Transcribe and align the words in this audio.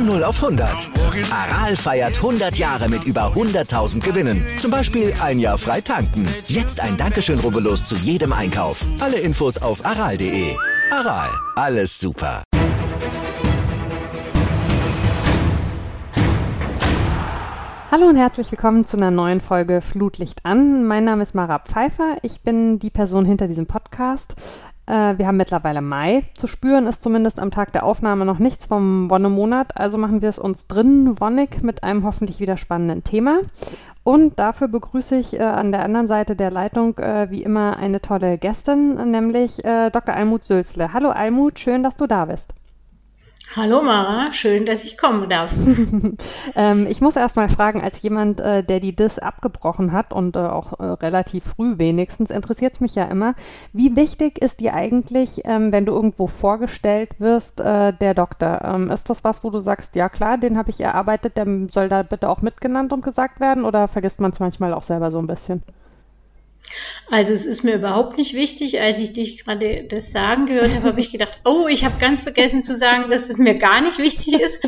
Von 0.00 0.06
0 0.06 0.24
auf 0.24 0.42
100. 0.42 0.88
Aral 1.30 1.76
feiert 1.76 2.16
100 2.16 2.56
Jahre 2.56 2.88
mit 2.88 3.04
über 3.04 3.34
100.000 3.34 4.00
Gewinnen. 4.00 4.46
Zum 4.58 4.70
Beispiel 4.70 5.12
ein 5.22 5.38
Jahr 5.38 5.58
frei 5.58 5.82
tanken. 5.82 6.26
Jetzt 6.46 6.80
ein 6.80 6.96
Dankeschön, 6.96 7.38
rubbellos 7.38 7.84
zu 7.84 7.96
jedem 7.96 8.32
Einkauf. 8.32 8.86
Alle 9.00 9.18
Infos 9.18 9.58
auf 9.58 9.84
aral.de. 9.84 10.56
Aral, 10.90 11.28
alles 11.54 12.00
super. 12.00 12.42
Hallo 17.90 18.06
und 18.06 18.16
herzlich 18.16 18.50
willkommen 18.52 18.86
zu 18.86 18.96
einer 18.96 19.10
neuen 19.10 19.40
Folge 19.40 19.80
Flutlicht 19.82 20.46
an. 20.46 20.86
Mein 20.86 21.04
Name 21.04 21.24
ist 21.24 21.34
Mara 21.34 21.58
Pfeiffer. 21.58 22.16
Ich 22.22 22.40
bin 22.40 22.78
die 22.78 22.88
Person 22.88 23.26
hinter 23.26 23.48
diesem 23.48 23.66
Podcast. 23.66 24.34
Äh, 24.90 25.18
wir 25.18 25.26
haben 25.28 25.36
mittlerweile 25.36 25.82
Mai. 25.82 26.24
Zu 26.34 26.48
spüren 26.48 26.88
ist 26.88 27.02
zumindest 27.02 27.38
am 27.38 27.52
Tag 27.52 27.72
der 27.72 27.84
Aufnahme 27.84 28.24
noch 28.24 28.40
nichts 28.40 28.66
vom 28.66 29.08
Wonnemonat, 29.08 29.76
also 29.76 29.98
machen 29.98 30.20
wir 30.20 30.28
es 30.28 30.38
uns 30.38 30.66
drin 30.66 31.20
wonnig 31.20 31.62
mit 31.62 31.84
einem 31.84 32.04
hoffentlich 32.04 32.40
wieder 32.40 32.56
spannenden 32.56 33.04
Thema. 33.04 33.38
Und 34.02 34.38
dafür 34.38 34.66
begrüße 34.66 35.14
ich 35.14 35.38
äh, 35.38 35.42
an 35.42 35.70
der 35.70 35.84
anderen 35.84 36.08
Seite 36.08 36.34
der 36.34 36.50
Leitung 36.50 36.98
äh, 36.98 37.30
wie 37.30 37.44
immer 37.44 37.76
eine 37.76 38.00
tolle 38.00 38.36
Gästin, 38.38 39.10
nämlich 39.12 39.64
äh, 39.64 39.90
Dr. 39.90 40.14
Almut 40.14 40.42
Sülzle. 40.42 40.92
Hallo 40.92 41.10
Almut, 41.10 41.60
schön, 41.60 41.84
dass 41.84 41.96
du 41.96 42.08
da 42.08 42.24
bist. 42.24 42.52
Hallo 43.56 43.82
Mara, 43.82 44.32
schön, 44.32 44.64
dass 44.64 44.84
ich 44.84 44.96
kommen 44.96 45.28
darf. 45.28 45.52
ähm, 46.54 46.86
ich 46.88 47.00
muss 47.00 47.16
erst 47.16 47.34
mal 47.34 47.48
fragen, 47.48 47.82
als 47.82 48.00
jemand, 48.00 48.38
äh, 48.38 48.62
der 48.62 48.78
die 48.78 48.94
DIS 48.94 49.18
abgebrochen 49.18 49.90
hat 49.90 50.12
und 50.12 50.36
äh, 50.36 50.38
auch 50.38 50.78
äh, 50.78 50.84
relativ 50.84 51.46
früh 51.46 51.76
wenigstens, 51.76 52.30
interessiert 52.30 52.74
es 52.74 52.80
mich 52.80 52.94
ja 52.94 53.06
immer, 53.06 53.34
wie 53.72 53.96
wichtig 53.96 54.40
ist 54.40 54.60
dir 54.60 54.74
eigentlich, 54.74 55.42
ähm, 55.46 55.72
wenn 55.72 55.84
du 55.84 55.92
irgendwo 55.92 56.28
vorgestellt 56.28 57.18
wirst, 57.18 57.60
äh, 57.60 57.92
der 57.92 58.14
Doktor? 58.14 58.60
Ähm, 58.62 58.88
ist 58.88 59.10
das 59.10 59.24
was, 59.24 59.42
wo 59.42 59.50
du 59.50 59.58
sagst, 59.58 59.96
ja 59.96 60.08
klar, 60.08 60.38
den 60.38 60.56
habe 60.56 60.70
ich 60.70 60.80
erarbeitet, 60.80 61.36
der 61.36 61.48
soll 61.72 61.88
da 61.88 62.04
bitte 62.04 62.28
auch 62.28 62.42
mitgenannt 62.42 62.92
und 62.92 63.02
gesagt 63.02 63.40
werden 63.40 63.64
oder 63.64 63.88
vergisst 63.88 64.20
man 64.20 64.30
es 64.30 64.38
manchmal 64.38 64.72
auch 64.72 64.84
selber 64.84 65.10
so 65.10 65.18
ein 65.18 65.26
bisschen? 65.26 65.64
Also 67.10 67.32
es 67.32 67.44
ist 67.44 67.64
mir 67.64 67.74
überhaupt 67.74 68.16
nicht 68.16 68.34
wichtig. 68.34 68.80
Als 68.80 68.98
ich 68.98 69.12
dich 69.12 69.44
gerade 69.44 69.84
das 69.84 70.12
sagen 70.12 70.46
gehört 70.46 70.74
habe, 70.74 70.88
habe 70.88 71.00
ich 71.00 71.10
gedacht, 71.10 71.38
oh, 71.44 71.66
ich 71.68 71.84
habe 71.84 71.98
ganz 71.98 72.22
vergessen 72.22 72.62
zu 72.62 72.76
sagen, 72.76 73.10
dass 73.10 73.28
es 73.28 73.36
mir 73.36 73.54
gar 73.54 73.80
nicht 73.80 73.98
wichtig 73.98 74.34
ist. 74.40 74.66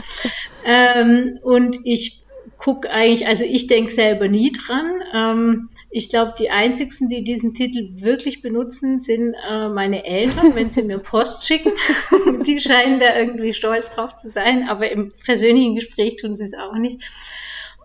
Ähm, 0.64 1.38
und 1.42 1.78
ich 1.84 2.22
gucke 2.58 2.90
eigentlich, 2.90 3.26
also 3.26 3.44
ich 3.44 3.66
denke 3.66 3.92
selber 3.92 4.28
nie 4.28 4.52
dran. 4.52 5.02
Ähm, 5.12 5.68
ich 5.90 6.08
glaube, 6.08 6.34
die 6.38 6.50
einzigsten, 6.50 7.08
die 7.08 7.24
diesen 7.24 7.54
Titel 7.54 7.90
wirklich 8.00 8.40
benutzen, 8.40 8.98
sind 8.98 9.34
äh, 9.48 9.68
meine 9.68 10.04
Eltern, 10.04 10.54
wenn 10.54 10.70
sie 10.70 10.82
mir 10.82 10.98
Post 10.98 11.46
schicken. 11.46 11.72
die 12.46 12.60
scheinen 12.60 12.98
da 12.98 13.16
irgendwie 13.16 13.52
stolz 13.52 13.90
drauf 13.90 14.16
zu 14.16 14.30
sein, 14.30 14.68
aber 14.68 14.90
im 14.90 15.12
persönlichen 15.24 15.74
Gespräch 15.74 16.16
tun 16.16 16.36
sie 16.36 16.44
es 16.44 16.54
auch 16.54 16.74
nicht. 16.74 17.00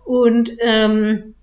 Und 0.05 0.53
ähm, 0.59 1.35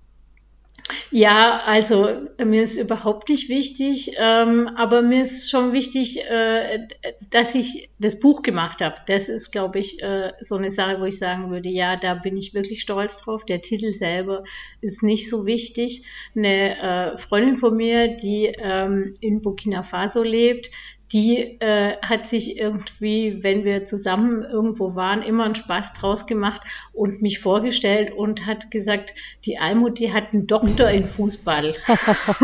ja, 1.09 1.61
also 1.65 2.07
mir 2.43 2.61
ist 2.61 2.77
überhaupt 2.77 3.29
nicht 3.29 3.49
wichtig, 3.49 4.11
ähm, 4.17 4.69
aber 4.75 5.01
mir 5.01 5.21
ist 5.23 5.49
schon 5.49 5.73
wichtig, 5.73 6.19
äh, 6.29 6.87
dass 7.31 7.55
ich 7.55 7.89
das 7.99 8.19
Buch 8.19 8.43
gemacht 8.43 8.81
habe. 8.81 8.95
Das 9.07 9.29
ist, 9.29 9.51
glaube 9.51 9.79
ich, 9.79 10.01
äh, 10.03 10.33
so 10.41 10.55
eine 10.55 10.69
Sache, 10.69 10.99
wo 10.99 11.05
ich 11.05 11.17
sagen 11.17 11.49
würde, 11.49 11.69
ja, 11.69 11.95
da 11.95 12.13
bin 12.13 12.37
ich 12.37 12.53
wirklich 12.53 12.81
stolz 12.81 13.17
drauf. 13.17 13.45
Der 13.45 13.61
Titel 13.61 13.93
selber 13.93 14.43
ist 14.81 15.01
nicht 15.01 15.29
so 15.29 15.45
wichtig. 15.45 16.03
Eine 16.35 17.13
äh, 17.13 17.17
Freundin 17.17 17.55
von 17.55 17.75
mir, 17.75 18.17
die 18.17 18.53
ähm, 18.57 19.13
in 19.21 19.41
Burkina 19.41 19.81
Faso 19.81 20.21
lebt, 20.21 20.69
die 21.13 21.61
äh, 21.61 21.97
hat 22.01 22.27
sich 22.27 22.57
irgendwie, 22.57 23.43
wenn 23.43 23.63
wir 23.63 23.85
zusammen 23.85 24.43
irgendwo 24.43 24.95
waren, 24.95 25.21
immer 25.21 25.43
einen 25.43 25.55
Spaß 25.55 25.93
draus 25.93 26.25
gemacht 26.25 26.61
und 26.93 27.21
mich 27.21 27.39
vorgestellt 27.39 28.11
und 28.11 28.47
hat 28.47 28.71
gesagt, 28.71 29.13
die 29.45 29.59
Almut, 29.59 29.99
die 29.99 30.11
hat 30.11 30.33
einen 30.33 30.47
Doktor 30.47 30.89
in 30.89 31.05
Fußball. 31.05 31.75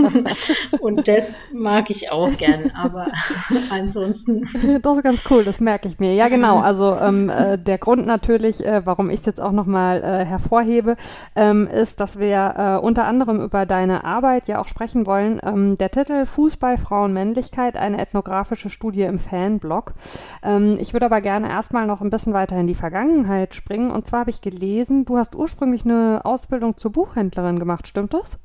und 0.80 1.08
das 1.08 1.40
mag 1.52 1.90
ich 1.90 2.12
auch 2.12 2.38
gern, 2.38 2.72
aber 2.76 3.08
ansonsten. 3.70 4.48
Das 4.82 4.98
ist 4.98 5.04
ganz 5.04 5.22
cool, 5.30 5.44
das 5.44 5.60
merke 5.60 5.88
ich 5.88 6.00
mir. 6.00 6.14
Ja, 6.14 6.28
genau. 6.28 6.60
Also 6.60 6.96
ähm, 6.96 7.30
äh, 7.30 7.58
der 7.58 7.78
Grund 7.78 8.06
natürlich, 8.06 8.66
äh, 8.66 8.86
warum 8.86 9.10
ich 9.10 9.22
es 9.22 9.26
jetzt 9.26 9.42
auch 9.42 9.52
nochmal 9.52 10.02
äh, 10.04 10.26
hervorhebe, 10.26 10.98
ähm, 11.36 11.68
ist, 11.68 12.00
dass 12.00 12.20
wir 12.20 12.54
äh, 12.58 12.86
unter 12.86 13.06
anderem 13.06 13.42
über 13.42 13.66
deine 13.66 14.04
Arbeit 14.04 14.48
ja 14.48 14.60
auch 14.60 14.68
sprechen 14.68 15.06
wollen. 15.06 15.40
Ähm, 15.44 15.76
der 15.76 15.92
Titel 15.92 16.26
Fußball, 16.26 16.78
Frauen, 16.78 17.14
Männlichkeit, 17.14 17.78
eine 17.78 18.00
ethnografische 18.00 18.51
biografische 18.52 18.70
Studie 18.70 19.04
im 19.04 19.20
Fanblog. 19.20 19.94
Ähm, 20.44 20.78
ich 20.80 20.94
würde 20.94 21.06
aber 21.06 21.22
gerne 21.22 21.50
erstmal 21.50 21.88
noch 21.88 22.02
ein 22.02 22.10
bisschen 22.10 22.34
weiter 22.34 22.60
in 22.60 22.68
die 22.68 22.76
Vergangenheit 22.76 23.56
springen. 23.56 23.92
Und 23.92 24.08
zwar 24.08 24.22
habe 24.22 24.30
ich 24.30 24.42
gelesen, 24.42 25.06
du 25.06 25.18
hast 25.18 25.36
ursprünglich 25.36 25.86
eine 25.86 26.22
Ausbildung 26.24 26.78
zur 26.78 26.92
Buchhändlerin 26.92 27.60
gemacht, 27.60 27.88
stimmt 27.88 28.14
das? 28.14 28.38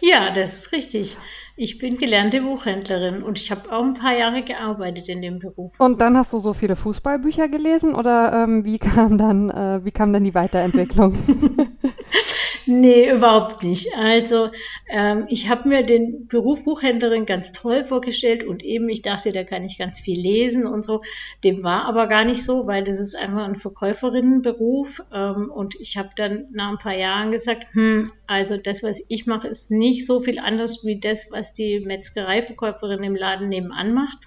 Ja, 0.00 0.34
das 0.34 0.54
ist 0.54 0.72
richtig. 0.72 1.16
Ich 1.54 1.78
bin 1.78 1.96
gelernte 1.96 2.40
Buchhändlerin 2.40 3.22
und 3.22 3.38
ich 3.38 3.52
habe 3.52 3.70
auch 3.70 3.84
ein 3.84 3.94
paar 3.94 4.16
Jahre 4.16 4.42
gearbeitet 4.42 5.08
in 5.08 5.22
dem 5.22 5.38
Beruf. 5.38 5.78
Und 5.78 6.00
dann 6.00 6.16
hast 6.16 6.32
du 6.32 6.38
so 6.38 6.54
viele 6.54 6.74
Fußballbücher 6.74 7.48
gelesen 7.48 7.94
oder 7.94 8.32
ähm, 8.32 8.64
wie 8.64 8.78
kam 8.78 9.16
dann 9.16 9.50
äh, 9.50 9.84
wie 9.84 9.92
kam 9.92 10.12
dann 10.12 10.24
die 10.24 10.34
Weiterentwicklung? 10.34 11.16
Nee, 12.66 13.10
überhaupt 13.10 13.64
nicht. 13.64 13.88
Also 13.96 14.50
ähm, 14.88 15.26
ich 15.28 15.48
habe 15.48 15.68
mir 15.68 15.82
den 15.82 16.26
Beruf 16.28 16.64
Buchhändlerin 16.64 17.26
ganz 17.26 17.52
toll 17.52 17.82
vorgestellt 17.82 18.44
und 18.44 18.64
eben 18.64 18.88
ich 18.88 19.02
dachte, 19.02 19.32
da 19.32 19.44
kann 19.44 19.64
ich 19.64 19.78
ganz 19.78 19.98
viel 19.98 20.20
lesen 20.20 20.66
und 20.66 20.84
so. 20.84 21.02
Dem 21.42 21.64
war 21.64 21.84
aber 21.86 22.06
gar 22.06 22.24
nicht 22.24 22.44
so, 22.44 22.66
weil 22.66 22.84
das 22.84 23.00
ist 23.00 23.16
einfach 23.16 23.44
ein 23.44 23.56
Verkäuferinnenberuf 23.56 25.02
ähm, 25.12 25.50
und 25.50 25.74
ich 25.80 25.96
habe 25.96 26.10
dann 26.14 26.46
nach 26.52 26.70
ein 26.70 26.78
paar 26.78 26.96
Jahren 26.96 27.32
gesagt, 27.32 27.66
hm, 27.72 28.10
also 28.26 28.56
das, 28.56 28.82
was 28.82 29.04
ich 29.08 29.26
mache, 29.26 29.48
ist 29.48 29.70
nicht 29.70 30.06
so 30.06 30.20
viel 30.20 30.38
anders 30.38 30.84
wie 30.84 31.00
das, 31.00 31.30
was 31.30 31.54
die 31.54 31.80
Metzgereiverkäuferin 31.80 33.02
im 33.02 33.16
Laden 33.16 33.48
nebenan 33.48 33.92
macht. 33.94 34.18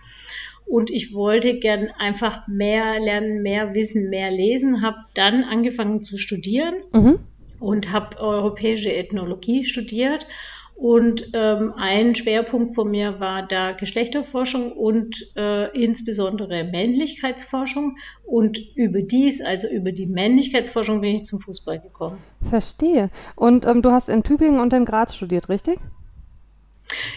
Und 0.67 0.89
ich 0.89 1.13
wollte 1.13 1.59
gern 1.59 1.89
einfach 1.99 2.47
mehr 2.47 2.99
lernen, 2.99 3.43
mehr 3.43 3.75
wissen, 3.75 4.09
mehr 4.09 4.31
lesen, 4.31 4.81
habe 4.81 4.97
dann 5.13 5.43
angefangen 5.43 6.03
zu 6.03 6.17
studieren. 6.17 6.73
Mhm 6.91 7.19
und 7.65 7.91
habe 7.91 8.19
europäische 8.19 8.93
Ethnologie 8.93 9.65
studiert. 9.65 10.27
Und 10.75 11.29
ähm, 11.33 11.73
ein 11.77 12.15
Schwerpunkt 12.15 12.75
von 12.75 12.91
mir 12.91 13.19
war 13.21 13.47
da 13.47 13.71
Geschlechterforschung 13.71 14.73
und 14.73 15.31
äh, 15.37 15.71
insbesondere 15.71 16.65
Männlichkeitsforschung. 16.65 17.95
Und 18.25 18.59
über 18.75 19.01
dies, 19.01 19.41
also 19.41 19.67
über 19.69 19.93
die 19.93 20.05
Männlichkeitsforschung, 20.05 21.01
bin 21.01 21.15
ich 21.15 21.23
zum 21.23 21.39
Fußball 21.39 21.79
gekommen. 21.79 22.17
Verstehe. 22.47 23.09
Und 23.35 23.65
ähm, 23.65 23.81
du 23.81 23.91
hast 23.91 24.09
in 24.09 24.21
Tübingen 24.21 24.59
und 24.59 24.73
in 24.73 24.85
Graz 24.85 25.15
studiert, 25.15 25.49
richtig? 25.49 25.79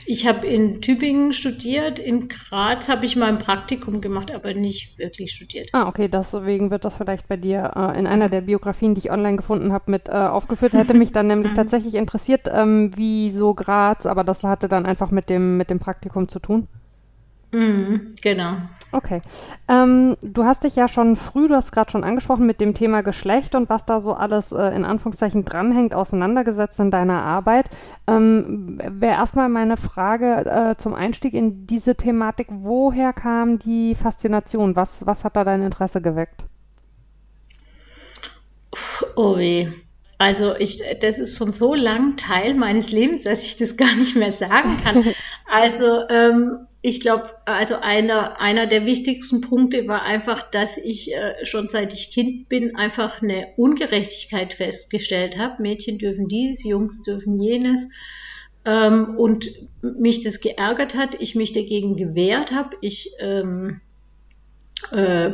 Ich 0.07 0.27
habe 0.27 0.47
in 0.47 0.81
Tübingen 0.81 1.33
studiert, 1.33 1.99
in 1.99 2.29
Graz 2.29 2.89
habe 2.89 3.05
ich 3.05 3.17
mal 3.17 3.29
ein 3.29 3.39
Praktikum 3.39 4.01
gemacht, 4.01 4.33
aber 4.33 4.55
nicht 4.55 4.99
wirklich 4.99 5.33
studiert. 5.33 5.71
Ah, 5.73 5.89
okay, 5.89 6.09
deswegen 6.09 6.71
wird 6.71 6.85
das 6.85 6.97
vielleicht 6.97 7.29
bei 7.29 7.37
dir 7.37 7.73
äh, 7.77 7.99
in 7.99 8.07
einer 8.07 8.29
der 8.29 8.43
Biografien, 8.43 8.95
die 8.95 9.01
ich 9.01 9.11
online 9.11 9.37
gefunden 9.37 9.73
habe, 9.73 9.91
mit 9.91 10.09
äh, 10.09 10.13
aufgeführt. 10.13 10.73
Hätte 10.73 10.95
mich 10.95 11.13
dann 11.13 11.27
nämlich 11.27 11.53
mhm. 11.53 11.57
tatsächlich 11.57 11.95
interessiert, 11.95 12.49
ähm, 12.53 12.97
wie 12.97 13.31
so 13.31 13.55
Graz, 13.55 14.07
aber 14.07 14.25
das 14.25 14.45
hatte 14.45 14.69
dann 14.69 14.87
einfach 14.87 15.11
mit 15.11 15.31
dem, 15.31 15.57
mit 15.57 15.71
dem 15.71 15.79
Praktikum 15.79 16.29
zu 16.29 16.39
tun. 16.39 16.69
Mhm, 17.53 18.15
genau. 18.21 18.57
Okay. 18.91 19.21
Ähm, 19.69 20.17
du 20.23 20.45
hast 20.45 20.65
dich 20.65 20.75
ja 20.75 20.89
schon 20.89 21.15
früh, 21.15 21.47
du 21.47 21.55
hast 21.55 21.73
gerade 21.73 21.91
schon 21.91 22.05
angesprochen, 22.05 22.47
mit 22.47 22.61
dem 22.61 22.73
Thema 22.73 23.03
Geschlecht 23.03 23.55
und 23.55 23.69
was 23.69 23.85
da 23.85 24.01
so 24.01 24.15
alles 24.15 24.53
äh, 24.53 24.75
in 24.75 24.85
Anführungszeichen 24.85 25.45
dranhängt, 25.45 25.95
auseinandergesetzt 25.95 26.81
in 26.81 26.91
deiner 26.91 27.23
Arbeit. 27.23 27.67
Ähm, 28.07 28.79
Wäre 28.83 29.17
erstmal 29.17 29.51
meine 29.51 29.77
Frage 29.77 30.47
äh, 30.47 30.77
zum 30.79 30.95
Einstieg 30.95 31.35
in 31.35 31.67
diese 31.67 31.97
Thematik, 31.97 32.49
woher 32.51 33.13
kam 33.13 33.59
die 33.59 33.95
Faszination? 33.95 34.75
Was, 34.75 35.07
was 35.07 35.25
hat 35.25 35.37
da 35.37 35.45
dein 35.45 35.63
Interesse 35.63 36.01
geweckt? 36.01 36.45
Oh 39.17 39.37
weh. 39.37 39.69
Also 40.17 40.57
ich, 40.57 40.83
das 41.01 41.19
ist 41.19 41.37
schon 41.37 41.53
so 41.53 41.75
lang 41.75 42.17
Teil 42.17 42.55
meines 42.55 42.91
Lebens, 42.91 43.23
dass 43.23 43.45
ich 43.45 43.57
das 43.57 43.77
gar 43.77 43.95
nicht 43.95 44.17
mehr 44.17 44.33
sagen 44.33 44.79
kann. 44.83 45.05
Also 45.51 46.07
ähm, 46.11 46.68
ich 46.89 47.01
glaube, 47.01 47.29
also 47.45 47.77
einer, 47.81 48.41
einer 48.41 48.67
der 48.67 48.87
wichtigsten 48.87 49.41
Punkte 49.41 49.87
war 49.87 50.03
einfach, 50.03 50.51
dass 50.51 50.79
ich 50.79 51.15
äh, 51.15 51.45
schon 51.45 51.69
seit 51.69 51.93
ich 51.93 52.11
Kind 52.11 52.49
bin 52.49 52.77
einfach 52.77 53.21
eine 53.21 53.49
Ungerechtigkeit 53.57 54.55
festgestellt 54.55 55.37
habe. 55.37 55.63
Mädchen 55.63 55.99
dürfen 55.99 56.29
dies, 56.29 56.65
Jungs 56.65 57.03
dürfen 57.03 57.39
jenes. 57.39 57.89
Ähm, 58.65 59.17
und 59.17 59.51
mich 59.83 60.23
das 60.23 60.41
geärgert 60.41 60.95
hat, 60.95 61.17
ich 61.21 61.35
mich 61.35 61.53
dagegen 61.53 61.97
gewehrt 61.97 62.53
habe. 62.53 62.77
Ich 62.81 63.13
ähm, 63.21 63.81
äh, 64.91 65.33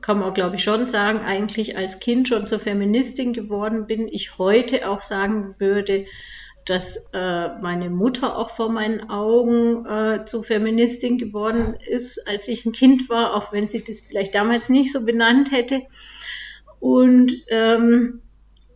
kann 0.00 0.20
man 0.20 0.34
glaube 0.34 0.56
ich 0.56 0.62
schon 0.62 0.88
sagen, 0.88 1.20
eigentlich 1.20 1.76
als 1.76 1.98
Kind 1.98 2.28
schon 2.28 2.46
zur 2.46 2.60
Feministin 2.60 3.32
geworden 3.32 3.86
bin. 3.86 4.06
Ich 4.08 4.38
heute 4.38 4.88
auch 4.88 5.00
sagen 5.00 5.54
würde, 5.58 6.06
dass 6.68 7.08
äh, 7.12 7.48
meine 7.60 7.88
Mutter 7.88 8.36
auch 8.36 8.50
vor 8.50 8.70
meinen 8.70 9.08
Augen 9.08 9.86
äh, 9.86 10.24
zur 10.26 10.44
Feministin 10.44 11.16
geworden 11.16 11.76
ist, 11.88 12.28
als 12.28 12.48
ich 12.48 12.66
ein 12.66 12.72
Kind 12.72 13.08
war, 13.08 13.34
auch 13.34 13.52
wenn 13.52 13.68
sie 13.68 13.82
das 13.82 14.00
vielleicht 14.00 14.34
damals 14.34 14.68
nicht 14.68 14.92
so 14.92 15.04
benannt 15.04 15.50
hätte. 15.50 15.82
Und, 16.78 17.32
ähm, 17.48 18.20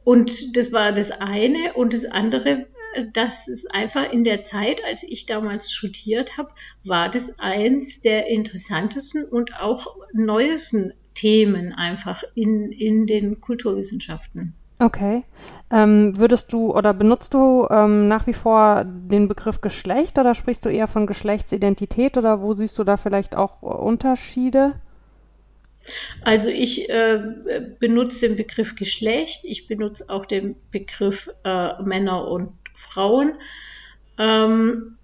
und 0.04 0.56
das 0.56 0.72
war 0.72 0.92
das 0.92 1.10
eine. 1.10 1.74
Und 1.74 1.92
das 1.92 2.06
andere, 2.06 2.66
dass 3.12 3.48
es 3.48 3.66
einfach 3.66 4.10
in 4.10 4.24
der 4.24 4.44
Zeit, 4.44 4.82
als 4.84 5.02
ich 5.02 5.26
damals 5.26 5.70
studiert 5.70 6.38
habe, 6.38 6.50
war 6.84 7.10
das 7.10 7.38
eins 7.38 8.00
der 8.00 8.26
interessantesten 8.26 9.24
und 9.24 9.54
auch 9.54 9.96
neuesten 10.12 10.94
Themen 11.14 11.72
einfach 11.72 12.24
in, 12.34 12.72
in 12.72 13.06
den 13.06 13.38
Kulturwissenschaften. 13.38 14.54
Okay. 14.82 15.22
Ähm, 15.70 16.18
würdest 16.18 16.52
du 16.52 16.74
oder 16.74 16.92
benutzt 16.92 17.34
du 17.34 17.68
ähm, 17.70 18.08
nach 18.08 18.26
wie 18.26 18.32
vor 18.32 18.84
den 18.84 19.28
Begriff 19.28 19.60
Geschlecht 19.60 20.18
oder 20.18 20.34
sprichst 20.34 20.64
du 20.64 20.70
eher 20.70 20.88
von 20.88 21.06
Geschlechtsidentität 21.06 22.16
oder 22.16 22.42
wo 22.42 22.52
siehst 22.52 22.78
du 22.80 22.84
da 22.84 22.96
vielleicht 22.96 23.36
auch 23.36 23.62
Unterschiede? 23.62 24.74
Also 26.22 26.48
ich 26.48 26.90
äh, 26.90 27.22
benutze 27.78 28.26
den 28.26 28.36
Begriff 28.36 28.74
Geschlecht, 28.74 29.44
ich 29.44 29.68
benutze 29.68 30.06
auch 30.08 30.26
den 30.26 30.56
Begriff 30.72 31.30
äh, 31.44 31.80
Männer 31.82 32.26
und 32.26 32.50
Frauen, 32.74 33.34
ähm, 34.18 34.96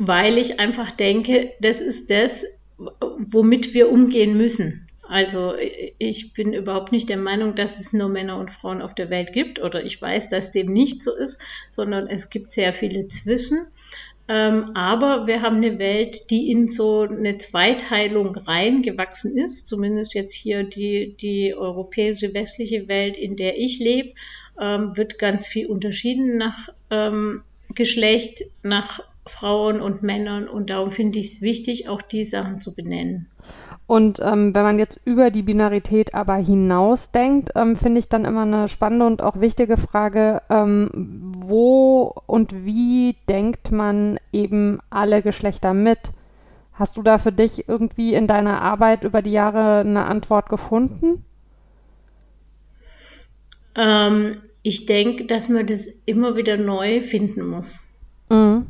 weil 0.00 0.36
ich 0.36 0.58
einfach 0.58 0.90
denke, 0.90 1.52
das 1.60 1.80
ist 1.80 2.10
das, 2.10 2.44
womit 2.76 3.72
wir 3.72 3.88
umgehen 3.92 4.36
müssen. 4.36 4.88
Also 5.12 5.52
ich 5.98 6.32
bin 6.32 6.54
überhaupt 6.54 6.90
nicht 6.90 7.10
der 7.10 7.18
Meinung, 7.18 7.54
dass 7.54 7.78
es 7.78 7.92
nur 7.92 8.08
Männer 8.08 8.38
und 8.38 8.50
Frauen 8.50 8.80
auf 8.80 8.94
der 8.94 9.10
Welt 9.10 9.34
gibt 9.34 9.60
oder 9.60 9.84
ich 9.84 10.00
weiß, 10.00 10.30
dass 10.30 10.52
dem 10.52 10.72
nicht 10.72 11.02
so 11.02 11.14
ist, 11.14 11.38
sondern 11.68 12.06
es 12.06 12.30
gibt 12.30 12.50
sehr 12.50 12.72
viele 12.72 13.08
zwischen. 13.08 13.66
Ähm, 14.26 14.70
aber 14.74 15.26
wir 15.26 15.42
haben 15.42 15.56
eine 15.56 15.78
Welt, 15.78 16.30
die 16.30 16.50
in 16.50 16.70
so 16.70 17.02
eine 17.02 17.36
Zweiteilung 17.36 18.36
reingewachsen 18.36 19.36
ist, 19.36 19.66
zumindest 19.66 20.14
jetzt 20.14 20.32
hier 20.32 20.64
die, 20.64 21.14
die 21.20 21.54
europäische 21.54 22.32
westliche 22.32 22.88
Welt, 22.88 23.18
in 23.18 23.36
der 23.36 23.58
ich 23.58 23.80
lebe, 23.80 24.14
ähm, 24.58 24.96
wird 24.96 25.18
ganz 25.18 25.46
viel 25.46 25.66
unterschieden 25.66 26.38
nach 26.38 26.70
ähm, 26.88 27.42
Geschlecht, 27.74 28.46
nach 28.62 29.00
Frauen 29.26 29.82
und 29.82 30.02
Männern 30.02 30.48
und 30.48 30.70
darum 30.70 30.90
finde 30.90 31.18
ich 31.18 31.34
es 31.34 31.42
wichtig, 31.42 31.90
auch 31.90 32.00
die 32.00 32.24
Sachen 32.24 32.62
zu 32.62 32.74
benennen. 32.74 33.26
Und 33.92 34.20
ähm, 34.22 34.54
wenn 34.54 34.62
man 34.62 34.78
jetzt 34.78 35.02
über 35.04 35.30
die 35.30 35.42
Binarität 35.42 36.14
aber 36.14 36.36
hinaus 36.36 37.10
denkt, 37.10 37.50
ähm, 37.54 37.76
finde 37.76 37.98
ich 37.98 38.08
dann 38.08 38.24
immer 38.24 38.40
eine 38.40 38.70
spannende 38.70 39.04
und 39.04 39.20
auch 39.20 39.38
wichtige 39.38 39.76
Frage, 39.76 40.40
ähm, 40.48 40.88
wo 41.36 42.14
und 42.24 42.64
wie 42.64 43.16
denkt 43.28 43.70
man 43.70 44.18
eben 44.32 44.80
alle 44.88 45.20
Geschlechter 45.20 45.74
mit? 45.74 45.98
Hast 46.72 46.96
du 46.96 47.02
da 47.02 47.18
für 47.18 47.32
dich 47.32 47.68
irgendwie 47.68 48.14
in 48.14 48.26
deiner 48.26 48.62
Arbeit 48.62 49.04
über 49.04 49.20
die 49.20 49.32
Jahre 49.32 49.80
eine 49.80 50.06
Antwort 50.06 50.48
gefunden? 50.48 51.26
Ähm, 53.74 54.38
ich 54.62 54.86
denke, 54.86 55.26
dass 55.26 55.50
man 55.50 55.66
das 55.66 55.88
immer 56.06 56.34
wieder 56.34 56.56
neu 56.56 57.02
finden 57.02 57.46
muss. 57.46 57.78
Mhm. 58.30 58.68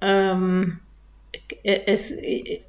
Ähm, 0.00 0.78
äh, 0.78 0.91
es, 1.62 2.12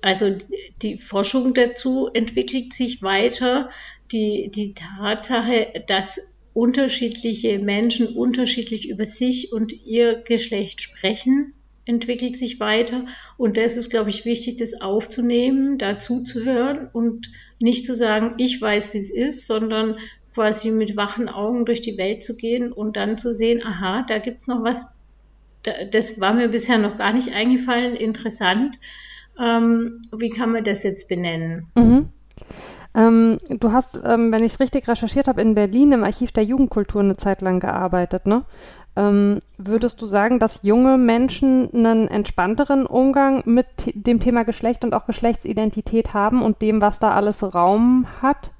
also 0.01 0.35
die 0.81 0.97
Forschung 0.97 1.53
dazu 1.53 2.09
entwickelt 2.13 2.73
sich 2.73 3.01
weiter. 3.01 3.69
Die, 4.11 4.51
die 4.53 4.73
Tatsache, 4.73 5.83
dass 5.87 6.19
unterschiedliche 6.53 7.59
Menschen 7.59 8.07
unterschiedlich 8.07 8.87
über 8.87 9.05
sich 9.05 9.51
und 9.51 9.73
ihr 9.85 10.21
Geschlecht 10.21 10.81
sprechen, 10.81 11.53
entwickelt 11.85 12.37
sich 12.37 12.59
weiter. 12.59 13.05
Und 13.37 13.57
das 13.57 13.75
ist, 13.75 13.89
glaube 13.89 14.09
ich, 14.09 14.25
wichtig, 14.25 14.57
das 14.57 14.79
aufzunehmen, 14.79 15.77
dazu 15.77 16.23
zu 16.23 16.45
hören 16.45 16.89
und 16.93 17.31
nicht 17.59 17.85
zu 17.85 17.95
sagen, 17.95 18.35
ich 18.37 18.61
weiß, 18.61 18.93
wie 18.93 18.99
es 18.99 19.11
ist, 19.11 19.47
sondern 19.47 19.97
quasi 20.33 20.71
mit 20.71 20.95
wachen 20.95 21.29
Augen 21.29 21.65
durch 21.65 21.81
die 21.81 21.97
Welt 21.97 22.23
zu 22.23 22.35
gehen 22.35 22.71
und 22.71 22.95
dann 22.95 23.17
zu 23.17 23.33
sehen, 23.33 23.63
aha, 23.63 24.05
da 24.07 24.19
gibt 24.19 24.39
es 24.39 24.47
noch 24.47 24.63
was, 24.63 24.87
das 25.91 26.19
war 26.19 26.33
mir 26.33 26.49
bisher 26.49 26.77
noch 26.77 26.97
gar 26.97 27.13
nicht 27.13 27.33
eingefallen, 27.33 27.95
interessant. 27.95 28.79
Ähm, 29.39 30.01
wie 30.15 30.29
kann 30.29 30.51
man 30.51 30.63
das 30.63 30.83
jetzt 30.83 31.09
benennen? 31.09 31.67
Mhm. 31.75 32.09
Ähm, 32.95 33.39
du 33.49 33.71
hast, 33.71 33.97
ähm, 34.03 34.31
wenn 34.31 34.43
ich 34.43 34.53
es 34.53 34.59
richtig 34.59 34.87
recherchiert 34.87 35.27
habe, 35.27 35.41
in 35.41 35.55
Berlin 35.55 35.91
im 35.93 36.03
Archiv 36.03 36.31
der 36.31 36.43
Jugendkultur 36.43 37.01
eine 37.01 37.17
Zeit 37.17 37.41
lang 37.41 37.59
gearbeitet, 37.59 38.27
ne? 38.27 38.43
Ähm, 38.95 39.39
würdest 39.57 39.99
du 40.03 40.05
sagen, 40.05 40.37
dass 40.37 40.59
junge 40.61 40.99
Menschen 40.99 41.73
einen 41.73 42.07
entspannteren 42.07 42.85
Umgang 42.85 43.41
mit 43.45 43.65
dem 43.95 44.19
Thema 44.19 44.43
Geschlecht 44.43 44.83
und 44.83 44.93
auch 44.93 45.07
Geschlechtsidentität 45.07 46.13
haben 46.13 46.43
und 46.43 46.61
dem, 46.61 46.79
was 46.79 46.99
da 46.99 47.11
alles 47.11 47.55
Raum 47.55 48.05
hat? 48.21 48.51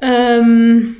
Ähm, 0.00 0.96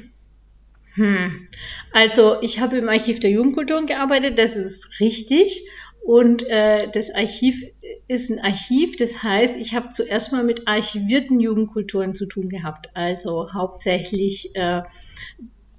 hm. 0.94 1.48
Also 1.92 2.40
ich 2.42 2.60
habe 2.60 2.76
im 2.76 2.88
Archiv 2.88 3.20
der 3.20 3.30
Jugendkulturen 3.30 3.86
gearbeitet, 3.86 4.38
das 4.38 4.56
ist 4.56 5.00
richtig. 5.00 5.66
Und 6.04 6.42
äh, 6.48 6.88
das 6.90 7.14
Archiv 7.14 7.62
ist 8.08 8.30
ein 8.30 8.40
Archiv, 8.40 8.96
das 8.96 9.22
heißt, 9.22 9.56
ich 9.56 9.74
habe 9.74 9.90
zuerst 9.90 10.32
mal 10.32 10.42
mit 10.42 10.66
archivierten 10.66 11.38
Jugendkulturen 11.38 12.12
zu 12.14 12.26
tun 12.26 12.48
gehabt. 12.48 12.90
Also 12.94 13.52
hauptsächlich 13.52 14.50
äh, 14.54 14.82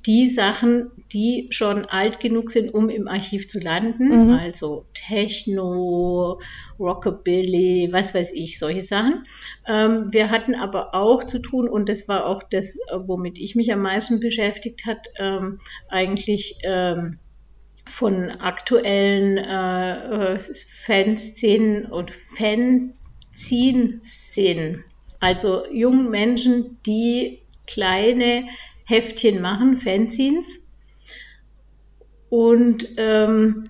die 0.05 0.27
Sachen, 0.27 0.91
die 1.13 1.47
schon 1.51 1.85
alt 1.85 2.19
genug 2.19 2.51
sind, 2.51 2.73
um 2.73 2.89
im 2.89 3.07
Archiv 3.07 3.47
zu 3.47 3.59
landen. 3.59 4.27
Mhm. 4.27 4.33
Also 4.33 4.85
Techno, 4.93 6.41
Rockabilly, 6.77 7.87
was 7.91 8.13
weiß 8.13 8.33
ich, 8.33 8.59
solche 8.59 8.81
Sachen. 8.81 9.23
Ähm, 9.65 10.09
wir 10.11 10.29
hatten 10.29 10.55
aber 10.55 10.93
auch 10.93 11.23
zu 11.23 11.39
tun, 11.39 11.69
und 11.69 11.87
das 11.87 12.09
war 12.09 12.25
auch 12.25 12.43
das, 12.43 12.77
womit 12.93 13.39
ich 13.39 13.55
mich 13.55 13.71
am 13.71 13.81
meisten 13.81 14.19
beschäftigt 14.19 14.85
hat, 14.85 15.07
ähm, 15.17 15.61
eigentlich 15.87 16.57
ähm, 16.63 17.19
von 17.85 18.31
aktuellen 18.31 19.37
äh, 19.37 20.37
Fanszenen 20.85 21.85
und 21.85 22.11
Fanzine-Szenen. 22.37 24.83
Also 25.19 25.65
jungen 25.71 26.09
Menschen, 26.11 26.79
die 26.85 27.39
kleine 27.65 28.49
Heftchen 28.85 29.41
machen, 29.41 29.77
Fanzines, 29.77 30.67
und, 32.29 32.89
ähm, 32.97 33.65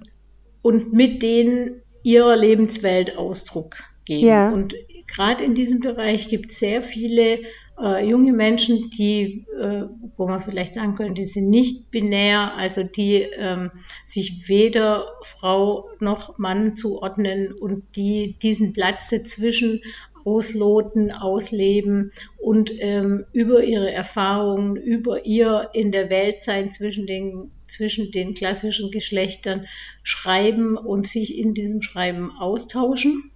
und 0.62 0.94
mit 0.94 1.22
denen 1.22 1.82
ihrer 2.02 2.38
Lebenswelt 2.38 3.18
Ausdruck 3.18 3.76
geben. 4.06 4.28
Ja. 4.28 4.52
Und 4.52 4.74
gerade 5.08 5.44
in 5.44 5.54
diesem 5.54 5.82
Bereich 5.82 6.30
gibt 6.30 6.52
es 6.52 6.60
sehr 6.60 6.82
viele 6.82 7.40
äh, 7.82 8.08
junge 8.08 8.32
Menschen, 8.32 8.90
die, 8.92 9.46
äh, 9.60 9.84
wo 10.16 10.28
man 10.28 10.40
vielleicht 10.40 10.76
sagen 10.76 10.96
könnte, 10.96 11.22
die 11.22 11.26
sind 11.26 11.50
nicht 11.50 11.92
binär, 11.92 12.54
also 12.56 12.84
die 12.84 13.28
ähm, 13.38 13.72
sich 14.06 14.48
weder 14.48 15.08
Frau 15.24 15.90
noch 16.00 16.38
Mann 16.38 16.76
zuordnen 16.76 17.52
und 17.52 17.96
die 17.96 18.38
diesen 18.42 18.74
Platz 18.74 19.10
dazwischen 19.10 19.82
ausloten, 20.26 21.12
ausleben 21.12 22.12
und 22.38 22.72
ähm, 22.80 23.26
über 23.34 23.64
ihre 23.64 23.92
Erfahrungen, 23.92 24.76
über 24.76 25.26
ihr 25.26 25.70
in 25.74 25.92
der 25.92 26.10
Welt 26.10 26.44
sein 26.44 26.72
zwischen 26.72 27.08
den, 27.08 27.52
zwischen 27.68 28.12
den 28.12 28.34
klassischen 28.34 28.92
Geschlechtern 28.92 29.68
schreiben 30.04 30.78
und 30.78 31.08
sich 31.08 31.38
in 31.38 31.54
diesem 31.54 31.82
Schreiben 31.82 32.32
austauschen. 32.32 33.32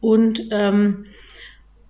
Und, 0.00 0.48
ähm, 0.50 1.06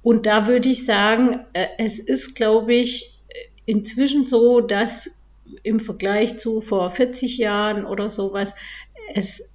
und 0.03 0.27
da 0.27 0.47
würde 0.47 0.69
ich 0.69 0.85
sagen, 0.85 1.41
äh, 1.53 1.67
es 1.79 1.99
ist, 1.99 2.35
glaube 2.35 2.75
ich, 2.75 3.17
inzwischen 3.65 4.27
so, 4.27 4.61
dass 4.61 5.23
im 5.63 5.81
Vergleich 5.81 6.39
zu 6.39 6.61
vor 6.61 6.91
40 6.91 7.39
Jahren 7.39 7.85
oder 7.85 8.11
sowas 8.11 8.55
es 9.15 9.49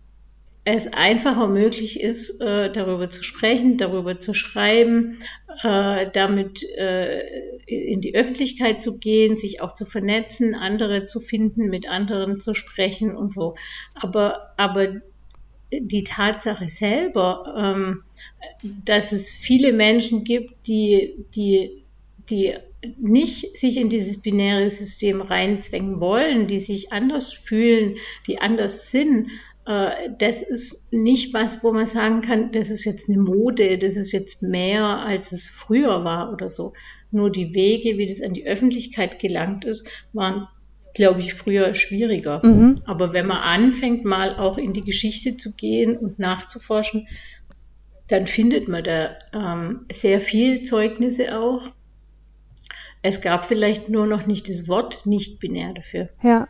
es 0.64 0.94
einfacher 0.94 1.48
möglich 1.48 2.00
ist, 2.00 2.40
äh, 2.40 2.72
darüber 2.72 3.10
zu 3.10 3.24
sprechen, 3.24 3.78
darüber 3.78 4.20
zu 4.20 4.34
schreiben, 4.36 5.18
äh, 5.64 6.08
damit 6.14 6.64
äh, 6.78 7.22
in 7.66 8.02
die 8.02 8.14
Öffentlichkeit 8.14 8.84
zu 8.84 9.00
gehen, 9.00 9.38
sich 9.38 9.62
auch 9.62 9.74
zu 9.74 9.86
vernetzen, 9.86 10.54
andere 10.54 11.08
zu 11.08 11.20
finden, 11.20 11.70
mit 11.70 11.90
anderen 11.90 12.40
zu 12.40 12.54
sprechen 12.54 13.16
und 13.16 13.34
so. 13.34 13.56
Aber, 13.96 14.54
aber 14.58 15.02
die 15.72 16.04
Tatsache 16.04 16.70
selber, 16.70 17.56
ähm, 17.58 18.04
dass 18.86 19.14
es 19.14 19.32
viele 19.32 19.74
Menschen 19.74 20.24
gibt, 20.24 20.68
die, 20.68 21.26
die, 21.36 21.84
die 22.30 22.54
nicht 22.98 23.58
sich 23.58 23.78
in 23.78 23.90
dieses 23.90 24.22
binäre 24.22 24.70
System 24.70 25.22
reinzwängen 25.22 26.00
wollen, 26.00 26.48
die 26.48 26.60
sich 26.60 26.92
anders 26.92 27.32
fühlen, 27.32 27.96
die 28.28 28.40
anders 28.40 28.92
sind, 28.92 29.30
das 29.66 30.42
ist 30.42 30.92
nicht 30.92 31.34
was, 31.34 31.64
wo 31.64 31.72
man 31.72 31.86
sagen 31.86 32.22
kann, 32.22 32.52
das 32.52 32.70
ist 32.70 32.84
jetzt 32.84 33.10
eine 33.10 33.20
Mode, 33.20 33.78
das 33.78 33.96
ist 33.96 34.12
jetzt 34.12 34.42
mehr, 34.42 34.84
als 34.84 35.32
es 35.32 35.50
früher 35.50 36.04
war 36.04 36.34
oder 36.34 36.50
so. 36.50 36.74
Nur 37.12 37.30
die 37.30 37.54
Wege, 37.54 37.98
wie 37.98 38.08
das 38.08 38.22
an 38.22 38.34
die 38.34 38.48
Öffentlichkeit 38.48 39.20
gelangt 39.20 39.66
ist, 39.66 39.88
waren, 40.14 40.48
glaube 40.96 41.20
ich, 41.20 41.36
früher 41.36 41.76
schwieriger. 41.76 42.42
Mhm. 42.44 42.82
Aber 42.86 43.14
wenn 43.14 43.28
man 43.28 43.38
anfängt, 43.38 44.04
mal 44.04 44.36
auch 44.36 44.58
in 44.58 44.74
die 44.74 44.84
Geschichte 44.84 45.38
zu 45.38 45.52
gehen 45.52 45.96
und 45.96 46.18
nachzuforschen, 46.18 47.08
dann 48.08 48.28
findet 48.28 48.68
man 48.68 48.84
da 48.84 49.18
ähm, 49.34 49.86
sehr 49.92 50.22
viel 50.22 50.64
Zeugnisse 50.64 51.38
auch 51.38 51.72
Es 53.04 53.22
gab 53.22 53.46
vielleicht 53.46 53.90
nur 53.90 54.06
noch 54.06 54.28
nicht 54.28 54.50
das 54.50 54.68
Wort 54.68 55.06
nicht 55.06 55.40
binär 55.40 55.74
dafür. 55.74 56.10
Ja. 56.22 56.48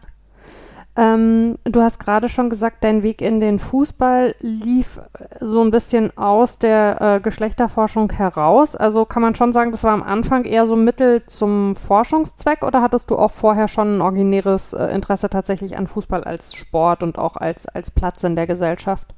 Ähm, 0.98 1.58
du 1.64 1.82
hast 1.82 2.00
gerade 2.00 2.28
schon 2.28 2.50
gesagt, 2.50 2.84
dein 2.84 3.02
Weg 3.02 3.22
in 3.22 3.40
den 3.40 3.60
Fußball 3.60 4.36
lief 4.42 5.00
so 5.40 5.62
ein 5.62 5.72
bisschen 5.72 6.16
aus 6.18 6.60
der 6.60 6.98
äh, 7.00 7.20
Geschlechterforschung 7.22 8.12
heraus. 8.12 8.76
Also 8.76 9.06
kann 9.06 9.22
man 9.22 9.36
schon 9.36 9.54
sagen, 9.54 9.72
das 9.72 9.86
war 9.86 9.94
am 9.94 10.04
Anfang 10.04 10.44
eher 10.44 10.68
so 10.68 10.76
Mittel 10.76 11.26
zum 11.28 11.76
Forschungszweck 11.78 12.64
oder 12.64 12.82
hattest 12.82 13.10
du 13.10 13.18
auch 13.18 13.32
vorher 13.32 13.70
schon 13.70 13.98
ein 13.98 14.02
originäres 14.02 14.74
äh, 14.74 14.88
Interesse 14.88 15.30
tatsächlich 15.30 15.78
an 15.78 15.88
Fußball 15.88 16.26
als 16.26 16.56
Sport 16.56 17.04
und 17.04 17.18
auch 17.18 17.38
als, 17.38 17.68
als 17.68 17.90
Platz 17.92 18.24
in 18.26 18.36
der 18.36 18.48
Gesellschaft? 18.48 19.14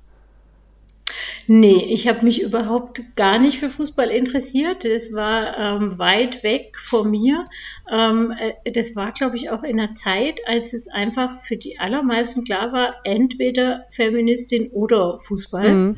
Nee, 1.48 1.88
ich 1.90 2.08
habe 2.08 2.24
mich 2.24 2.42
überhaupt 2.42 3.02
gar 3.16 3.38
nicht 3.38 3.60
für 3.60 3.70
Fußball 3.70 4.10
interessiert. 4.10 4.86
Das 4.86 5.14
war 5.14 5.58
ähm, 5.58 6.00
weit 6.00 6.44
weg 6.44 6.78
von 6.78 7.12
mir. 7.12 7.46
Ähm, 7.92 8.34
äh, 8.38 8.72
das 8.72 8.96
war, 8.96 9.12
glaube 9.12 9.36
ich, 9.36 9.50
auch 9.50 9.64
in 9.64 9.80
einer 9.80 9.96
Zeit, 9.96 10.42
als 10.48 10.74
es 10.74 10.88
einfach 10.88 11.42
für 11.42 11.58
die 11.58 11.80
allermeisten 11.80 12.44
klar 12.46 12.72
war, 12.72 12.96
entweder 13.04 13.86
Feministin 13.92 14.70
oder 14.72 15.20
Fußball. 15.20 15.74
Mhm. 15.74 15.98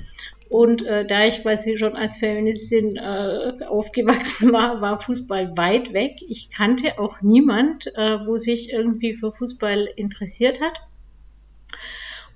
Und 0.50 0.86
äh, 0.86 1.06
da 1.06 1.26
ich 1.26 1.42
quasi 1.42 1.78
schon 1.78 1.96
als 1.96 2.18
Feministin 2.18 2.98
äh, 2.98 3.66
aufgewachsen 3.68 4.52
war, 4.52 4.82
war 4.82 5.00
Fußball 5.00 5.58
weit 5.58 5.94
weg. 5.94 6.18
Ich 6.28 6.50
kannte 6.50 7.00
auch 7.00 7.22
niemand, 7.22 7.88
äh, 7.96 8.26
wo 8.26 8.38
sich 8.38 8.72
irgendwie 8.72 9.16
für 9.16 9.32
Fußball 9.32 9.90
interessiert 9.96 10.62
hat. 10.62 10.82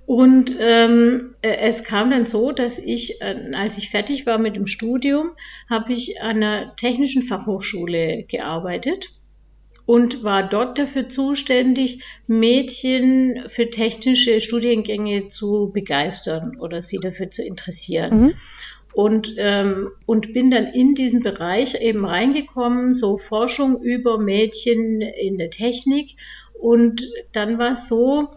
Und 0.06 0.56
ähm, 0.58 1.36
äh, 1.40 1.56
es 1.68 1.84
kam 1.84 2.10
dann 2.10 2.26
so, 2.26 2.50
dass 2.50 2.80
ich, 2.80 3.20
äh, 3.22 3.52
als 3.54 3.78
ich 3.78 3.90
fertig 3.90 4.26
war 4.26 4.38
mit 4.38 4.56
dem 4.56 4.66
Studium, 4.66 5.30
habe 5.68 5.92
ich 5.92 6.20
an 6.20 6.42
einer 6.42 6.74
technischen 6.74 7.22
Fachhochschule 7.22 8.24
gearbeitet 8.24 9.10
und 9.90 10.22
war 10.22 10.48
dort 10.48 10.78
dafür 10.78 11.08
zuständig, 11.08 12.04
Mädchen 12.28 13.42
für 13.48 13.70
technische 13.70 14.40
Studiengänge 14.40 15.26
zu 15.26 15.72
begeistern 15.74 16.56
oder 16.60 16.80
sie 16.80 16.98
dafür 16.98 17.28
zu 17.28 17.42
interessieren. 17.42 18.20
Mhm. 18.20 18.34
Und, 18.92 19.34
ähm, 19.36 19.88
und 20.06 20.32
bin 20.32 20.52
dann 20.52 20.66
in 20.66 20.94
diesen 20.94 21.24
Bereich 21.24 21.74
eben 21.82 22.04
reingekommen, 22.04 22.92
so 22.92 23.16
Forschung 23.16 23.82
über 23.82 24.18
Mädchen 24.18 25.00
in 25.00 25.38
der 25.38 25.50
Technik. 25.50 26.14
Und 26.56 27.10
dann 27.32 27.58
war 27.58 27.72
es 27.72 27.88
so, 27.88 28.28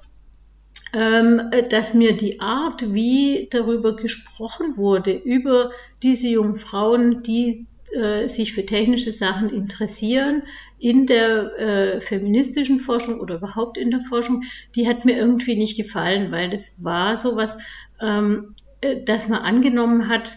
ähm, 0.91 1.39
dass 1.69 1.93
mir 1.93 2.17
die 2.17 2.39
Art, 2.39 2.95
wie 2.95 3.47
darüber 3.51 3.95
gesprochen 3.95 4.75
wurde, 4.75 5.13
über 5.13 5.69
diese 6.01 6.29
jungen 6.29 6.57
Frauen, 6.57 7.21
die 7.21 7.67
äh, 7.93 8.27
sich 8.27 8.53
für 8.53 8.65
technische 8.65 9.11
Sachen 9.11 9.49
interessieren, 9.49 10.41
in 10.83 11.05
der 11.05 11.57
äh, 11.57 12.01
feministischen 12.01 12.77
Forschung 12.77 13.21
oder 13.21 13.35
überhaupt 13.35 13.77
in 13.77 13.89
der 13.89 14.01
Forschung, 14.01 14.43
die 14.75 14.85
hat 14.85 15.05
mir 15.05 15.15
irgendwie 15.15 15.55
nicht 15.55 15.77
gefallen, 15.77 16.29
weil 16.29 16.49
das 16.49 16.75
war 16.83 17.15
so 17.15 17.37
was, 17.37 17.57
ähm, 18.01 18.53
äh, 18.81 19.01
dass 19.01 19.29
man 19.29 19.39
angenommen 19.39 20.09
hat, 20.09 20.35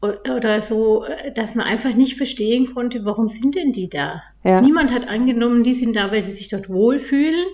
oder 0.00 0.62
so, 0.62 1.04
äh, 1.04 1.30
dass 1.30 1.54
man 1.54 1.66
einfach 1.66 1.94
nicht 1.94 2.16
verstehen 2.16 2.72
konnte, 2.72 3.04
warum 3.04 3.28
sind 3.28 3.54
denn 3.54 3.72
die 3.72 3.90
da? 3.90 4.22
Ja. 4.44 4.62
Niemand 4.62 4.94
hat 4.94 5.08
angenommen, 5.08 5.62
die 5.62 5.74
sind 5.74 5.94
da, 5.94 6.10
weil 6.10 6.24
sie 6.24 6.32
sich 6.32 6.48
dort 6.48 6.70
wohlfühlen 6.70 7.46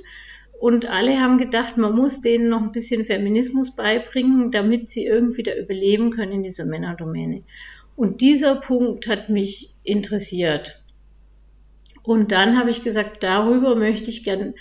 und 0.61 0.89
alle 0.89 1.21
haben 1.21 1.39
gedacht, 1.39 1.77
man 1.77 1.97
muss 1.97 2.21
denen 2.21 2.49
noch 2.49 2.63
ein 2.63 2.71
bisschen 2.71 3.05
Feminismus 3.05 3.75
beibringen, 3.75 4.53
damit 4.53 4.91
sie 4.91 5.07
irgendwie 5.07 5.43
da 5.43 5.57
überleben 5.57 6.13
können 6.13 6.31
in 6.31 6.43
dieser 6.45 6.67
Männerdomäne. 6.67 7.43
Und 7.97 8.21
dieser 8.21 8.55
Punkt 8.55 9.09
hat 9.09 9.29
mich 9.29 9.71
interessiert. 9.83 10.82
Und 12.03 12.33
dann 12.33 12.59
habe 12.59 12.71
ich 12.71 12.83
gesagt, 12.83 13.23
darüber 13.23 13.77
möchte 13.77 14.11
ich 14.11 14.25
gern 14.25 14.55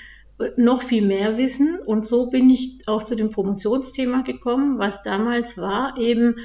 noch 0.57 0.81
viel 0.81 1.05
mehr 1.05 1.37
wissen. 1.37 1.79
Und 1.85 2.05
so 2.05 2.29
bin 2.29 2.49
ich 2.49 2.81
auch 2.87 3.03
zu 3.03 3.15
dem 3.15 3.31
Promotionsthema 3.31 4.21
gekommen, 4.21 4.79
was 4.79 5.03
damals 5.03 5.57
war, 5.57 5.97
eben 5.97 6.35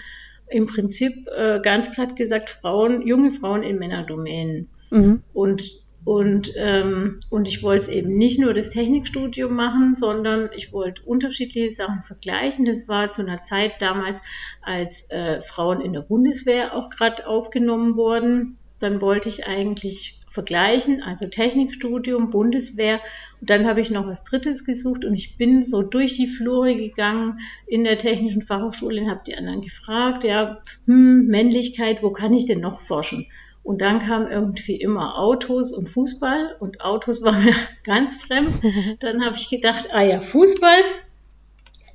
im 0.48 0.66
Prinzip 0.66 1.26
äh, 1.36 1.60
ganz 1.60 1.92
glatt 1.92 2.16
gesagt 2.16 2.50
Frauen, 2.50 3.06
junge 3.06 3.32
Frauen 3.32 3.62
in 3.62 3.78
Männerdomänen. 3.78 4.68
Mhm. 4.90 5.22
Und 5.32 5.62
und, 6.06 6.52
ähm, 6.56 7.18
und 7.30 7.48
ich 7.48 7.64
wollte 7.64 7.90
eben 7.90 8.16
nicht 8.16 8.38
nur 8.38 8.54
das 8.54 8.70
Technikstudium 8.70 9.52
machen, 9.52 9.96
sondern 9.96 10.50
ich 10.54 10.72
wollte 10.72 11.02
unterschiedliche 11.02 11.72
Sachen 11.72 12.04
vergleichen. 12.04 12.64
Das 12.64 12.86
war 12.86 13.10
zu 13.10 13.22
einer 13.22 13.42
Zeit 13.42 13.82
damals, 13.82 14.22
als 14.62 15.10
äh, 15.10 15.40
Frauen 15.40 15.80
in 15.80 15.92
der 15.92 16.02
Bundeswehr 16.02 16.76
auch 16.76 16.90
gerade 16.90 17.26
aufgenommen 17.26 17.96
wurden. 17.96 18.56
Dann 18.78 19.00
wollte 19.00 19.28
ich 19.28 19.48
eigentlich 19.48 20.20
vergleichen, 20.36 21.02
also 21.02 21.26
Technikstudium, 21.26 22.28
Bundeswehr. 22.28 23.00
Und 23.40 23.48
dann 23.48 23.66
habe 23.66 23.80
ich 23.80 23.90
noch 23.90 24.06
was 24.06 24.22
Drittes 24.22 24.66
gesucht 24.66 25.06
und 25.06 25.14
ich 25.14 25.38
bin 25.38 25.62
so 25.62 25.80
durch 25.80 26.14
die 26.14 26.26
Flure 26.26 26.76
gegangen 26.76 27.38
in 27.66 27.84
der 27.84 27.96
Technischen 27.96 28.42
Fachhochschule 28.42 29.00
und 29.00 29.10
habe 29.10 29.22
die 29.26 29.36
anderen 29.36 29.62
gefragt, 29.62 30.24
ja, 30.24 30.60
hm, 30.84 31.26
Männlichkeit, 31.26 32.02
wo 32.02 32.10
kann 32.10 32.34
ich 32.34 32.44
denn 32.44 32.60
noch 32.60 32.82
forschen? 32.82 33.26
Und 33.62 33.80
dann 33.80 33.98
kam 33.98 34.28
irgendwie 34.28 34.76
immer 34.76 35.18
Autos 35.18 35.72
und 35.72 35.88
Fußball 35.88 36.56
und 36.60 36.82
Autos 36.82 37.22
war 37.24 37.32
mir 37.32 37.54
ganz 37.82 38.14
fremd. 38.14 38.54
Dann 39.00 39.24
habe 39.24 39.34
ich 39.36 39.48
gedacht, 39.48 39.88
ah 39.92 40.02
ja, 40.02 40.20
Fußball, 40.20 40.80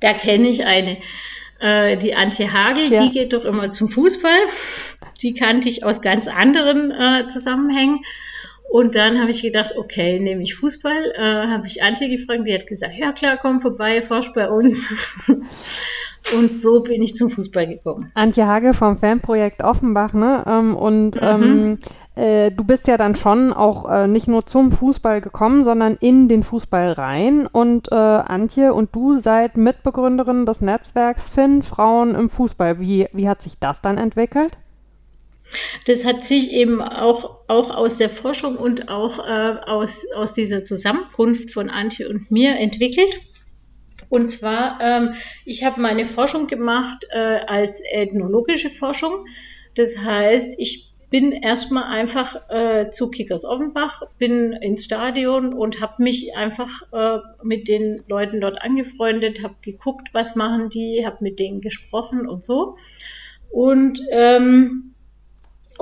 da 0.00 0.12
kenne 0.12 0.48
ich 0.48 0.66
eine, 0.66 0.98
äh, 1.60 1.96
die 1.96 2.14
Antje 2.14 2.52
Hagel, 2.52 2.92
ja. 2.92 3.02
die 3.02 3.12
geht 3.12 3.32
doch 3.32 3.44
immer 3.44 3.70
zum 3.70 3.88
Fußball. 3.88 4.38
Die 5.22 5.32
kannte 5.32 5.68
ich 5.68 5.84
aus 5.84 6.02
ganz 6.02 6.26
anderen 6.26 6.90
äh, 6.90 7.28
Zusammenhängen. 7.28 8.00
Und 8.70 8.94
dann 8.94 9.20
habe 9.20 9.30
ich 9.30 9.42
gedacht, 9.42 9.74
okay, 9.76 10.18
nehme 10.18 10.42
ich 10.42 10.54
Fußball. 10.54 11.12
Äh, 11.14 11.46
habe 11.48 11.66
ich 11.66 11.82
Antje 11.82 12.08
gefragt, 12.08 12.42
die 12.46 12.54
hat 12.54 12.66
gesagt, 12.66 12.94
ja 12.96 13.12
klar, 13.12 13.38
komm 13.40 13.60
vorbei, 13.60 14.02
forsch 14.02 14.32
bei 14.32 14.48
uns. 14.48 14.92
Und 16.36 16.58
so 16.58 16.82
bin 16.82 17.02
ich 17.02 17.14
zum 17.14 17.30
Fußball 17.30 17.66
gekommen. 17.66 18.10
Antje 18.14 18.46
Hage 18.46 18.74
vom 18.74 18.96
Fanprojekt 18.96 19.62
Offenbach, 19.62 20.14
ne? 20.14 20.44
Ähm, 20.46 20.76
und 20.76 21.16
mhm. 21.16 21.20
ähm, 21.20 21.78
äh, 22.14 22.50
du 22.50 22.64
bist 22.64 22.88
ja 22.88 22.96
dann 22.96 23.16
schon 23.16 23.52
auch 23.52 23.90
äh, 23.90 24.06
nicht 24.06 24.28
nur 24.28 24.46
zum 24.46 24.70
Fußball 24.70 25.20
gekommen, 25.20 25.64
sondern 25.64 25.96
in 26.00 26.28
den 26.28 26.42
Fußball 26.42 26.92
rein. 26.92 27.46
Und 27.46 27.90
äh, 27.90 27.94
Antje 27.94 28.72
und 28.72 28.94
du 28.94 29.18
seid 29.18 29.56
Mitbegründerin 29.56 30.46
des 30.46 30.60
Netzwerks 30.60 31.28
Finn 31.28 31.62
Frauen 31.62 32.14
im 32.14 32.28
Fußball. 32.28 32.80
Wie, 32.80 33.08
wie 33.12 33.28
hat 33.28 33.42
sich 33.42 33.58
das 33.58 33.80
dann 33.80 33.98
entwickelt? 33.98 34.56
Das 35.86 36.04
hat 36.04 36.26
sich 36.26 36.52
eben 36.52 36.80
auch, 36.80 37.40
auch 37.48 37.70
aus 37.70 37.98
der 37.98 38.10
Forschung 38.10 38.56
und 38.56 38.88
auch 38.88 39.18
äh, 39.18 39.56
aus, 39.66 40.06
aus 40.14 40.34
dieser 40.34 40.64
Zusammenkunft 40.64 41.50
von 41.50 41.70
Antje 41.70 42.08
und 42.08 42.30
mir 42.30 42.56
entwickelt. 42.56 43.14
Und 44.08 44.28
zwar, 44.30 44.78
ähm, 44.82 45.14
ich 45.46 45.64
habe 45.64 45.80
meine 45.80 46.04
Forschung 46.04 46.46
gemacht 46.46 47.06
äh, 47.10 47.18
als 47.18 47.80
ethnologische 47.80 48.70
Forschung. 48.70 49.26
Das 49.74 49.96
heißt, 49.96 50.54
ich 50.58 50.92
bin 51.12 51.32
erstmal 51.32 51.84
einfach 51.84 52.48
äh, 52.48 52.90
zu 52.90 53.10
Kickers 53.10 53.44
Offenbach, 53.44 54.02
bin 54.18 54.52
ins 54.52 54.84
Stadion 54.84 55.52
und 55.52 55.80
habe 55.82 56.02
mich 56.02 56.34
einfach 56.34 56.82
äh, 56.90 57.18
mit 57.42 57.68
den 57.68 57.96
Leuten 58.08 58.40
dort 58.40 58.62
angefreundet, 58.62 59.42
habe 59.42 59.54
geguckt, 59.60 60.08
was 60.12 60.36
machen 60.36 60.70
die, 60.70 61.04
habe 61.06 61.18
mit 61.20 61.38
denen 61.38 61.60
gesprochen 61.60 62.26
und 62.26 62.46
so. 62.46 62.76
Und 63.50 64.00
ähm, 64.10 64.91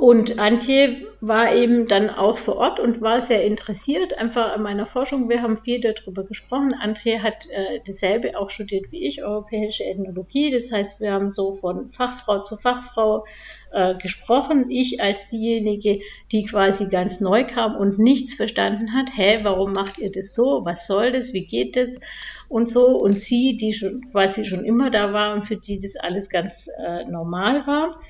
und 0.00 0.38
Antje 0.38 1.08
war 1.20 1.54
eben 1.54 1.86
dann 1.86 2.08
auch 2.08 2.38
vor 2.38 2.56
Ort 2.56 2.80
und 2.80 3.02
war 3.02 3.20
sehr 3.20 3.44
interessiert 3.44 4.16
einfach 4.16 4.54
an 4.54 4.62
meiner 4.62 4.86
Forschung. 4.86 5.28
Wir 5.28 5.42
haben 5.42 5.58
viel 5.58 5.78
darüber 5.78 6.24
gesprochen. 6.24 6.72
Antje 6.72 7.22
hat 7.22 7.46
äh, 7.50 7.80
dasselbe 7.86 8.38
auch 8.38 8.48
studiert 8.48 8.90
wie 8.92 9.06
ich, 9.06 9.22
europäische 9.22 9.84
Ethnologie. 9.84 10.50
Das 10.50 10.72
heißt, 10.72 11.02
wir 11.02 11.12
haben 11.12 11.28
so 11.28 11.52
von 11.52 11.90
Fachfrau 11.90 12.42
zu 12.42 12.56
Fachfrau 12.56 13.26
äh, 13.72 13.94
gesprochen. 13.96 14.70
Ich 14.70 15.02
als 15.02 15.28
diejenige, 15.28 16.00
die 16.32 16.44
quasi 16.46 16.88
ganz 16.88 17.20
neu 17.20 17.44
kam 17.44 17.76
und 17.76 17.98
nichts 17.98 18.32
verstanden 18.32 18.94
hat. 18.94 19.10
Hä, 19.14 19.40
warum 19.42 19.72
macht 19.72 19.98
ihr 19.98 20.10
das 20.10 20.34
so? 20.34 20.64
Was 20.64 20.86
soll 20.86 21.12
das? 21.12 21.34
Wie 21.34 21.44
geht 21.44 21.76
das? 21.76 22.00
Und 22.48 22.70
so. 22.70 22.96
Und 22.96 23.20
sie, 23.20 23.58
die 23.58 23.74
schon 23.74 24.10
quasi 24.10 24.46
schon 24.46 24.64
immer 24.64 24.88
da 24.90 25.12
war 25.12 25.34
und 25.34 25.44
für 25.44 25.56
die 25.56 25.78
das 25.78 25.96
alles 25.96 26.30
ganz 26.30 26.70
äh, 26.82 27.04
normal 27.04 27.66
war. 27.66 28.00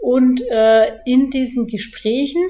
Und 0.00 0.42
äh, 0.50 0.98
in 1.06 1.30
diesen 1.30 1.66
Gesprächen 1.66 2.42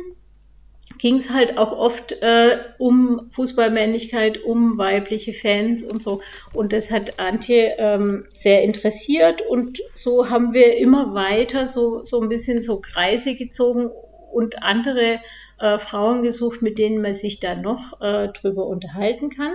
ging 0.99 1.17
es 1.17 1.31
halt 1.31 1.59
auch 1.59 1.73
oft 1.73 2.13
äh, 2.23 2.59
um 2.79 3.29
Fußballmännlichkeit, 3.33 4.43
um 4.43 4.79
weibliche 4.79 5.35
Fans 5.35 5.83
und 5.83 6.03
so. 6.03 6.21
Und 6.53 6.73
das 6.73 6.91
hat 6.91 7.19
Antje 7.21 7.75
ähm, 7.79 8.27
sehr 8.35 8.63
interessiert. 8.63 9.43
Und 9.43 9.83
so 9.95 10.31
haben 10.31 10.53
wir 10.53 10.77
immer 10.77 11.15
weiter 11.15 11.67
so, 11.67 12.05
so 12.05 12.21
ein 12.21 12.29
bisschen 12.29 12.63
so 12.63 12.81
Kreise 12.81 13.35
gezogen 13.35 13.91
und 14.33 14.63
andere 14.63 15.21
äh, 15.59 15.79
Frauen 15.79 16.23
gesucht, 16.23 16.63
mit 16.63 16.79
denen 16.79 17.03
man 17.03 17.15
sich 17.15 17.41
da 17.41 17.55
noch 17.55 18.01
äh, 18.01 18.29
drüber 18.29 18.67
unterhalten 18.67 19.31
kann. 19.31 19.55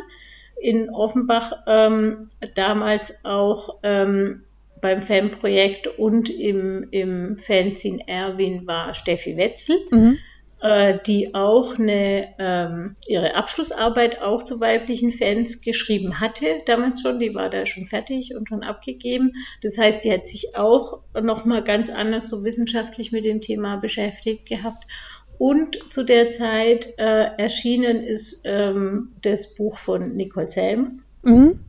In 0.62 0.90
Offenbach 0.90 1.64
ähm, 1.68 2.30
damals 2.56 3.24
auch 3.24 3.80
ähm, 3.84 4.44
beim 4.82 5.02
Fanprojekt 5.02 5.88
und 5.88 6.30
im, 6.30 6.88
im 6.92 7.38
Fanzine 7.38 8.08
Erwin 8.08 8.68
war 8.68 8.94
Steffi 8.94 9.38
Wetzel. 9.38 9.78
Mhm. 9.92 10.18
äh, 10.62 11.00
die 11.06 11.34
auch 11.36 11.80
eine, 11.80 12.34
ähm, 12.38 12.96
ihre 13.08 13.36
Abschlussarbeit 13.36 14.22
auch 14.22 14.44
zu 14.44 14.60
weiblichen 14.60 15.14
Fans 15.14 15.62
geschrieben 15.62 16.20
hatte, 16.20 16.62
damals 16.66 17.02
schon, 17.02 17.20
die 17.20 17.34
war 17.34 17.50
da 17.50 17.66
schon 17.66 17.86
fertig 17.86 18.36
und 18.36 18.50
schon 18.50 18.64
abgegeben. 18.64 19.34
Das 19.62 19.78
heißt, 19.78 20.02
sie 20.02 20.12
hat 20.12 20.28
sich 20.28 20.58
auch 20.58 21.00
nochmal 21.14 21.64
ganz 21.64 21.90
anders 21.90 22.30
so 22.30 22.44
wissenschaftlich 22.44 23.12
mit 23.12 23.24
dem 23.24 23.42
Thema 23.42 23.78
beschäftigt 23.78 24.48
gehabt. 24.48 24.86
Und 25.38 25.80
zu 25.90 26.04
der 26.04 26.34
Zeit 26.34 26.98
äh, 26.98 27.30
erschienen 27.38 28.04
ist 28.04 28.42
ähm, 28.44 29.14
das 29.22 29.56
Buch 29.56 29.78
von 29.78 30.18
Nicole 30.18 30.50
Selm, 30.50 31.04
mhm. 31.24 31.62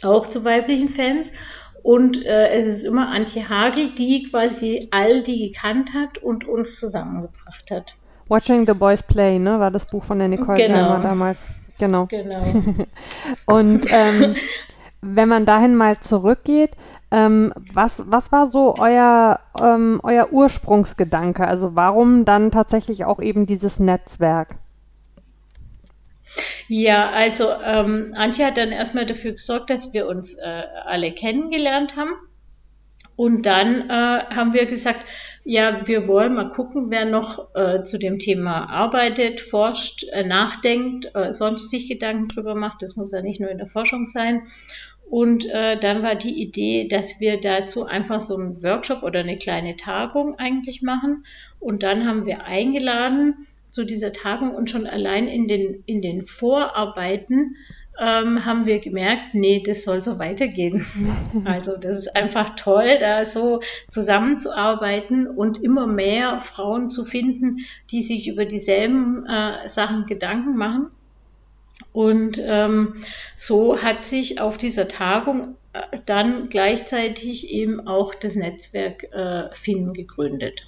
auch 0.00 0.26
zu 0.26 0.44
weiblichen 0.44 0.88
Fans. 0.88 1.30
Und 1.86 2.26
äh, 2.26 2.48
es 2.48 2.66
ist 2.66 2.82
immer 2.82 3.10
Antje 3.10 3.48
Hagel, 3.48 3.90
die 3.96 4.24
quasi 4.24 4.88
all 4.90 5.22
die 5.22 5.52
gekannt 5.52 5.94
hat 5.94 6.18
und 6.18 6.44
uns 6.44 6.80
zusammengebracht 6.80 7.70
hat. 7.70 7.94
Watching 8.28 8.66
the 8.66 8.72
Boys 8.72 9.04
Play, 9.04 9.38
ne, 9.38 9.60
war 9.60 9.70
das 9.70 9.84
Buch 9.84 10.02
von 10.02 10.18
der 10.18 10.26
Nicole 10.26 10.58
genau. 10.58 10.98
damals. 10.98 11.46
Genau. 11.78 12.06
Genau. 12.06 12.42
und 13.46 13.86
ähm, 13.88 14.34
wenn 15.00 15.28
man 15.28 15.46
dahin 15.46 15.76
mal 15.76 16.00
zurückgeht, 16.00 16.72
ähm, 17.12 17.52
was, 17.72 18.02
was 18.10 18.32
war 18.32 18.46
so 18.46 18.74
euer, 18.80 19.38
ähm, 19.62 20.00
euer 20.02 20.32
Ursprungsgedanke? 20.32 21.46
Also 21.46 21.76
warum 21.76 22.24
dann 22.24 22.50
tatsächlich 22.50 23.04
auch 23.04 23.20
eben 23.20 23.46
dieses 23.46 23.78
Netzwerk? 23.78 24.56
Ja, 26.68 27.10
also 27.10 27.48
ähm, 27.64 28.12
Antje 28.16 28.46
hat 28.46 28.56
dann 28.56 28.72
erstmal 28.72 29.06
dafür 29.06 29.32
gesorgt, 29.32 29.70
dass 29.70 29.92
wir 29.92 30.06
uns 30.06 30.36
äh, 30.36 30.62
alle 30.84 31.12
kennengelernt 31.12 31.96
haben. 31.96 32.12
Und 33.16 33.46
dann 33.46 33.88
äh, 33.88 33.92
haben 33.92 34.52
wir 34.52 34.66
gesagt, 34.66 35.00
ja, 35.42 35.86
wir 35.86 36.06
wollen 36.06 36.34
mal 36.34 36.50
gucken, 36.50 36.90
wer 36.90 37.06
noch 37.06 37.54
äh, 37.54 37.82
zu 37.82 37.98
dem 37.98 38.18
Thema 38.18 38.68
arbeitet, 38.68 39.40
forscht, 39.40 40.04
äh, 40.12 40.22
nachdenkt, 40.22 41.10
äh, 41.14 41.32
sonst 41.32 41.70
sich 41.70 41.88
Gedanken 41.88 42.28
drüber 42.28 42.54
macht. 42.54 42.82
Das 42.82 42.96
muss 42.96 43.12
ja 43.12 43.22
nicht 43.22 43.40
nur 43.40 43.50
in 43.50 43.58
der 43.58 43.68
Forschung 43.68 44.04
sein. 44.04 44.42
Und 45.08 45.48
äh, 45.48 45.78
dann 45.78 46.02
war 46.02 46.16
die 46.16 46.42
Idee, 46.42 46.88
dass 46.88 47.20
wir 47.20 47.40
dazu 47.40 47.86
einfach 47.86 48.20
so 48.20 48.36
einen 48.36 48.62
Workshop 48.62 49.02
oder 49.02 49.20
eine 49.20 49.38
kleine 49.38 49.76
Tagung 49.76 50.38
eigentlich 50.38 50.82
machen. 50.82 51.24
Und 51.60 51.84
dann 51.84 52.06
haben 52.06 52.26
wir 52.26 52.44
eingeladen 52.44 53.46
zu 53.76 53.84
dieser 53.84 54.14
Tagung 54.14 54.54
und 54.54 54.70
schon 54.70 54.86
allein 54.86 55.28
in 55.28 55.48
den, 55.48 55.82
in 55.84 56.00
den 56.00 56.26
Vorarbeiten 56.26 57.56
ähm, 58.00 58.46
haben 58.46 58.64
wir 58.64 58.78
gemerkt, 58.78 59.34
nee, 59.34 59.62
das 59.62 59.84
soll 59.84 60.02
so 60.02 60.18
weitergehen. 60.18 60.86
Also 61.44 61.76
das 61.76 61.98
ist 61.98 62.16
einfach 62.16 62.56
toll, 62.56 62.96
da 62.98 63.26
so 63.26 63.60
zusammenzuarbeiten 63.90 65.26
und 65.28 65.62
immer 65.62 65.86
mehr 65.86 66.40
Frauen 66.40 66.88
zu 66.88 67.04
finden, 67.04 67.58
die 67.90 68.00
sich 68.00 68.28
über 68.28 68.46
dieselben 68.46 69.26
äh, 69.26 69.68
Sachen 69.68 70.06
Gedanken 70.06 70.56
machen. 70.56 70.86
Und 71.92 72.40
ähm, 72.42 72.94
so 73.36 73.82
hat 73.82 74.06
sich 74.06 74.40
auf 74.40 74.56
dieser 74.56 74.88
Tagung 74.88 75.56
äh, 75.74 75.98
dann 76.06 76.48
gleichzeitig 76.48 77.50
eben 77.50 77.86
auch 77.86 78.14
das 78.14 78.36
Netzwerk 78.36 79.04
äh, 79.12 79.54
Finn 79.54 79.92
gegründet. 79.92 80.66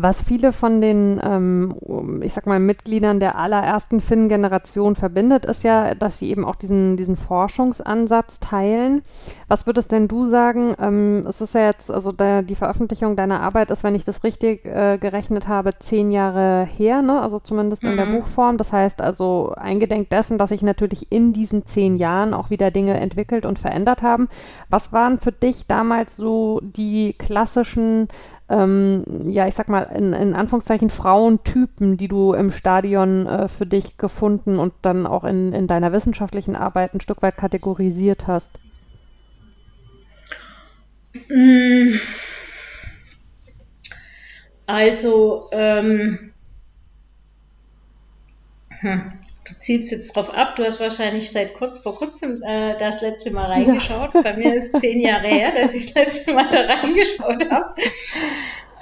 Was 0.00 0.22
viele 0.22 0.52
von 0.52 0.80
den, 0.80 1.20
ähm, 1.24 1.74
ich 2.22 2.32
sag 2.32 2.46
mal, 2.46 2.60
Mitgliedern 2.60 3.18
der 3.18 3.36
allerersten 3.36 4.00
Finn-Generation 4.00 4.94
verbindet, 4.94 5.44
ist 5.44 5.64
ja, 5.64 5.96
dass 5.96 6.20
sie 6.20 6.30
eben 6.30 6.44
auch 6.44 6.54
diesen, 6.54 6.96
diesen 6.96 7.16
Forschungsansatz 7.16 8.38
teilen. 8.38 9.02
Was 9.48 9.66
würdest 9.66 9.90
denn 9.90 10.06
du 10.06 10.26
sagen? 10.26 10.76
Ähm, 10.80 11.24
es 11.26 11.40
ist 11.40 11.56
ja 11.56 11.62
jetzt, 11.62 11.90
also 11.90 12.12
der, 12.12 12.42
die 12.42 12.54
Veröffentlichung 12.54 13.16
deiner 13.16 13.40
Arbeit 13.40 13.72
ist, 13.72 13.82
wenn 13.82 13.96
ich 13.96 14.04
das 14.04 14.22
richtig 14.22 14.64
äh, 14.66 14.98
gerechnet 14.98 15.48
habe, 15.48 15.76
zehn 15.80 16.12
Jahre 16.12 16.64
her, 16.64 17.02
ne? 17.02 17.20
also 17.20 17.40
zumindest 17.40 17.82
in 17.82 17.94
mhm. 17.94 17.96
der 17.96 18.06
Buchform. 18.06 18.56
Das 18.56 18.72
heißt 18.72 19.02
also 19.02 19.52
eingedenk 19.56 20.10
dessen, 20.10 20.38
dass 20.38 20.50
sich 20.50 20.62
natürlich 20.62 21.10
in 21.10 21.32
diesen 21.32 21.66
zehn 21.66 21.96
Jahren 21.96 22.34
auch 22.34 22.50
wieder 22.50 22.70
Dinge 22.70 23.00
entwickelt 23.00 23.44
und 23.44 23.58
verändert 23.58 24.02
haben. 24.02 24.28
Was 24.70 24.92
waren 24.92 25.18
für 25.18 25.32
dich 25.32 25.66
damals 25.66 26.16
so 26.16 26.60
die 26.62 27.14
klassischen 27.18 28.06
ähm, 28.48 29.04
ja, 29.28 29.46
ich 29.46 29.54
sag 29.54 29.68
mal, 29.68 29.82
in, 29.82 30.12
in, 30.12 30.34
Anführungszeichen 30.34 30.90
Frauentypen, 30.90 31.96
die 31.96 32.08
du 32.08 32.32
im 32.32 32.50
Stadion 32.50 33.26
äh, 33.26 33.48
für 33.48 33.66
dich 33.66 33.98
gefunden 33.98 34.58
und 34.58 34.72
dann 34.82 35.06
auch 35.06 35.24
in, 35.24 35.52
in 35.52 35.66
deiner 35.66 35.92
wissenschaftlichen 35.92 36.56
Arbeit 36.56 36.94
ein 36.94 37.00
Stück 37.00 37.22
weit 37.22 37.36
kategorisiert 37.36 38.26
hast? 38.26 38.58
Mm. 41.28 41.94
Also, 44.66 45.48
ähm, 45.52 46.32
hm 48.80 49.17
du 49.48 49.58
ziehst 49.58 49.90
jetzt 49.90 50.14
drauf 50.14 50.32
ab, 50.32 50.56
du 50.56 50.64
hast 50.64 50.80
wahrscheinlich 50.80 51.30
seit 51.30 51.54
kurz 51.54 51.78
vor 51.78 51.96
kurzem 51.96 52.42
äh, 52.42 52.78
das 52.78 53.00
letzte 53.00 53.32
Mal 53.32 53.46
reingeschaut. 53.46 54.14
Ja. 54.14 54.22
Bei 54.22 54.36
mir 54.36 54.54
ist 54.54 54.74
es 54.74 54.80
zehn 54.80 55.00
Jahre 55.00 55.28
her, 55.28 55.52
dass 55.52 55.74
ich 55.74 55.92
das 55.92 56.06
letzte 56.06 56.34
Mal 56.34 56.48
da 56.50 56.60
reingeschaut 56.60 57.50
habe. 57.50 57.74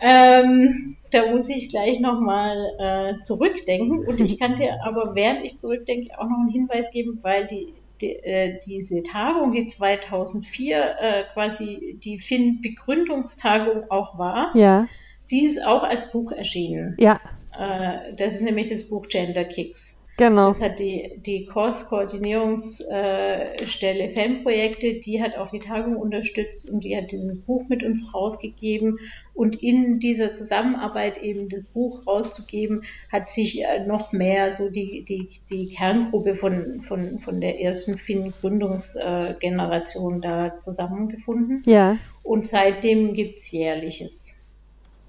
Ähm, 0.01 0.97
da 1.11 1.31
muss 1.31 1.49
ich 1.49 1.69
gleich 1.71 2.01
nochmal 2.01 2.75
äh, 2.79 3.21
zurückdenken. 3.23 4.07
Und 4.07 4.21
ich 4.21 4.39
kann 4.39 4.55
dir 4.55 4.79
aber, 4.85 5.15
während 5.15 5.45
ich 5.45 5.59
zurückdenke, 5.59 6.19
auch 6.19 6.29
noch 6.29 6.41
einen 6.41 6.51
Hinweis 6.51 6.91
geben, 6.91 7.21
weil 7.23 7.47
die, 7.47 7.73
die 8.01 8.13
äh, 8.13 8.61
diese 8.67 9.03
Tagung, 9.03 9.53
die 9.53 9.67
2004 9.67 10.97
äh, 11.01 11.25
quasi 11.33 11.99
die 12.03 12.19
Finn-Begründungstagung 12.19 13.91
auch 13.91 14.19
war, 14.19 14.55
ja. 14.55 14.87
die 15.31 15.45
ist 15.45 15.67
auch 15.67 15.83
als 15.83 16.13
Buch 16.13 16.33
erschienen. 16.33 16.95
Ja. 16.99 17.21
Äh, 17.59 18.15
das 18.17 18.35
ist 18.35 18.43
nämlich 18.43 18.69
das 18.69 18.89
Buch 18.89 19.09
Gender 19.09 19.45
Kicks. 19.45 20.05
Genau. 20.17 20.47
Das 20.47 20.63
hat 20.63 20.79
die, 20.79 21.21
die 21.27 21.45
Kurs-Koordinierungsstelle 21.45 24.05
äh, 24.05 24.09
FEM-Projekte, 24.09 25.01
die 25.01 25.23
hat 25.23 25.37
auch 25.37 25.51
die 25.51 25.61
Tagung 25.61 25.97
unterstützt 25.97 26.71
und 26.71 26.85
die 26.85 26.97
hat 26.97 27.13
dieses 27.13 27.43
Buch 27.43 27.69
mit 27.69 27.83
uns 27.83 28.15
rausgegeben. 28.15 28.99
Und 29.35 29.63
in 29.63 30.01
dieser 30.01 30.33
Zusammenarbeit 30.33 31.19
eben 31.19 31.51
das 31.51 31.65
Buch 31.65 32.07
rauszugeben, 32.07 32.85
hat 33.13 33.29
sich 33.29 33.63
äh, 33.63 33.85
noch 33.87 34.13
mehr 34.13 34.51
so 34.51 34.71
die, 34.71 35.05
die, 35.05 35.29
die 35.51 35.69
Kerngruppe 35.69 36.35
von, 36.35 36.81
von, 36.81 37.19
von 37.19 37.43
der 37.43 37.61
ersten 37.61 37.99
Finn-Gründungsgeneration 37.99 40.23
da 40.23 40.59
zusammengefunden. 40.59 41.63
Ja. 41.67 41.99
Und 42.23 42.47
seitdem 42.47 43.13
gibt's 43.13 43.51
jährliches 43.51 44.36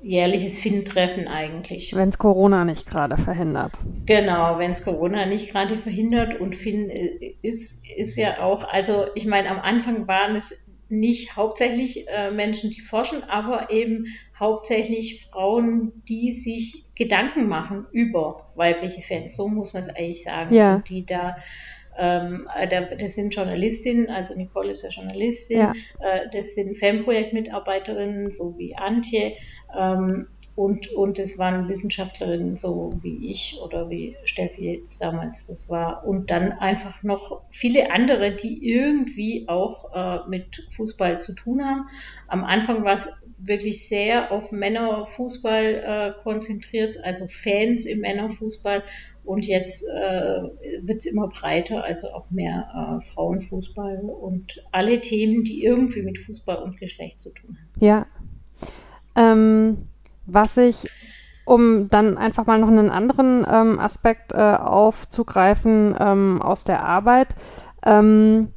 jährliches 0.02 0.60
Finn-Treffen 0.60 1.28
eigentlich. 1.28 1.96
Wenn 1.96 2.10
es 2.10 2.18
Corona 2.18 2.66
nicht 2.66 2.90
gerade 2.90 3.18
verhindert. 3.18 3.74
Genau, 4.06 4.60
wenn 4.60 4.72
es 4.72 4.84
Corona 4.84 5.26
nicht 5.26 5.52
gerade 5.52 5.78
verhindert 5.78 6.40
und 6.40 6.56
Finn 6.56 6.90
äh, 6.90 7.36
ist, 7.42 7.86
ist 7.88 8.18
ja 8.18 8.42
auch, 8.42 8.64
also 8.64 9.06
ich 9.16 9.26
meine, 9.26 9.50
am 9.50 9.60
Anfang 9.60 10.08
waren 10.08 10.36
es 10.36 10.54
nicht 10.90 11.36
hauptsächlich 11.36 12.08
äh, 12.08 12.32
Menschen, 12.32 12.70
die 12.70 12.82
forschen, 12.82 13.24
aber 13.24 13.72
eben 13.72 14.06
hauptsächlich 14.40 15.26
Frauen, 15.26 16.04
die 16.08 16.32
sich 16.32 16.86
Gedanken 16.96 17.48
machen 17.48 17.86
über 17.92 18.52
weibliche 18.56 19.02
Fans. 19.02 19.36
So 19.36 19.48
muss 19.48 19.74
man 19.74 19.82
es 19.82 19.90
eigentlich 19.90 20.24
sagen. 20.24 20.54
Ja. 20.54 20.76
Und 20.76 20.90
die 20.90 21.04
da 21.04 21.38
ähm, 21.98 22.48
das 23.00 23.16
sind 23.16 23.34
Journalistinnen, 23.34 24.10
also 24.10 24.36
Nicole 24.36 24.72
ist 24.72 24.84
ja 24.84 24.90
Journalistin, 24.90 25.58
ja. 25.58 25.74
Äh, 26.00 26.30
das 26.32 26.54
sind 26.54 26.78
FEM-Projektmitarbeiterinnen, 26.78 28.32
so 28.32 28.58
wie 28.58 28.76
Antje, 28.76 29.34
ähm, 29.75 30.27
und, 30.58 30.91
und 30.91 31.19
es 31.19 31.38
waren 31.38 31.69
Wissenschaftlerinnen 31.69 32.56
so 32.56 32.97
wie 33.03 33.30
ich 33.30 33.60
oder 33.63 33.91
wie 33.91 34.17
Steffi 34.23 34.82
damals 34.99 35.45
das 35.45 35.69
war. 35.69 36.03
Und 36.03 36.32
dann 36.32 36.51
einfach 36.51 37.03
noch 37.03 37.43
viele 37.51 37.91
andere, 37.91 38.36
die 38.36 38.67
irgendwie 38.67 39.45
auch 39.47 39.93
äh, 39.93 40.27
mit 40.27 40.67
Fußball 40.75 41.21
zu 41.21 41.36
tun 41.36 41.63
haben. 41.63 41.88
Am 42.27 42.43
Anfang 42.43 42.84
war 42.84 42.95
es 42.95 43.08
wirklich 43.38 43.88
sehr 43.88 44.32
auf 44.32 44.51
Männerfußball 44.51 46.15
äh, 46.17 46.23
konzentriert, 46.23 46.97
also 47.03 47.27
Fans 47.30 47.86
im 47.86 47.99
Männerfußball. 47.99 48.82
Und 49.23 49.45
jetzt 49.45 49.84
äh, 49.84 50.41
wird 50.82 51.01
es 51.01 51.06
immer 51.06 51.27
breiter, 51.27 51.84
also 51.84 52.08
auch 52.08 52.32
mehr 52.32 52.99
äh, 52.99 53.06
Frauenfußball 53.13 53.99
und 53.99 54.65
alle 54.71 55.01
Themen, 55.01 55.43
die 55.43 55.63
irgendwie 55.63 56.01
mit 56.01 56.17
Fußball 56.17 56.63
und 56.63 56.80
Geschlecht 56.80 57.19
zu 57.19 57.32
tun 57.32 57.60
haben. 57.60 57.86
Ja, 57.86 58.08
ähm, 59.17 59.89
was 60.25 60.56
ich, 60.58 60.89
um 61.45 61.88
dann 61.88 62.17
einfach 62.17 62.45
mal 62.45 62.60
noch 62.60 62.67
einen 62.67 62.89
anderen 62.89 63.45
ähm, 63.49 63.80
Aspekt 63.80 64.34
äh, 64.34 64.38
aufzugreifen 64.38 65.95
ähm, 65.99 66.41
aus 66.41 66.63
der 66.63 66.84
Arbeit, 66.84 67.30
ähm, 67.86 68.53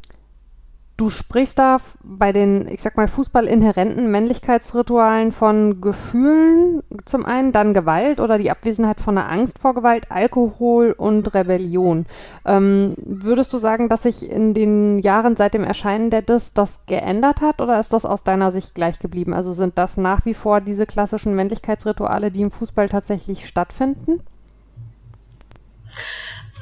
Du 1.01 1.09
sprichst 1.09 1.59
da 1.59 1.79
bei 2.03 2.31
den, 2.31 2.69
ich 2.69 2.83
sag 2.83 2.99
mal, 2.99 3.09
fußballinhärenten 3.09 4.11
Männlichkeitsritualen 4.11 5.33
von 5.33 5.81
Gefühlen 5.81 6.83
zum 7.07 7.25
einen, 7.25 7.53
dann 7.53 7.73
Gewalt 7.73 8.21
oder 8.21 8.37
die 8.37 8.51
Abwesenheit 8.51 9.01
von 9.01 9.17
einer 9.17 9.31
Angst 9.31 9.59
vor 9.59 9.73
Gewalt, 9.73 10.11
Alkohol 10.11 10.93
und 10.93 11.33
Rebellion. 11.33 12.05
Ähm, 12.45 12.93
würdest 12.99 13.51
du 13.55 13.57
sagen, 13.57 13.89
dass 13.89 14.03
sich 14.03 14.31
in 14.31 14.53
den 14.53 14.99
Jahren 14.99 15.37
seit 15.37 15.55
dem 15.55 15.65
Erscheinen 15.65 16.11
der 16.11 16.21
DIS 16.21 16.53
das 16.53 16.83
geändert 16.85 17.41
hat 17.41 17.63
oder 17.63 17.81
ist 17.81 17.95
das 17.95 18.05
aus 18.05 18.23
deiner 18.23 18.53
Sicht 18.53 18.75
gleich 18.75 18.99
geblieben? 18.99 19.33
Also 19.33 19.55
sind 19.55 19.79
das 19.79 19.97
nach 19.97 20.27
wie 20.27 20.35
vor 20.35 20.61
diese 20.61 20.85
klassischen 20.85 21.35
Männlichkeitsrituale, 21.35 22.31
die 22.31 22.43
im 22.43 22.51
Fußball 22.51 22.91
tatsächlich 22.91 23.49
stattfinden? 23.49 24.21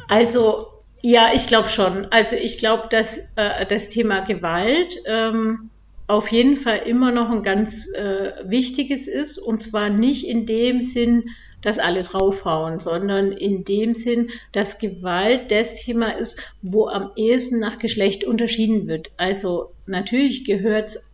Also 0.06 0.68
ja, 1.02 1.30
ich 1.34 1.46
glaube 1.46 1.68
schon. 1.68 2.06
Also 2.06 2.36
ich 2.36 2.58
glaube, 2.58 2.88
dass 2.90 3.18
äh, 3.36 3.66
das 3.66 3.88
Thema 3.88 4.20
Gewalt 4.20 5.00
ähm, 5.06 5.70
auf 6.06 6.28
jeden 6.28 6.56
Fall 6.56 6.78
immer 6.78 7.12
noch 7.12 7.30
ein 7.30 7.42
ganz 7.42 7.88
äh, 7.92 8.32
wichtiges 8.44 9.06
ist. 9.06 9.38
Und 9.38 9.62
zwar 9.62 9.90
nicht 9.90 10.26
in 10.26 10.46
dem 10.46 10.82
Sinn, 10.82 11.30
dass 11.62 11.78
alle 11.78 12.02
draufhauen, 12.02 12.78
sondern 12.78 13.32
in 13.32 13.64
dem 13.64 13.94
Sinn, 13.94 14.30
dass 14.52 14.78
Gewalt 14.78 15.50
das 15.50 15.74
Thema 15.74 16.10
ist, 16.16 16.40
wo 16.62 16.86
am 16.86 17.10
ehesten 17.16 17.58
nach 17.58 17.78
Geschlecht 17.78 18.24
unterschieden 18.24 18.86
wird. 18.86 19.10
Also 19.16 19.72
natürlich 19.86 20.44
gehört 20.44 20.90
es 20.90 21.07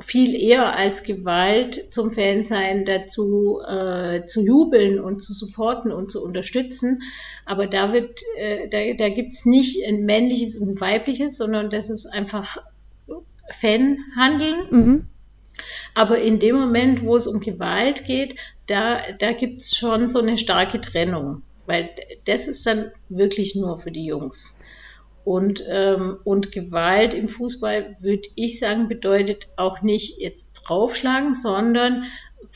viel 0.00 0.34
eher 0.34 0.76
als 0.76 1.02
Gewalt 1.02 1.92
zum 1.92 2.12
Fansein 2.12 2.84
dazu 2.84 3.60
äh, 3.60 4.26
zu 4.26 4.42
jubeln 4.42 4.98
und 4.98 5.22
zu 5.22 5.32
supporten 5.32 5.92
und 5.92 6.10
zu 6.10 6.22
unterstützen. 6.24 7.02
Aber 7.44 7.66
da 7.66 7.92
wird, 7.92 8.20
äh, 8.36 8.68
da, 8.68 8.94
da 8.94 9.08
gibt 9.14 9.32
es 9.32 9.44
nicht 9.44 9.86
ein 9.86 10.04
männliches 10.04 10.56
und 10.56 10.68
ein 10.70 10.80
weibliches, 10.80 11.36
sondern 11.36 11.70
das 11.70 11.90
ist 11.90 12.06
einfach 12.06 12.58
Fanhandeln. 13.50 14.58
Mhm. 14.70 15.06
Aber 15.94 16.20
in 16.20 16.38
dem 16.38 16.56
Moment, 16.56 17.02
wo 17.02 17.16
es 17.16 17.26
um 17.26 17.40
Gewalt 17.40 18.04
geht, 18.04 18.36
da, 18.66 19.00
da 19.18 19.32
gibt 19.32 19.60
es 19.60 19.76
schon 19.76 20.08
so 20.08 20.20
eine 20.20 20.38
starke 20.38 20.80
Trennung, 20.80 21.42
weil 21.66 21.90
das 22.24 22.48
ist 22.48 22.64
dann 22.66 22.92
wirklich 23.08 23.56
nur 23.56 23.78
für 23.78 23.90
die 23.90 24.04
Jungs. 24.06 24.59
Und, 25.24 25.62
ähm, 25.68 26.18
und 26.24 26.50
Gewalt 26.50 27.14
im 27.14 27.28
Fußball, 27.28 27.96
würde 28.00 28.28
ich 28.36 28.58
sagen, 28.58 28.88
bedeutet 28.88 29.48
auch 29.56 29.82
nicht 29.82 30.18
jetzt 30.18 30.52
draufschlagen, 30.64 31.34
sondern 31.34 32.04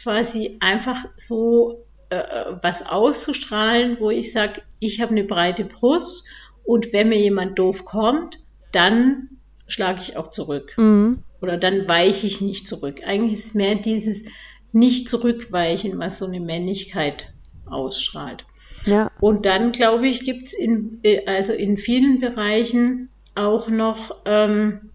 quasi 0.02 0.56
einfach 0.60 1.04
so 1.16 1.84
äh, 2.08 2.54
was 2.62 2.86
auszustrahlen, 2.86 3.98
wo 4.00 4.10
ich 4.10 4.32
sage, 4.32 4.62
ich 4.78 5.00
habe 5.00 5.12
eine 5.12 5.24
breite 5.24 5.64
Brust 5.64 6.26
und 6.64 6.92
wenn 6.92 7.10
mir 7.10 7.18
jemand 7.18 7.58
doof 7.58 7.84
kommt, 7.84 8.38
dann 8.72 9.28
schlage 9.66 10.00
ich 10.00 10.16
auch 10.16 10.30
zurück. 10.30 10.72
Mhm. 10.76 11.22
Oder 11.40 11.58
dann 11.58 11.88
weiche 11.88 12.26
ich 12.26 12.40
nicht 12.40 12.66
zurück. 12.66 13.02
Eigentlich 13.04 13.32
ist 13.32 13.54
mehr 13.54 13.74
dieses 13.74 14.24
nicht 14.72 15.08
zurückweichen, 15.08 15.98
was 15.98 16.18
so 16.18 16.26
eine 16.26 16.40
Männlichkeit 16.40 17.32
ausstrahlt. 17.66 18.44
Ja. 18.86 19.10
Und 19.20 19.46
dann, 19.46 19.72
glaube 19.72 20.06
ich, 20.06 20.24
gibt 20.24 20.48
es 20.48 20.52
in, 20.52 21.00
also 21.26 21.52
in 21.52 21.76
vielen 21.76 22.20
Bereichen 22.20 23.08
auch 23.34 23.68
noch 23.68 24.16
ähm, 24.24 24.90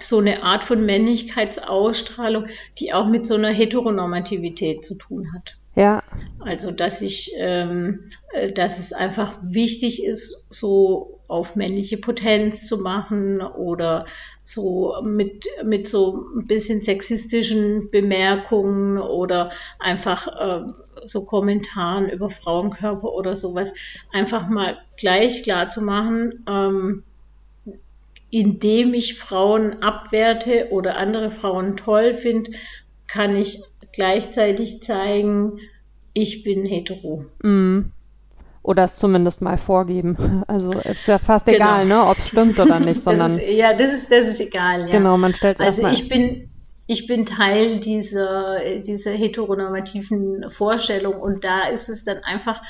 so 0.00 0.18
eine 0.18 0.42
Art 0.42 0.64
von 0.64 0.84
Männlichkeitsausstrahlung, 0.84 2.46
die 2.78 2.92
auch 2.92 3.06
mit 3.06 3.26
so 3.26 3.34
einer 3.34 3.50
Heteronormativität 3.50 4.84
zu 4.84 4.96
tun 4.96 5.32
hat. 5.34 5.56
Ja. 5.76 6.02
Also, 6.38 6.70
dass 6.70 7.02
ich, 7.02 7.32
ähm, 7.36 8.10
äh, 8.32 8.52
dass 8.52 8.78
es 8.78 8.92
einfach 8.92 9.38
wichtig 9.42 10.04
ist, 10.04 10.44
so 10.50 11.20
auf 11.26 11.56
männliche 11.56 11.96
Potenz 11.96 12.66
zu 12.68 12.78
machen 12.78 13.40
oder 13.40 14.04
so 14.42 14.94
mit, 15.02 15.46
mit 15.64 15.88
so 15.88 16.26
ein 16.36 16.46
bisschen 16.46 16.82
sexistischen 16.82 17.90
Bemerkungen 17.90 18.98
oder 18.98 19.50
einfach 19.80 20.28
äh, 20.28 20.72
so 21.06 21.24
Kommentaren 21.24 22.08
über 22.08 22.30
Frauenkörper 22.30 23.12
oder 23.12 23.34
sowas 23.34 23.74
einfach 24.12 24.48
mal 24.48 24.78
gleich 24.96 25.42
klar 25.42 25.68
zu 25.68 25.82
machen, 25.82 26.44
ähm, 26.48 27.02
indem 28.30 28.94
ich 28.94 29.18
Frauen 29.18 29.82
abwerte 29.82 30.68
oder 30.70 30.96
andere 30.96 31.30
Frauen 31.30 31.76
toll 31.76 32.14
finde, 32.14 32.50
kann 33.06 33.36
ich 33.36 33.62
gleichzeitig 33.92 34.82
zeigen, 34.82 35.60
ich 36.14 36.42
bin 36.42 36.64
hetero. 36.64 37.26
Mm. 37.42 37.92
Oder 38.62 38.84
es 38.84 38.96
zumindest 38.96 39.42
mal 39.42 39.58
vorgeben. 39.58 40.16
Also 40.48 40.72
es 40.72 41.00
ist 41.00 41.06
ja 41.06 41.18
fast 41.18 41.46
genau. 41.46 41.56
egal, 41.56 41.86
ne, 41.86 42.04
ob 42.06 42.18
es 42.18 42.28
stimmt 42.28 42.58
oder 42.58 42.80
nicht, 42.80 43.00
sondern. 43.02 43.28
Das 43.28 43.38
ist, 43.38 43.52
ja, 43.52 43.74
das 43.74 43.92
ist, 43.92 44.10
das 44.10 44.26
ist 44.26 44.40
egal, 44.40 44.86
ja. 44.86 44.98
Genau, 44.98 45.16
man 45.16 45.34
stellt 45.34 45.60
es 45.60 45.66
Also 45.66 45.82
erstmal. 45.82 45.94
ich 45.94 46.08
bin, 46.08 46.50
ich 46.86 47.06
bin 47.06 47.24
Teil 47.24 47.80
dieser, 47.80 48.80
dieser 48.80 49.12
heteronormativen 49.12 50.50
Vorstellung 50.50 51.14
und 51.20 51.44
da 51.44 51.68
ist 51.68 51.88
es 51.88 52.04
dann 52.04 52.18
einfach 52.18 52.60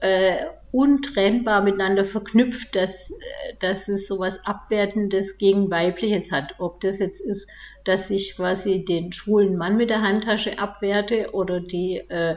äh, 0.00 0.46
untrennbar 0.72 1.62
miteinander 1.62 2.04
verknüpft, 2.04 2.74
dass, 2.74 3.12
dass 3.60 3.88
es 3.88 4.08
sowas 4.08 4.44
Abwertendes 4.44 5.38
gegen 5.38 5.70
Weibliches 5.70 6.32
hat. 6.32 6.56
Ob 6.58 6.80
das 6.80 6.98
jetzt 6.98 7.20
ist, 7.20 7.50
dass 7.84 8.10
ich 8.10 8.36
quasi 8.36 8.84
den 8.84 9.12
schwulen 9.12 9.56
Mann 9.56 9.76
mit 9.76 9.90
der 9.90 10.02
Handtasche 10.02 10.58
abwerte 10.58 11.30
oder 11.32 11.60
die 11.60 11.98
äh, 12.08 12.36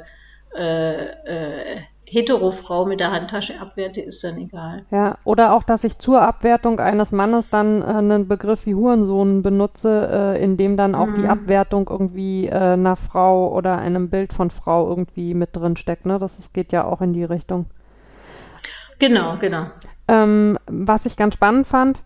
äh, 0.55 1.05
äh 1.05 1.81
Hetero-Frau 2.07 2.85
mit 2.85 2.99
der 2.99 3.11
Handtasche 3.11 3.59
abwerte, 3.59 4.01
ist 4.01 4.23
dann 4.23 4.37
egal. 4.37 4.85
Ja, 4.91 5.17
oder 5.23 5.53
auch, 5.53 5.63
dass 5.63 5.83
ich 5.83 5.97
zur 5.97 6.21
Abwertung 6.21 6.79
eines 6.79 7.11
Mannes 7.11 7.49
dann 7.49 7.81
äh, 7.81 7.85
einen 7.85 8.27
Begriff 8.27 8.65
wie 8.65 8.75
Hurensohn 8.75 9.41
benutze, 9.41 10.09
äh, 10.11 10.43
in 10.43 10.57
dem 10.57 10.77
dann 10.77 10.95
auch 10.95 11.07
mhm. 11.07 11.15
die 11.15 11.27
Abwertung 11.27 11.89
irgendwie 11.89 12.47
äh, 12.47 12.73
einer 12.73 12.95
Frau 12.95 13.51
oder 13.51 13.77
einem 13.77 14.09
Bild 14.09 14.33
von 14.33 14.49
Frau 14.49 14.87
irgendwie 14.87 15.33
mit 15.33 15.55
drin 15.55 15.77
steckt. 15.77 16.05
Ne? 16.05 16.19
Das, 16.19 16.37
das 16.37 16.53
geht 16.53 16.71
ja 16.71 16.85
auch 16.85 17.01
in 17.01 17.13
die 17.13 17.23
Richtung. 17.23 17.65
Genau, 18.99 19.37
genau. 19.39 19.65
Ähm, 20.07 20.57
was 20.67 21.05
ich 21.05 21.17
ganz 21.17 21.33
spannend 21.33 21.65
fand, 21.65 21.99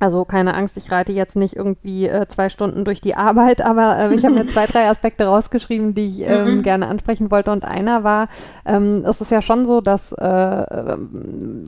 also 0.00 0.24
keine 0.24 0.54
Angst, 0.54 0.76
ich 0.76 0.92
reite 0.92 1.12
jetzt 1.12 1.34
nicht 1.34 1.56
irgendwie 1.56 2.06
äh, 2.06 2.28
zwei 2.28 2.48
Stunden 2.48 2.84
durch 2.84 3.00
die 3.00 3.16
Arbeit, 3.16 3.60
aber 3.60 3.98
äh, 3.98 4.14
ich 4.14 4.24
habe 4.24 4.34
mir 4.34 4.46
zwei, 4.48 4.66
drei 4.66 4.88
Aspekte 4.88 5.26
rausgeschrieben, 5.26 5.94
die 5.94 6.06
ich 6.06 6.20
ähm, 6.20 6.58
mhm. 6.58 6.62
gerne 6.62 6.86
ansprechen 6.86 7.30
wollte. 7.30 7.50
Und 7.50 7.64
einer 7.64 8.04
war, 8.04 8.28
ähm, 8.64 9.04
es 9.04 9.20
ist 9.20 9.32
ja 9.32 9.42
schon 9.42 9.66
so, 9.66 9.80
dass 9.80 10.12
äh, 10.12 10.96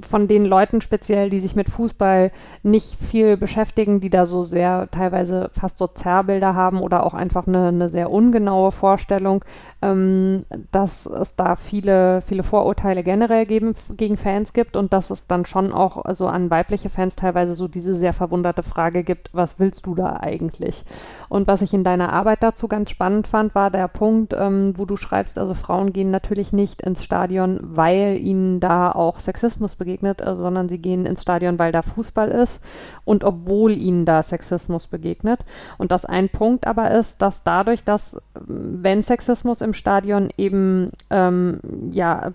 von 0.08 0.28
den 0.28 0.44
Leuten 0.44 0.80
speziell, 0.80 1.28
die 1.30 1.40
sich 1.40 1.56
mit 1.56 1.68
Fußball 1.68 2.30
nicht 2.62 2.94
viel 2.94 3.36
beschäftigen, 3.36 4.00
die 4.00 4.10
da 4.10 4.26
so 4.26 4.42
sehr 4.42 4.88
teilweise 4.92 5.50
fast 5.52 5.78
so 5.78 5.88
Zerrbilder 5.88 6.54
haben 6.54 6.80
oder 6.80 7.04
auch 7.04 7.14
einfach 7.14 7.48
eine, 7.48 7.68
eine 7.68 7.88
sehr 7.88 8.10
ungenaue 8.10 8.70
Vorstellung, 8.70 9.44
ähm, 9.82 10.44
dass 10.72 11.06
es 11.06 11.36
da 11.36 11.56
viele, 11.56 12.20
viele 12.20 12.42
Vorurteile 12.42 13.02
generell 13.02 13.46
geben, 13.46 13.74
gegen 13.96 14.16
Fans 14.16 14.52
gibt 14.52 14.76
und 14.76 14.92
dass 14.92 15.10
es 15.10 15.26
dann 15.26 15.46
schon 15.46 15.72
auch 15.72 16.04
also 16.04 16.26
an 16.26 16.50
weibliche 16.50 16.90
Fans 16.90 17.16
teilweise 17.16 17.54
so 17.54 17.66
diese 17.66 17.94
sehr 17.94 18.12
verwunderte 18.12 18.62
Frage 18.62 19.02
gibt, 19.02 19.30
was 19.32 19.58
willst 19.58 19.86
du 19.86 19.94
da 19.94 20.18
eigentlich? 20.20 20.84
Und 21.28 21.46
was 21.46 21.62
ich 21.62 21.72
in 21.72 21.84
deiner 21.84 22.12
Arbeit 22.12 22.42
dazu 22.42 22.68
ganz 22.68 22.90
spannend 22.90 23.26
fand, 23.26 23.54
war 23.54 23.70
der 23.70 23.88
Punkt, 23.88 24.34
ähm, 24.36 24.76
wo 24.76 24.84
du 24.84 24.96
schreibst, 24.96 25.38
also 25.38 25.54
Frauen 25.54 25.92
gehen 25.92 26.10
natürlich 26.10 26.52
nicht 26.52 26.82
ins 26.82 27.02
Stadion, 27.02 27.60
weil 27.62 28.18
ihnen 28.18 28.60
da 28.60 28.92
auch 28.92 29.20
Sexismus 29.20 29.76
begegnet, 29.76 30.20
äh, 30.20 30.36
sondern 30.36 30.68
sie 30.68 30.78
gehen 30.78 31.06
ins 31.06 31.22
Stadion, 31.22 31.58
weil 31.58 31.72
da 31.72 31.82
Fußball 31.82 32.28
ist 32.28 32.62
und 33.04 33.24
obwohl 33.24 33.72
ihnen 33.72 34.04
da 34.04 34.22
Sexismus 34.22 34.88
begegnet. 34.88 35.40
Und 35.78 35.90
dass 35.90 36.04
ein 36.04 36.28
Punkt 36.28 36.66
aber 36.66 36.90
ist, 36.90 37.22
dass 37.22 37.42
dadurch, 37.42 37.84
dass 37.84 38.16
wenn 38.34 39.02
Sexismus 39.02 39.60
im 39.60 39.69
im 39.70 39.74
Stadion 39.74 40.30
eben 40.36 40.90
ähm, 41.10 41.60
ja 41.92 42.32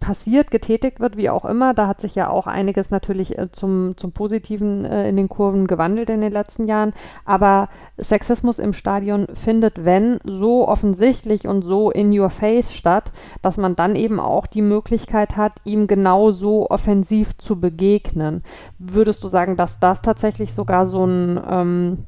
passiert, 0.00 0.50
getätigt 0.50 0.98
wird, 0.98 1.18
wie 1.18 1.28
auch 1.28 1.44
immer. 1.44 1.74
Da 1.74 1.86
hat 1.86 2.00
sich 2.00 2.14
ja 2.14 2.30
auch 2.30 2.46
einiges 2.46 2.90
natürlich 2.90 3.38
äh, 3.38 3.52
zum, 3.52 3.98
zum 3.98 4.12
Positiven 4.12 4.86
äh, 4.86 5.08
in 5.10 5.16
den 5.16 5.28
Kurven 5.28 5.66
gewandelt 5.66 6.08
in 6.08 6.22
den 6.22 6.32
letzten 6.32 6.66
Jahren. 6.66 6.94
Aber 7.26 7.68
Sexismus 7.98 8.58
im 8.58 8.72
Stadion 8.72 9.26
findet, 9.34 9.84
wenn, 9.84 10.20
so 10.24 10.66
offensichtlich 10.66 11.46
und 11.46 11.62
so 11.62 11.90
in 11.90 12.18
your 12.18 12.30
face 12.30 12.74
statt, 12.74 13.12
dass 13.42 13.58
man 13.58 13.76
dann 13.76 13.94
eben 13.94 14.18
auch 14.18 14.46
die 14.46 14.62
Möglichkeit 14.62 15.36
hat, 15.36 15.52
ihm 15.64 15.86
genau 15.86 16.30
so 16.30 16.70
offensiv 16.70 17.36
zu 17.36 17.60
begegnen. 17.60 18.42
Würdest 18.78 19.22
du 19.22 19.28
sagen, 19.28 19.56
dass 19.56 19.80
das 19.80 20.00
tatsächlich 20.00 20.54
sogar 20.54 20.86
so 20.86 21.04
ein 21.04 21.38
ähm, 21.50 21.98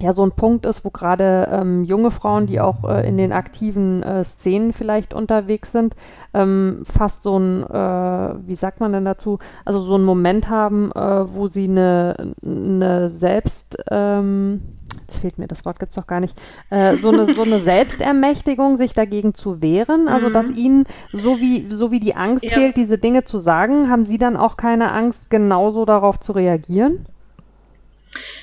ja 0.00 0.14
so 0.14 0.24
ein 0.24 0.32
Punkt 0.32 0.66
ist, 0.66 0.84
wo 0.84 0.90
gerade 0.90 1.48
ähm, 1.52 1.84
junge 1.84 2.10
Frauen, 2.10 2.46
die 2.46 2.60
auch 2.60 2.84
äh, 2.88 3.06
in 3.06 3.16
den 3.16 3.32
aktiven 3.32 4.02
äh, 4.02 4.24
Szenen 4.24 4.72
vielleicht 4.72 5.12
unterwegs 5.14 5.72
sind, 5.72 5.94
ähm, 6.32 6.82
fast 6.84 7.22
so 7.22 7.38
ein, 7.38 7.64
äh, 7.64 8.34
wie 8.46 8.54
sagt 8.54 8.80
man 8.80 8.92
denn 8.92 9.04
dazu, 9.04 9.38
also 9.64 9.80
so 9.80 9.94
einen 9.94 10.04
Moment 10.04 10.48
haben, 10.48 10.90
äh, 10.92 11.34
wo 11.34 11.46
sie 11.48 11.64
eine, 11.64 12.34
eine 12.42 13.10
Selbst, 13.10 13.76
ähm, 13.90 14.62
jetzt 15.02 15.18
fehlt 15.18 15.38
mir 15.38 15.48
das 15.48 15.64
Wort, 15.66 15.78
gibt 15.78 15.90
es 15.90 15.96
doch 15.96 16.06
gar 16.06 16.20
nicht, 16.20 16.36
äh, 16.70 16.96
so, 16.96 17.10
eine, 17.10 17.26
so 17.32 17.42
eine 17.42 17.58
Selbstermächtigung, 17.60 18.76
sich 18.76 18.94
dagegen 18.94 19.34
zu 19.34 19.60
wehren, 19.60 20.08
also 20.08 20.28
mhm. 20.28 20.32
dass 20.32 20.50
ihnen, 20.50 20.84
so 21.12 21.38
wie, 21.40 21.66
so 21.70 21.90
wie 21.90 22.00
die 22.00 22.14
Angst 22.14 22.44
ja. 22.44 22.52
fehlt, 22.52 22.78
diese 22.78 22.96
Dinge 22.96 23.24
zu 23.24 23.38
sagen, 23.38 23.90
haben 23.90 24.04
sie 24.04 24.18
dann 24.18 24.36
auch 24.36 24.56
keine 24.56 24.92
Angst, 24.92 25.28
genauso 25.28 25.84
darauf 25.84 26.18
zu 26.18 26.32
reagieren? 26.32 27.06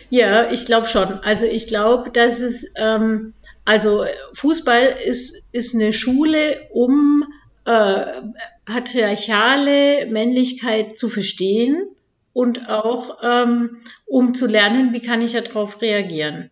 Ja, 0.10 0.51
ich 0.51 0.65
glaube 0.65 0.88
schon. 0.88 1.19
Also 1.23 1.45
ich 1.45 1.67
glaube, 1.67 2.12
dass 2.12 2.39
es, 2.39 2.71
ähm, 2.75 3.34
also 3.65 4.06
Fußball 4.34 4.97
ist, 5.06 5.49
ist 5.51 5.75
eine 5.75 5.91
Schule, 5.93 6.67
um 6.71 7.25
äh, 7.65 8.21
patriarchale 8.65 10.06
Männlichkeit 10.06 10.97
zu 10.97 11.10
verstehen 11.10 11.88
und 12.34 12.69
auch 12.69 13.17
ähm, 13.21 13.82
um 14.06 14.34
zu 14.34 14.47
lernen, 14.47 14.93
wie 14.93 15.01
kann 15.01 15.21
ich 15.21 15.34
darauf 15.34 15.82
reagieren 15.82 16.49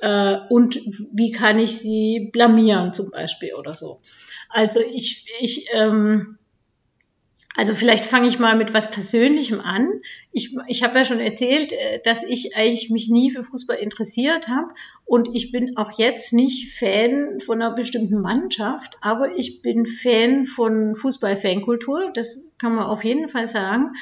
äh, 0.00 0.36
und 0.48 0.78
wie 1.12 1.32
kann 1.32 1.58
ich 1.58 1.78
sie 1.78 2.30
blamieren 2.32 2.92
zum 2.92 3.10
Beispiel 3.10 3.54
oder 3.54 3.74
so. 3.74 4.00
Also 4.48 4.80
ich, 4.80 5.26
ich 5.40 5.68
ähm, 5.72 6.38
also 7.54 7.74
vielleicht 7.74 8.04
fange 8.04 8.28
ich 8.28 8.38
mal 8.38 8.56
mit 8.56 8.72
was 8.72 8.90
Persönlichem 8.90 9.60
an. 9.60 10.00
Ich, 10.30 10.56
ich 10.68 10.82
habe 10.82 10.98
ja 10.98 11.04
schon 11.04 11.20
erzählt, 11.20 11.72
äh, 11.72 12.00
dass 12.02 12.22
ich 12.22 12.56
eigentlich 12.56 12.90
mich 12.90 13.08
nie 13.08 13.30
für 13.30 13.44
Fußball 13.44 13.76
interessiert 13.76 14.48
habe 14.48 14.68
und 15.04 15.28
ich 15.34 15.52
bin 15.52 15.76
auch 15.76 15.98
jetzt 15.98 16.32
nicht 16.32 16.72
Fan 16.72 17.40
von 17.40 17.60
einer 17.60 17.74
bestimmten 17.74 18.20
Mannschaft, 18.20 18.96
aber 19.00 19.36
ich 19.36 19.60
bin 19.60 19.86
Fan 19.86 20.46
von 20.46 20.94
Fußball-Fankultur, 20.94 22.10
das 22.14 22.48
kann 22.58 22.74
man 22.74 22.86
auf 22.86 23.04
jeden 23.04 23.28
Fall 23.28 23.46
sagen. 23.46 23.92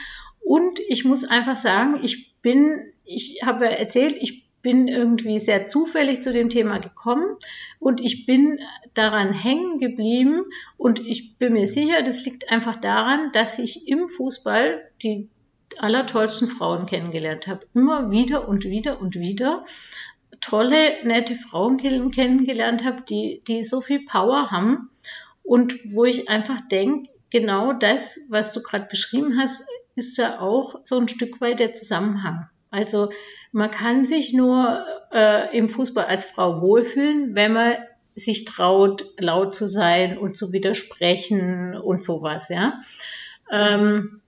Und 0.40 0.80
ich 0.88 1.04
muss 1.04 1.24
einfach 1.24 1.56
sagen, 1.56 2.00
ich 2.02 2.40
bin, 2.42 2.92
ich 3.04 3.40
habe 3.44 3.66
erzählt, 3.66 4.16
ich 4.20 4.49
bin 4.62 4.88
irgendwie 4.88 5.40
sehr 5.40 5.66
zufällig 5.66 6.20
zu 6.22 6.32
dem 6.32 6.50
Thema 6.50 6.78
gekommen 6.78 7.36
und 7.78 8.00
ich 8.00 8.26
bin 8.26 8.58
daran 8.94 9.32
hängen 9.32 9.78
geblieben 9.78 10.42
und 10.76 11.00
ich 11.00 11.36
bin 11.38 11.54
mir 11.54 11.66
sicher, 11.66 12.02
das 12.02 12.24
liegt 12.24 12.50
einfach 12.50 12.76
daran, 12.76 13.30
dass 13.32 13.58
ich 13.58 13.88
im 13.88 14.08
Fußball 14.08 14.82
die 15.02 15.28
allertollsten 15.78 16.48
Frauen 16.48 16.86
kennengelernt 16.86 17.46
habe. 17.46 17.66
Immer 17.74 18.10
wieder 18.10 18.48
und 18.48 18.64
wieder 18.64 19.00
und 19.00 19.14
wieder 19.16 19.64
tolle, 20.40 21.04
nette 21.04 21.34
Frauen 21.34 21.78
kennengelernt 21.78 22.84
habe, 22.84 23.02
die, 23.02 23.40
die 23.46 23.62
so 23.62 23.80
viel 23.80 24.04
Power 24.04 24.50
haben 24.50 24.90
und 25.42 25.78
wo 25.92 26.04
ich 26.04 26.28
einfach 26.28 26.60
denke, 26.68 27.10
genau 27.30 27.72
das, 27.72 28.18
was 28.28 28.52
du 28.52 28.62
gerade 28.62 28.86
beschrieben 28.86 29.38
hast, 29.38 29.68
ist 29.94 30.16
ja 30.18 30.40
auch 30.40 30.76
so 30.84 30.98
ein 30.98 31.08
Stück 31.08 31.40
weit 31.40 31.60
der 31.60 31.74
Zusammenhang. 31.74 32.48
Also 32.70 33.10
man 33.52 33.70
kann 33.70 34.04
sich 34.04 34.32
nur 34.32 34.84
äh, 35.12 35.56
im 35.56 35.68
Fußball 35.68 36.04
als 36.04 36.24
Frau 36.24 36.60
wohlfühlen, 36.60 37.34
wenn 37.34 37.52
man 37.52 37.74
sich 38.14 38.44
traut, 38.44 39.06
laut 39.18 39.54
zu 39.54 39.66
sein 39.66 40.18
und 40.18 40.36
zu 40.36 40.52
widersprechen 40.52 41.76
und 41.76 42.02
sowas, 42.02 42.48
ja. 42.48 42.78
Ähm, 43.50 44.20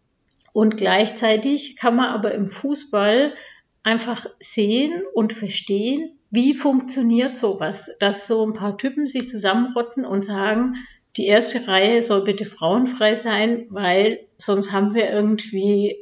und 0.53 0.77
gleichzeitig 0.77 1.77
kann 1.77 1.97
man 1.97 2.09
aber 2.09 2.33
im 2.33 2.51
Fußball 2.51 3.35
einfach 3.83 4.27
sehen 4.41 5.03
und 5.15 5.33
verstehen, 5.33 6.19
wie 6.31 6.55
funktioniert 6.55 7.37
sowas, 7.37 7.91
dass 8.01 8.27
so 8.27 8.45
ein 8.47 8.53
paar 8.53 8.79
Typen 8.79 9.07
sich 9.07 9.29
zusammenrotten 9.29 10.05
und 10.05 10.25
sagen, 10.25 10.77
die 11.17 11.27
erste 11.27 11.69
Reihe 11.69 12.03
soll 12.03 12.25
bitte 12.25 12.47
frauenfrei 12.47 13.15
sein, 13.17 13.67
weil 13.69 14.21
sonst 14.39 14.73
haben 14.73 14.95
wir 14.95 15.11
irgendwie, 15.11 15.97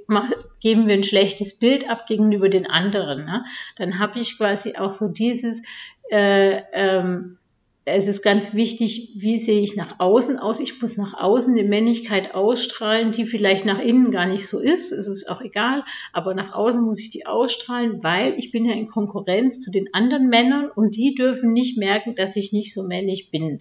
geben 0.61 0.87
wir 0.87 0.95
ein 0.95 1.03
schlechtes 1.03 1.59
Bild 1.59 1.91
ab 1.91 2.07
gegenüber 2.07 2.49
den 2.49 2.67
anderen. 2.67 3.25
Ne? 3.25 3.45
Dann 3.77 3.99
habe 3.99 4.21
ich 4.21 4.39
quasi 4.39 4.77
auch 4.77 4.93
so 4.93 5.09
dieses, 5.09 5.63
äh, 6.11 6.63
ähm, 6.73 7.39
es 7.87 8.07
ist 8.07 8.23
ganz 8.23 8.55
wichtig, 8.55 9.15
wie 9.17 9.37
sehe 9.37 9.61
ich 9.63 9.75
nach 9.75 9.99
außen 9.99 10.39
aus. 10.39 10.61
Ich 10.61 10.81
muss 10.81 10.97
nach 10.97 11.15
außen 11.15 11.59
eine 11.59 11.69
Männlichkeit 11.69 12.35
ausstrahlen, 12.35 13.11
die 13.11 13.27
vielleicht 13.27 13.65
nach 13.65 13.81
innen 13.81 14.11
gar 14.13 14.27
nicht 14.27 14.47
so 14.47 14.61
ist. 14.61 14.93
Es 14.93 15.09
ist 15.09 15.29
auch 15.29 15.41
egal, 15.41 15.83
aber 16.13 16.35
nach 16.35 16.53
außen 16.53 16.83
muss 16.83 17.01
ich 17.01 17.11
die 17.11 17.27
ausstrahlen, 17.27 18.03
weil 18.05 18.39
ich 18.39 18.53
bin 18.53 18.65
ja 18.65 18.75
in 18.75 18.87
Konkurrenz 18.87 19.61
zu 19.61 19.71
den 19.71 19.93
anderen 19.93 20.29
Männern 20.29 20.71
und 20.71 20.95
die 20.95 21.15
dürfen 21.15 21.53
nicht 21.53 21.79
merken, 21.79 22.15
dass 22.15 22.37
ich 22.37 22.53
nicht 22.53 22.73
so 22.73 22.85
männlich 22.85 23.31
bin. 23.31 23.61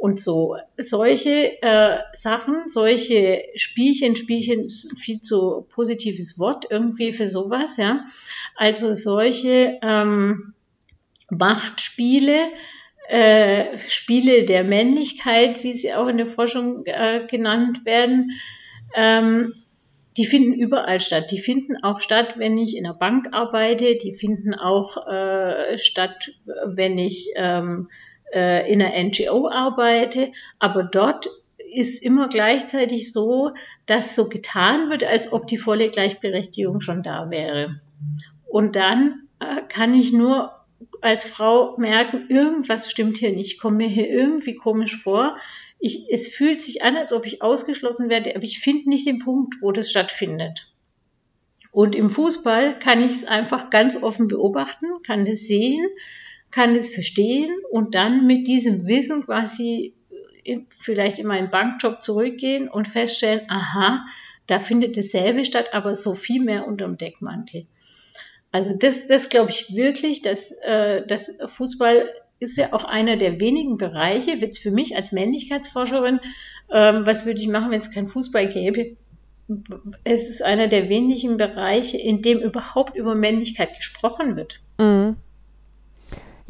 Und 0.00 0.18
so 0.18 0.56
solche 0.78 1.60
äh, 1.60 1.98
Sachen, 2.14 2.70
solche 2.70 3.42
Spielchen, 3.56 4.16
Spielchen 4.16 4.60
ist 4.60 4.98
viel 4.98 5.20
zu 5.20 5.66
positives 5.68 6.38
Wort 6.38 6.64
irgendwie 6.70 7.12
für 7.12 7.26
sowas, 7.26 7.76
ja. 7.76 8.06
Also 8.56 8.94
solche 8.94 9.78
ähm, 9.82 10.54
Machtspiele, 11.28 12.48
äh, 13.08 13.76
Spiele 13.88 14.46
der 14.46 14.64
Männlichkeit, 14.64 15.62
wie 15.64 15.74
sie 15.74 15.92
auch 15.92 16.06
in 16.06 16.16
der 16.16 16.28
Forschung 16.28 16.86
äh, 16.86 17.26
genannt 17.28 17.84
werden, 17.84 18.40
ähm, 18.96 19.52
die 20.16 20.24
finden 20.24 20.54
überall 20.54 21.00
statt. 21.00 21.30
Die 21.30 21.40
finden 21.40 21.76
auch 21.82 22.00
statt, 22.00 22.38
wenn 22.38 22.56
ich 22.56 22.74
in 22.74 22.84
der 22.84 22.94
Bank 22.94 23.28
arbeite. 23.32 23.96
Die 23.96 24.14
finden 24.14 24.54
auch 24.54 25.06
äh, 25.06 25.76
statt, 25.76 26.30
wenn 26.64 26.96
ich 26.96 27.32
ähm, 27.36 27.90
äh, 28.32 28.70
in 28.72 28.82
einer 28.82 29.02
NGO 29.04 29.48
arbeite, 29.48 30.32
aber 30.58 30.84
dort 30.84 31.28
ist 31.72 32.02
immer 32.02 32.28
gleichzeitig 32.28 33.12
so, 33.12 33.52
dass 33.86 34.14
so 34.14 34.28
getan 34.28 34.90
wird, 34.90 35.04
als 35.04 35.32
ob 35.32 35.46
die 35.46 35.58
volle 35.58 35.90
Gleichberechtigung 35.90 36.80
schon 36.80 37.02
da 37.02 37.30
wäre. 37.30 37.80
Und 38.48 38.76
dann 38.76 39.28
äh, 39.38 39.62
kann 39.68 39.94
ich 39.94 40.12
nur 40.12 40.52
als 41.00 41.24
Frau 41.24 41.76
merken, 41.76 42.26
irgendwas 42.28 42.90
stimmt 42.90 43.18
hier 43.18 43.30
nicht, 43.30 43.54
ich 43.54 43.60
komme 43.60 43.78
mir 43.78 43.88
hier 43.88 44.08
irgendwie 44.08 44.54
komisch 44.54 44.96
vor. 44.96 45.36
Ich, 45.78 46.06
es 46.10 46.28
fühlt 46.28 46.60
sich 46.60 46.82
an, 46.82 46.96
als 46.96 47.12
ob 47.12 47.26
ich 47.26 47.42
ausgeschlossen 47.42 48.10
werde, 48.10 48.34
aber 48.34 48.44
ich 48.44 48.60
finde 48.60 48.88
nicht 48.88 49.06
den 49.06 49.18
Punkt, 49.18 49.56
wo 49.60 49.72
das 49.72 49.90
stattfindet. 49.90 50.70
Und 51.72 51.94
im 51.94 52.10
Fußball 52.10 52.78
kann 52.78 53.00
ich 53.00 53.12
es 53.12 53.24
einfach 53.24 53.70
ganz 53.70 54.02
offen 54.02 54.28
beobachten, 54.28 54.86
kann 55.06 55.24
das 55.24 55.40
sehen, 55.40 55.86
kann 56.50 56.74
es 56.74 56.92
verstehen 56.92 57.50
und 57.70 57.94
dann 57.94 58.26
mit 58.26 58.48
diesem 58.48 58.86
Wissen 58.86 59.24
quasi 59.24 59.94
vielleicht 60.70 61.18
in 61.18 61.26
meinen 61.26 61.50
Bankjob 61.50 62.02
zurückgehen 62.02 62.68
und 62.68 62.88
feststellen, 62.88 63.42
aha, 63.48 64.04
da 64.46 64.58
findet 64.58 64.96
dasselbe 64.96 65.44
statt, 65.44 65.74
aber 65.74 65.94
so 65.94 66.14
viel 66.14 66.42
mehr 66.42 66.66
unterm 66.66 66.96
Deckmantel. 66.96 67.66
Also 68.52 68.74
das, 68.76 69.06
das 69.06 69.28
glaube 69.28 69.50
ich 69.50 69.74
wirklich, 69.74 70.22
dass 70.22 70.50
äh, 70.62 71.06
das 71.06 71.36
Fußball 71.46 72.08
ist 72.40 72.56
ja 72.56 72.72
auch 72.72 72.84
einer 72.84 73.16
der 73.16 73.38
wenigen 73.38 73.76
Bereiche, 73.76 74.32
jetzt 74.32 74.58
für 74.58 74.70
mich 74.70 74.96
als 74.96 75.12
Männlichkeitsforscherin, 75.12 76.20
ähm, 76.72 77.06
was 77.06 77.26
würde 77.26 77.40
ich 77.40 77.48
machen, 77.48 77.70
wenn 77.70 77.80
es 77.80 77.92
keinen 77.92 78.08
Fußball 78.08 78.52
gäbe? 78.52 78.96
Es 80.04 80.28
ist 80.28 80.42
einer 80.42 80.68
der 80.68 80.88
wenigen 80.88 81.36
Bereiche, 81.36 81.98
in 81.98 82.22
dem 82.22 82.38
überhaupt 82.38 82.96
über 82.96 83.14
Männlichkeit 83.14 83.76
gesprochen 83.76 84.36
wird. 84.36 84.60
Mhm. 84.78 85.16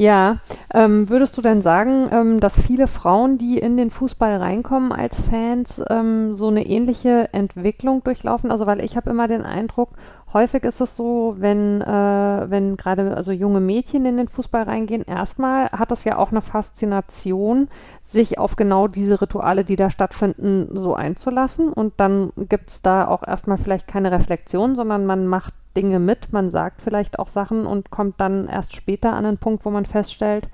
Ja, 0.01 0.39
ähm, 0.73 1.11
würdest 1.11 1.37
du 1.37 1.43
denn 1.43 1.61
sagen, 1.61 2.09
ähm, 2.11 2.41
dass 2.41 2.59
viele 2.59 2.87
Frauen, 2.87 3.37
die 3.37 3.59
in 3.59 3.77
den 3.77 3.91
Fußball 3.91 4.39
reinkommen 4.39 4.93
als 4.93 5.21
Fans, 5.21 5.83
ähm, 5.91 6.33
so 6.33 6.49
eine 6.49 6.65
ähnliche 6.65 7.29
Entwicklung 7.35 8.03
durchlaufen? 8.03 8.51
Also, 8.51 8.65
weil 8.65 8.83
ich 8.83 8.97
habe 8.97 9.11
immer 9.11 9.29
den 9.29 9.43
Eindruck, 9.43 9.91
häufig 10.33 10.65
ist 10.65 10.81
es 10.81 10.97
so, 10.97 11.37
wenn, 11.39 11.83
äh, 11.83 12.47
wenn 12.49 12.79
gerade 12.79 13.15
also 13.15 13.31
junge 13.31 13.61
Mädchen 13.61 14.07
in 14.07 14.17
den 14.17 14.29
Fußball 14.29 14.63
reingehen, 14.63 15.03
erstmal 15.03 15.69
hat 15.71 15.93
es 15.93 16.05
ja 16.05 16.17
auch 16.17 16.31
eine 16.31 16.41
Faszination, 16.41 17.69
sich 18.03 18.39
auf 18.39 18.57
genau 18.57 18.89
diese 18.89 19.21
Rituale, 19.21 19.65
die 19.67 19.77
da 19.77 19.91
stattfinden, 19.91 20.79
so 20.79 20.95
einzulassen. 20.95 21.75
Und 21.75 21.93
dann 21.99 22.33
gibt 22.49 22.71
es 22.71 22.81
da 22.81 23.07
auch 23.07 23.23
erstmal 23.23 23.59
vielleicht 23.59 23.87
keine 23.87 24.11
Reflexion, 24.13 24.75
sondern 24.77 25.05
man 25.05 25.27
macht 25.27 25.53
Dinge 25.77 25.99
mit, 25.99 26.33
man 26.33 26.51
sagt 26.51 26.83
vielleicht 26.83 27.19
auch 27.19 27.29
Sachen 27.29 27.67
und 27.67 27.91
kommt 27.91 28.21
dann 28.21 28.49
erst 28.49 28.75
später 28.75 29.13
an 29.13 29.25
einen 29.25 29.39
Punkt, 29.39 29.65
wo 29.65 29.71
man 29.71 29.87
feststellt, 29.87 30.49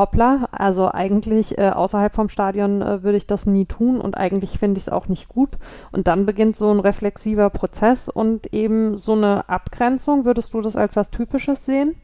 hoppla, 0.00 0.48
also 0.52 0.90
eigentlich 0.90 1.58
äh, 1.58 1.70
außerhalb 1.70 2.14
vom 2.14 2.28
Stadion 2.28 2.80
äh, 2.80 3.02
würde 3.02 3.18
ich 3.18 3.26
das 3.26 3.46
nie 3.46 3.66
tun 3.66 4.00
und 4.00 4.16
eigentlich 4.16 4.58
finde 4.58 4.78
ich 4.78 4.84
es 4.84 4.88
auch 4.88 5.08
nicht 5.08 5.28
gut. 5.28 5.50
Und 5.92 6.06
dann 6.06 6.26
beginnt 6.26 6.56
so 6.56 6.72
ein 6.72 6.80
reflexiver 6.80 7.50
Prozess 7.50 8.08
und 8.08 8.52
eben 8.52 8.96
so 8.96 9.12
eine 9.12 9.48
Abgrenzung. 9.48 10.24
Würdest 10.24 10.54
du 10.54 10.60
das 10.60 10.76
als 10.76 10.96
was 10.96 11.10
Typisches 11.10 11.64
sehen? 11.64 11.96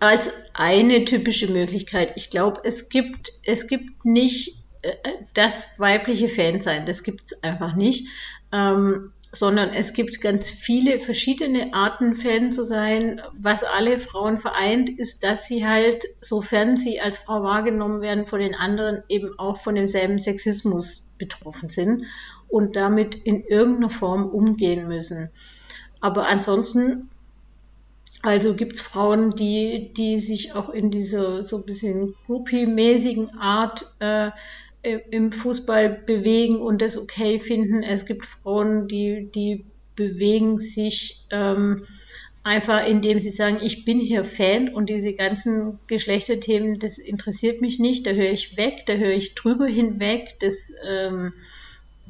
Als 0.00 0.32
eine 0.54 1.04
typische 1.04 1.52
Möglichkeit. 1.52 2.12
Ich 2.16 2.30
glaube, 2.30 2.62
es 2.64 2.88
gibt, 2.88 3.32
es 3.44 3.66
gibt 3.66 4.04
nicht 4.04 4.64
äh, 4.82 4.94
das 5.34 5.78
weibliche 5.78 6.28
Fansein. 6.28 6.86
Das 6.86 7.02
gibt 7.02 7.24
es 7.26 7.42
einfach 7.42 7.74
nicht. 7.74 8.08
Ähm, 8.50 9.12
sondern 9.32 9.70
es 9.70 9.92
gibt 9.92 10.20
ganz 10.20 10.50
viele 10.50 11.00
verschiedene 11.00 11.74
Arten, 11.74 12.16
Fan 12.16 12.50
zu 12.50 12.64
sein. 12.64 13.20
Was 13.34 13.62
alle 13.62 13.98
Frauen 13.98 14.38
vereint, 14.38 14.88
ist, 14.88 15.22
dass 15.22 15.46
sie 15.46 15.66
halt, 15.66 16.04
sofern 16.20 16.76
sie 16.76 17.00
als 17.00 17.18
Frau 17.18 17.42
wahrgenommen 17.42 18.00
werden, 18.00 18.26
von 18.26 18.40
den 18.40 18.54
anderen 18.54 19.02
eben 19.08 19.38
auch 19.38 19.60
von 19.60 19.74
demselben 19.74 20.18
Sexismus 20.18 21.06
betroffen 21.18 21.68
sind 21.68 22.04
und 22.48 22.76
damit 22.76 23.14
in 23.14 23.44
irgendeiner 23.44 23.90
Form 23.90 24.28
umgehen 24.30 24.88
müssen. 24.88 25.30
Aber 26.00 26.26
ansonsten, 26.26 27.10
also 28.22 28.54
gibt 28.54 28.76
es 28.76 28.80
Frauen, 28.80 29.34
die, 29.36 29.92
die 29.94 30.18
sich 30.18 30.54
auch 30.54 30.70
in 30.70 30.90
dieser 30.90 31.42
so 31.42 31.58
ein 31.58 31.64
bisschen 31.64 32.14
groupie-mäßigen 32.26 33.38
Art 33.38 33.92
äh, 33.98 34.30
im 34.82 35.32
Fußball 35.32 36.02
bewegen 36.06 36.60
und 36.60 36.82
das 36.82 36.98
okay 36.98 37.40
finden. 37.40 37.82
Es 37.82 38.06
gibt 38.06 38.24
Frauen, 38.24 38.88
die, 38.88 39.28
die 39.34 39.64
bewegen 39.96 40.60
sich 40.60 41.26
ähm, 41.30 41.84
einfach 42.48 42.86
indem 42.86 43.20
sie 43.20 43.30
sagen, 43.30 43.58
ich 43.62 43.84
bin 43.84 44.00
hier 44.00 44.24
Fan 44.24 44.70
und 44.70 44.88
diese 44.88 45.12
ganzen 45.12 45.78
Geschlechterthemen, 45.86 46.78
das 46.78 46.98
interessiert 46.98 47.60
mich 47.60 47.78
nicht, 47.78 48.06
da 48.06 48.12
höre 48.12 48.32
ich 48.32 48.56
weg, 48.56 48.84
da 48.86 48.94
höre 48.94 49.12
ich 49.12 49.34
drüber 49.34 49.66
hinweg, 49.66 50.36
das, 50.40 50.72
ähm, 50.88 51.34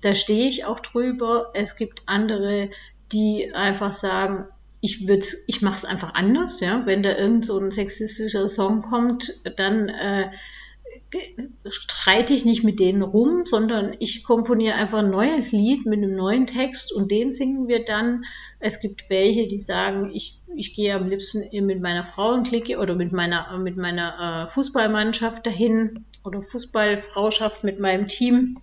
da 0.01 0.15
stehe 0.15 0.49
ich 0.49 0.65
auch 0.65 0.79
drüber. 0.79 1.51
Es 1.55 1.77
gibt 1.77 2.03
andere, 2.07 2.71
die 3.11 3.53
einfach 3.53 3.93
sagen, 3.93 4.45
ich 4.81 5.09
ich 5.49 5.61
mache 5.61 5.77
es 5.77 5.85
einfach 5.85 6.15
anders, 6.15 6.61
ja. 6.61 6.87
Wenn 6.87 7.03
da 7.03 7.17
irgend 7.17 7.45
so 7.45 7.59
ein 7.59 7.73
sexistischer 7.73 8.47
Song 8.47 8.83
kommt, 8.83 9.41
dann 9.57 9.89
äh, 9.89 10.31
streite 11.68 12.35
ich 12.35 12.44
nicht 12.44 12.64
mit 12.64 12.81
denen 12.81 13.03
rum, 13.03 13.42
sondern 13.47 13.97
ich 13.99 14.25
komponiere 14.25 14.75
einfach 14.75 14.99
ein 14.99 15.11
neues 15.11 15.53
Lied 15.53 15.87
mit 15.87 15.99
einem 15.99 16.14
neuen 16.14 16.47
Text 16.47 16.92
und 16.92 17.11
den 17.11 17.33
singen 17.33 17.68
wir 17.68 17.85
dann. 17.85 18.25
Es 18.61 18.81
gibt 18.81 19.09
welche, 19.09 19.47
die 19.47 19.59
sagen, 19.59 20.11
ich, 20.12 20.40
ich 20.55 20.75
gehe 20.75 20.94
am 20.94 21.09
liebsten 21.09 21.44
mit 21.66 21.81
meiner 21.81 22.05
Frauenklicke 22.05 22.79
oder 22.79 22.94
mit 22.94 23.12
meiner, 23.12 23.59
mit 23.59 23.77
meiner 23.77 24.47
äh, 24.47 24.51
Fußballmannschaft 24.51 25.47
dahin 25.47 26.05
oder 26.25 26.42
Fußballfrauschaft 26.42 27.64
mit 27.64 27.81
meinem 27.81 28.09
Team. 28.09 28.61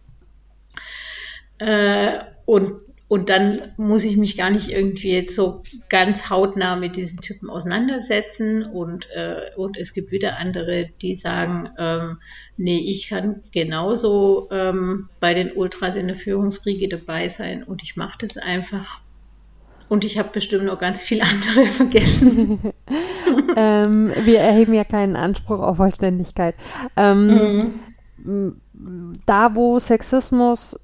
Äh, 1.57 2.19
und 2.45 2.84
und 3.07 3.29
dann 3.29 3.61
muss 3.77 4.03
ich 4.03 4.17
mich 4.17 4.35
gar 4.35 4.49
nicht 4.49 4.69
irgendwie 4.69 5.11
jetzt 5.11 5.35
so 5.35 5.61
ganz 5.89 6.29
hautnah 6.31 6.75
mit 6.75 6.95
diesen 6.95 7.21
Typen 7.21 7.51
auseinandersetzen. 7.51 8.63
Und, 8.63 9.07
äh, 9.11 9.51
und 9.55 9.77
es 9.77 9.93
gibt 9.93 10.11
wieder 10.11 10.37
andere, 10.39 10.89
die 11.03 11.13
sagen, 11.13 11.69
ähm, 11.77 12.17
nee, 12.57 12.79
ich 12.79 13.09
kann 13.09 13.43
genauso 13.51 14.47
ähm, 14.51 15.09
bei 15.19 15.35
den 15.35 15.51
Ultras 15.51 15.95
in 15.95 16.07
der 16.07 16.15
Führungskriege 16.15 16.89
dabei 16.89 17.29
sein 17.29 17.63
und 17.63 17.83
ich 17.83 17.95
mache 17.95 18.17
das 18.19 18.37
einfach. 18.37 19.01
Und 19.87 20.03
ich 20.03 20.17
habe 20.17 20.29
bestimmt 20.33 20.65
noch 20.65 20.79
ganz 20.79 21.03
viele 21.03 21.23
andere 21.25 21.67
vergessen. 21.67 22.59
ähm, 23.55 24.11
wir 24.23 24.39
erheben 24.39 24.73
ja 24.73 24.83
keinen 24.83 25.15
Anspruch 25.15 25.59
auf 25.59 25.77
Vollständigkeit. 25.77 26.55
Ähm, 26.97 27.79
mhm. 28.17 28.61
Da, 29.27 29.55
wo 29.55 29.77
Sexismus 29.77 30.79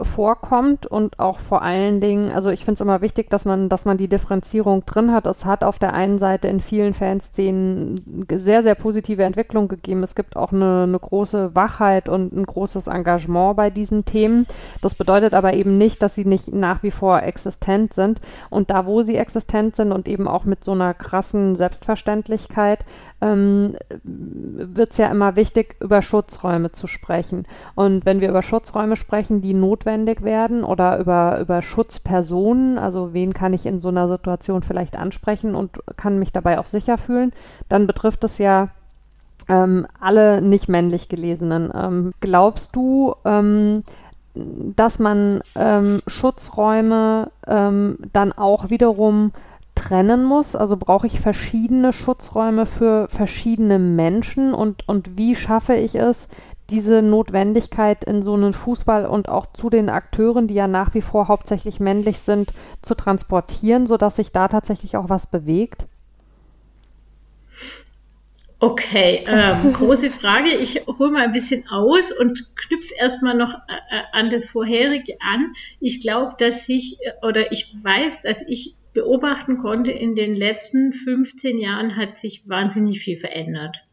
vorkommt 0.00 0.86
und 0.86 1.20
auch 1.20 1.38
vor 1.38 1.62
allen 1.62 2.00
Dingen, 2.00 2.32
also 2.32 2.50
ich 2.50 2.64
finde 2.64 2.74
es 2.74 2.80
immer 2.80 3.00
wichtig, 3.00 3.30
dass 3.30 3.44
man, 3.44 3.68
dass 3.68 3.84
man 3.84 3.96
die 3.96 4.08
Differenzierung 4.08 4.84
drin 4.86 5.12
hat. 5.12 5.26
Es 5.26 5.44
hat 5.44 5.62
auf 5.62 5.78
der 5.78 5.92
einen 5.92 6.18
Seite 6.18 6.48
in 6.48 6.60
vielen 6.60 6.94
Fanszenen 6.94 8.26
sehr, 8.32 8.64
sehr 8.64 8.74
positive 8.74 9.22
Entwicklung 9.22 9.68
gegeben. 9.68 10.02
Es 10.02 10.16
gibt 10.16 10.36
auch 10.36 10.52
eine, 10.52 10.82
eine 10.82 10.98
große 10.98 11.54
Wachheit 11.54 12.08
und 12.08 12.32
ein 12.32 12.44
großes 12.44 12.88
Engagement 12.88 13.56
bei 13.56 13.70
diesen 13.70 14.04
Themen. 14.04 14.46
Das 14.82 14.96
bedeutet 14.96 15.32
aber 15.32 15.54
eben 15.54 15.78
nicht, 15.78 16.02
dass 16.02 16.16
sie 16.16 16.24
nicht 16.24 16.52
nach 16.52 16.82
wie 16.82 16.90
vor 16.90 17.22
existent 17.22 17.94
sind. 17.94 18.20
Und 18.50 18.70
da, 18.70 18.86
wo 18.86 19.02
sie 19.02 19.16
existent 19.16 19.76
sind 19.76 19.92
und 19.92 20.08
eben 20.08 20.26
auch 20.26 20.44
mit 20.44 20.64
so 20.64 20.72
einer 20.72 20.92
krassen 20.92 21.54
Selbstverständlichkeit, 21.54 22.84
ähm, 23.20 23.72
wird 24.02 24.90
es 24.90 24.98
ja 24.98 25.06
immer 25.06 25.36
wichtig, 25.36 25.76
über 25.80 26.02
Schutzräume 26.02 26.72
zu 26.72 26.88
sprechen. 26.88 27.46
Und 27.76 28.04
wenn 28.04 28.20
wir 28.20 28.28
über 28.28 28.42
Schutzräume 28.42 28.96
sprechen, 28.96 29.40
die 29.40 29.54
notwendig 29.54 29.83
werden 29.86 30.64
oder 30.64 30.98
über, 30.98 31.38
über 31.40 31.62
Schutzpersonen, 31.62 32.78
also 32.78 33.12
wen 33.12 33.32
kann 33.32 33.52
ich 33.52 33.66
in 33.66 33.78
so 33.78 33.88
einer 33.88 34.08
Situation 34.08 34.62
vielleicht 34.62 34.96
ansprechen 34.96 35.54
und 35.54 35.80
kann 35.96 36.18
mich 36.18 36.32
dabei 36.32 36.58
auch 36.58 36.66
sicher 36.66 36.98
fühlen, 36.98 37.32
dann 37.68 37.86
betrifft 37.86 38.24
es 38.24 38.38
ja 38.38 38.68
ähm, 39.48 39.86
alle 40.00 40.40
nicht 40.42 40.68
männlich 40.68 41.08
Gelesenen. 41.08 41.70
Ähm, 41.74 42.12
glaubst 42.20 42.76
du, 42.76 43.14
ähm, 43.24 43.84
dass 44.34 44.98
man 44.98 45.42
ähm, 45.54 46.00
Schutzräume 46.06 47.30
ähm, 47.46 47.98
dann 48.12 48.32
auch 48.32 48.70
wiederum 48.70 49.32
trennen 49.74 50.24
muss? 50.24 50.56
Also 50.56 50.76
brauche 50.76 51.06
ich 51.06 51.20
verschiedene 51.20 51.92
Schutzräume 51.92 52.66
für 52.66 53.08
verschiedene 53.08 53.78
Menschen 53.78 54.54
und, 54.54 54.88
und 54.88 55.16
wie 55.16 55.34
schaffe 55.34 55.74
ich 55.74 55.94
es, 55.94 56.28
diese 56.70 57.02
Notwendigkeit 57.02 58.04
in 58.04 58.22
so 58.22 58.34
einen 58.34 58.52
Fußball 58.52 59.06
und 59.06 59.28
auch 59.28 59.46
zu 59.52 59.70
den 59.70 59.88
Akteuren, 59.88 60.48
die 60.48 60.54
ja 60.54 60.66
nach 60.66 60.94
wie 60.94 61.02
vor 61.02 61.28
hauptsächlich 61.28 61.80
männlich 61.80 62.18
sind, 62.18 62.50
zu 62.82 62.94
transportieren, 62.94 63.86
sodass 63.86 64.16
sich 64.16 64.32
da 64.32 64.48
tatsächlich 64.48 64.96
auch 64.96 65.08
was 65.08 65.30
bewegt? 65.30 65.84
Okay, 68.60 69.24
ähm, 69.26 69.72
große 69.74 70.08
Frage. 70.10 70.50
Ich 70.54 70.86
hole 70.86 71.10
mal 71.10 71.24
ein 71.24 71.32
bisschen 71.32 71.68
aus 71.68 72.12
und 72.12 72.56
knüpfe 72.56 72.94
erstmal 72.98 73.36
noch 73.36 73.52
äh, 73.52 74.02
an 74.12 74.30
das 74.30 74.46
vorherige 74.46 75.18
an. 75.20 75.52
Ich 75.80 76.00
glaube, 76.00 76.34
dass 76.38 76.66
sich, 76.66 76.98
oder 77.22 77.52
ich 77.52 77.76
weiß, 77.82 78.22
dass 78.22 78.42
ich 78.46 78.76
beobachten 78.94 79.58
konnte, 79.58 79.90
in 79.90 80.14
den 80.14 80.34
letzten 80.34 80.92
15 80.92 81.58
Jahren 81.58 81.96
hat 81.96 82.18
sich 82.18 82.48
wahnsinnig 82.48 83.00
viel 83.00 83.18
verändert. 83.18 83.84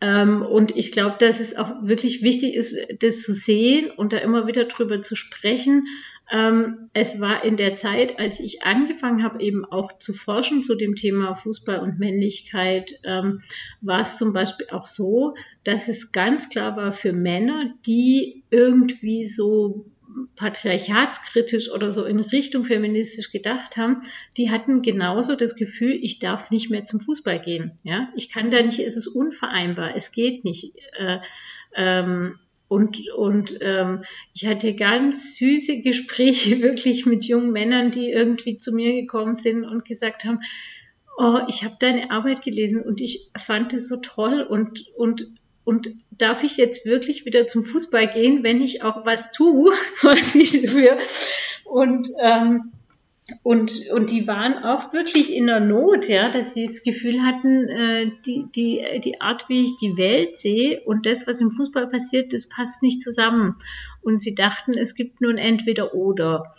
Ähm, 0.00 0.42
und 0.42 0.76
ich 0.76 0.92
glaube, 0.92 1.16
dass 1.18 1.40
es 1.40 1.56
auch 1.56 1.82
wirklich 1.82 2.22
wichtig 2.22 2.54
ist, 2.54 2.76
das 3.00 3.22
zu 3.22 3.32
sehen 3.32 3.90
und 3.90 4.12
da 4.12 4.18
immer 4.18 4.46
wieder 4.46 4.64
drüber 4.64 5.00
zu 5.00 5.16
sprechen. 5.16 5.86
Ähm, 6.30 6.90
es 6.92 7.20
war 7.20 7.44
in 7.44 7.56
der 7.56 7.76
Zeit, 7.76 8.18
als 8.18 8.40
ich 8.40 8.62
angefangen 8.62 9.22
habe, 9.22 9.40
eben 9.40 9.64
auch 9.64 9.96
zu 9.98 10.12
forschen 10.12 10.62
zu 10.62 10.74
dem 10.74 10.96
Thema 10.96 11.34
Fußball 11.34 11.78
und 11.78 11.98
Männlichkeit, 11.98 12.98
ähm, 13.04 13.42
war 13.80 14.00
es 14.00 14.18
zum 14.18 14.32
Beispiel 14.32 14.66
auch 14.70 14.84
so, 14.84 15.34
dass 15.64 15.88
es 15.88 16.12
ganz 16.12 16.50
klar 16.50 16.76
war 16.76 16.92
für 16.92 17.12
Männer, 17.12 17.72
die 17.86 18.42
irgendwie 18.50 19.24
so 19.24 19.86
patriarchatskritisch 20.36 21.70
oder 21.70 21.90
so 21.90 22.04
in 22.04 22.20
Richtung 22.20 22.64
feministisch 22.64 23.30
gedacht 23.30 23.76
haben, 23.76 23.96
die 24.36 24.50
hatten 24.50 24.82
genauso 24.82 25.36
das 25.36 25.56
Gefühl, 25.56 25.98
ich 26.00 26.18
darf 26.18 26.50
nicht 26.50 26.70
mehr 26.70 26.84
zum 26.84 27.00
Fußball 27.00 27.40
gehen. 27.40 27.78
Ja, 27.82 28.08
ich 28.16 28.30
kann 28.30 28.50
da 28.50 28.62
nicht, 28.62 28.78
es 28.78 28.96
ist 28.96 29.08
unvereinbar, 29.08 29.94
es 29.94 30.12
geht 30.12 30.44
nicht. 30.44 30.74
Äh, 30.98 31.18
ähm, 31.74 32.38
und, 32.68 33.10
und 33.10 33.58
ähm, 33.60 34.02
ich 34.34 34.46
hatte 34.46 34.74
ganz 34.74 35.36
süße 35.36 35.82
Gespräche 35.82 36.60
wirklich 36.62 37.06
mit 37.06 37.24
jungen 37.24 37.52
Männern, 37.52 37.90
die 37.90 38.10
irgendwie 38.10 38.56
zu 38.56 38.72
mir 38.72 38.92
gekommen 38.92 39.34
sind 39.34 39.64
und 39.64 39.84
gesagt 39.84 40.24
haben, 40.24 40.40
oh, 41.16 41.38
ich 41.48 41.64
habe 41.64 41.76
deine 41.78 42.10
Arbeit 42.10 42.42
gelesen 42.42 42.82
und 42.82 43.00
ich 43.00 43.30
fand 43.38 43.72
es 43.72 43.88
so 43.88 43.96
toll 43.96 44.42
und, 44.42 44.86
und 44.96 45.26
und 45.66 45.90
darf 46.12 46.44
ich 46.44 46.56
jetzt 46.56 46.86
wirklich 46.86 47.24
wieder 47.24 47.48
zum 47.48 47.64
Fußball 47.64 48.06
gehen, 48.12 48.44
wenn 48.44 48.62
ich 48.62 48.84
auch 48.84 49.04
was 49.04 49.32
tue, 49.32 49.72
was 50.02 50.34
ich 50.36 50.62
dafür. 50.62 50.96
Und, 51.64 52.08
ähm, 52.22 52.70
und, 53.42 53.90
und 53.90 54.12
die 54.12 54.28
waren 54.28 54.62
auch 54.62 54.92
wirklich 54.92 55.34
in 55.34 55.48
der 55.48 55.58
Not, 55.58 56.08
ja, 56.08 56.30
dass 56.30 56.54
sie 56.54 56.66
das 56.66 56.84
Gefühl 56.84 57.22
hatten, 57.22 57.68
äh, 57.68 58.12
die, 58.24 58.46
die, 58.54 59.00
die 59.02 59.20
Art, 59.20 59.48
wie 59.48 59.64
ich 59.64 59.76
die 59.76 59.96
Welt 59.96 60.38
sehe 60.38 60.82
und 60.84 61.04
das, 61.04 61.26
was 61.26 61.40
im 61.40 61.50
Fußball 61.50 61.88
passiert, 61.88 62.32
das 62.32 62.48
passt 62.48 62.84
nicht 62.84 63.02
zusammen. 63.02 63.56
Und 64.02 64.22
sie 64.22 64.36
dachten, 64.36 64.74
es 64.74 64.94
gibt 64.94 65.20
nun 65.20 65.36
entweder 65.36 65.94
oder. 65.94 66.54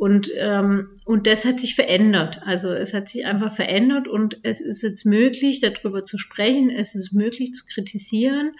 Und, 0.00 0.32
ähm, 0.34 0.94
und 1.04 1.26
das 1.26 1.44
hat 1.44 1.60
sich 1.60 1.74
verändert. 1.74 2.40
Also 2.46 2.70
es 2.70 2.94
hat 2.94 3.10
sich 3.10 3.26
einfach 3.26 3.54
verändert 3.54 4.08
und 4.08 4.38
es 4.44 4.62
ist 4.62 4.80
jetzt 4.80 5.04
möglich, 5.04 5.60
darüber 5.60 6.06
zu 6.06 6.16
sprechen, 6.16 6.70
es 6.70 6.94
ist 6.94 7.12
möglich 7.12 7.52
zu 7.52 7.66
kritisieren. 7.66 8.52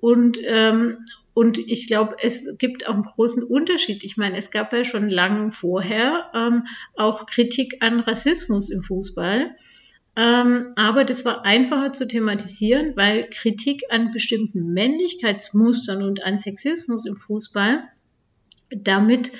Und, 0.00 0.38
ähm, 0.44 1.04
und 1.32 1.58
ich 1.58 1.86
glaube, 1.86 2.16
es 2.20 2.58
gibt 2.58 2.88
auch 2.88 2.94
einen 2.94 3.04
großen 3.04 3.44
Unterschied. 3.44 4.02
Ich 4.02 4.16
meine, 4.16 4.36
es 4.36 4.50
gab 4.50 4.72
ja 4.72 4.82
schon 4.82 5.08
lange 5.10 5.52
vorher 5.52 6.28
ähm, 6.34 6.64
auch 6.96 7.26
Kritik 7.26 7.76
an 7.78 8.00
Rassismus 8.00 8.72
im 8.72 8.82
Fußball. 8.82 9.52
Ähm, 10.16 10.72
aber 10.74 11.04
das 11.04 11.24
war 11.24 11.44
einfacher 11.44 11.92
zu 11.92 12.08
thematisieren, 12.08 12.96
weil 12.96 13.30
Kritik 13.30 13.84
an 13.90 14.10
bestimmten 14.10 14.72
Männlichkeitsmustern 14.72 16.02
und 16.02 16.24
an 16.24 16.40
Sexismus 16.40 17.06
im 17.06 17.14
Fußball 17.14 17.84
damit 18.82 19.32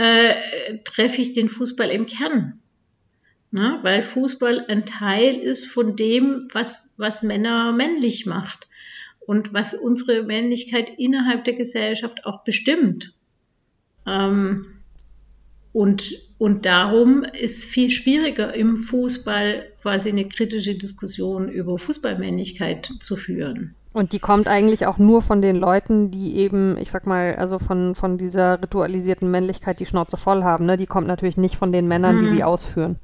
äh, 0.00 0.78
treffe 0.84 1.20
ich 1.20 1.34
den 1.34 1.50
Fußball 1.50 1.90
im 1.90 2.06
Kern. 2.06 2.58
Na, 3.50 3.80
weil 3.82 4.02
Fußball 4.02 4.64
ein 4.68 4.86
Teil 4.86 5.34
ist 5.34 5.66
von 5.66 5.94
dem, 5.94 6.38
was, 6.52 6.82
was 6.96 7.22
Männer 7.22 7.72
männlich 7.72 8.24
macht 8.24 8.66
und 9.20 9.52
was 9.52 9.74
unsere 9.74 10.22
Männlichkeit 10.22 10.90
innerhalb 10.98 11.44
der 11.44 11.54
Gesellschaft 11.54 12.24
auch 12.24 12.44
bestimmt. 12.44 13.12
Ähm, 14.06 14.78
und, 15.72 16.16
und 16.38 16.64
darum 16.64 17.22
ist 17.22 17.66
viel 17.66 17.90
schwieriger 17.90 18.54
im 18.54 18.78
Fußball 18.78 19.70
quasi 19.82 20.08
eine 20.08 20.28
kritische 20.28 20.76
Diskussion 20.76 21.50
über 21.50 21.78
Fußballmännlichkeit 21.78 22.90
zu 23.00 23.16
führen. 23.16 23.74
Und 23.92 24.12
die 24.12 24.20
kommt 24.20 24.46
eigentlich 24.46 24.86
auch 24.86 24.98
nur 24.98 25.20
von 25.20 25.42
den 25.42 25.56
Leuten, 25.56 26.12
die 26.12 26.36
eben, 26.36 26.78
ich 26.78 26.90
sag 26.90 27.06
mal, 27.06 27.34
also 27.36 27.58
von, 27.58 27.96
von 27.96 28.18
dieser 28.18 28.62
ritualisierten 28.62 29.28
Männlichkeit 29.30 29.80
die 29.80 29.86
Schnauze 29.86 30.16
voll 30.16 30.44
haben. 30.44 30.64
Ne? 30.64 30.76
Die 30.76 30.86
kommt 30.86 31.08
natürlich 31.08 31.36
nicht 31.36 31.56
von 31.56 31.72
den 31.72 31.88
Männern, 31.88 32.18
hm. 32.18 32.24
die 32.24 32.30
sie 32.30 32.36
mhm. 32.36 32.42
ausführen. 32.42 32.96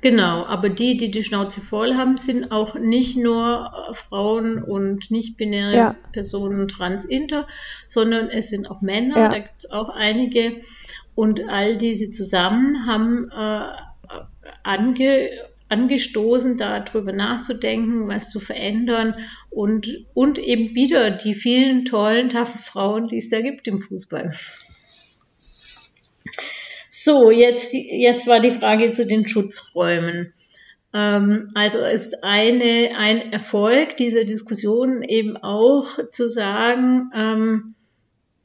Genau, 0.00 0.44
aber 0.44 0.70
die, 0.70 0.96
die 0.96 1.10
die 1.10 1.22
Schnauze 1.22 1.60
voll 1.60 1.94
haben, 1.94 2.16
sind 2.16 2.52
auch 2.52 2.74
nicht 2.74 3.16
nur 3.16 3.72
äh, 3.90 3.94
Frauen 3.94 4.62
und 4.62 5.10
nicht-binäre 5.10 5.76
ja. 5.76 5.94
Personen 6.12 6.68
trans, 6.68 7.04
inter, 7.04 7.46
sondern 7.88 8.28
es 8.28 8.50
sind 8.50 8.70
auch 8.70 8.80
Männer, 8.80 9.18
ja. 9.18 9.28
da 9.28 9.38
gibt 9.38 9.54
es 9.58 9.70
auch 9.70 9.90
einige. 9.90 10.60
Und 11.14 11.48
all 11.48 11.76
diese 11.76 12.10
zusammen 12.10 12.86
haben 12.86 13.30
äh, 13.30 14.16
ange, 14.62 15.28
angestoßen, 15.68 16.56
darüber 16.56 17.12
nachzudenken, 17.12 18.08
was 18.08 18.30
zu 18.30 18.40
verändern 18.40 19.14
und, 19.50 19.88
und 20.14 20.38
eben 20.38 20.74
wieder 20.74 21.10
die 21.10 21.34
vielen 21.34 21.84
tollen, 21.84 22.28
taffen 22.28 22.58
Frauen, 22.58 23.08
die 23.08 23.18
es 23.18 23.30
da 23.30 23.40
gibt 23.40 23.66
im 23.68 23.78
Fußball. 23.78 24.34
So, 26.90 27.30
jetzt, 27.30 27.74
jetzt 27.74 28.26
war 28.26 28.40
die 28.40 28.50
Frage 28.50 28.92
zu 28.92 29.06
den 29.06 29.26
Schutzräumen. 29.26 30.32
Ähm, 30.94 31.48
also 31.54 31.80
ist 31.80 32.22
eine, 32.22 32.96
ein 32.96 33.32
Erfolg 33.32 33.96
dieser 33.96 34.24
Diskussion 34.24 35.02
eben 35.02 35.36
auch 35.36 35.98
zu 36.10 36.28
sagen, 36.28 37.10
ähm, 37.14 37.74
äh, 37.82 37.83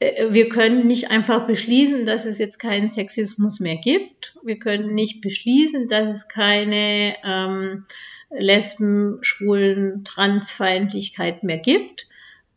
wir 0.00 0.48
können 0.48 0.86
nicht 0.86 1.10
einfach 1.10 1.46
beschließen, 1.46 2.06
dass 2.06 2.24
es 2.24 2.38
jetzt 2.38 2.58
keinen 2.58 2.90
Sexismus 2.90 3.60
mehr 3.60 3.76
gibt. 3.76 4.34
Wir 4.42 4.58
können 4.58 4.94
nicht 4.94 5.20
beschließen, 5.20 5.88
dass 5.88 6.08
es 6.08 6.28
keine 6.28 7.16
ähm, 7.22 7.84
Lesben, 8.30 9.18
Schwulen, 9.20 10.02
Transfeindlichkeit 10.04 11.42
mehr 11.42 11.58
gibt, 11.58 12.06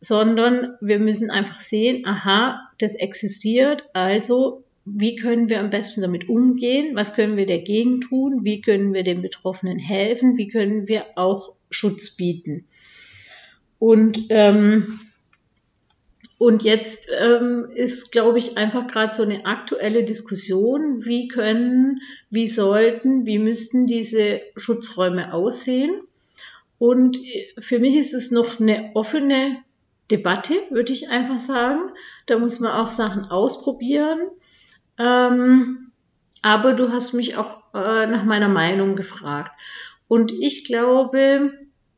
sondern 0.00 0.76
wir 0.80 0.98
müssen 0.98 1.30
einfach 1.30 1.60
sehen, 1.60 2.06
aha, 2.06 2.70
das 2.78 2.94
existiert, 2.94 3.84
also 3.92 4.64
wie 4.86 5.16
können 5.16 5.48
wir 5.48 5.60
am 5.60 5.70
besten 5.70 6.02
damit 6.02 6.28
umgehen, 6.28 6.94
was 6.94 7.14
können 7.14 7.36
wir 7.36 7.46
dagegen 7.46 8.00
tun, 8.00 8.44
wie 8.44 8.62
können 8.62 8.94
wir 8.94 9.02
den 9.02 9.20
Betroffenen 9.20 9.78
helfen, 9.78 10.38
wie 10.38 10.48
können 10.48 10.88
wir 10.88 11.06
auch 11.16 11.54
Schutz 11.70 12.16
bieten. 12.16 12.66
Und 13.78 14.26
ähm, 14.30 15.00
und 16.44 16.62
jetzt 16.62 17.08
ähm, 17.10 17.70
ist, 17.74 18.12
glaube 18.12 18.36
ich, 18.36 18.58
einfach 18.58 18.86
gerade 18.86 19.14
so 19.14 19.22
eine 19.22 19.46
aktuelle 19.46 20.04
Diskussion, 20.04 21.02
wie 21.02 21.26
können, 21.26 22.02
wie 22.28 22.46
sollten, 22.46 23.24
wie 23.24 23.38
müssten 23.38 23.86
diese 23.86 24.42
Schutzräume 24.54 25.32
aussehen. 25.32 26.02
Und 26.78 27.16
äh, 27.16 27.54
für 27.58 27.78
mich 27.78 27.96
ist 27.96 28.12
es 28.12 28.30
noch 28.30 28.60
eine 28.60 28.90
offene 28.92 29.56
Debatte, 30.10 30.52
würde 30.68 30.92
ich 30.92 31.08
einfach 31.08 31.40
sagen. 31.40 31.80
Da 32.26 32.38
muss 32.38 32.60
man 32.60 32.72
auch 32.72 32.90
Sachen 32.90 33.24
ausprobieren. 33.24 34.20
Ähm, 34.98 35.92
aber 36.42 36.74
du 36.74 36.92
hast 36.92 37.14
mich 37.14 37.38
auch 37.38 37.62
äh, 37.72 38.06
nach 38.06 38.24
meiner 38.24 38.50
Meinung 38.50 38.96
gefragt. 38.96 39.52
Und 40.08 40.30
ich 40.30 40.66
glaube, 40.66 41.52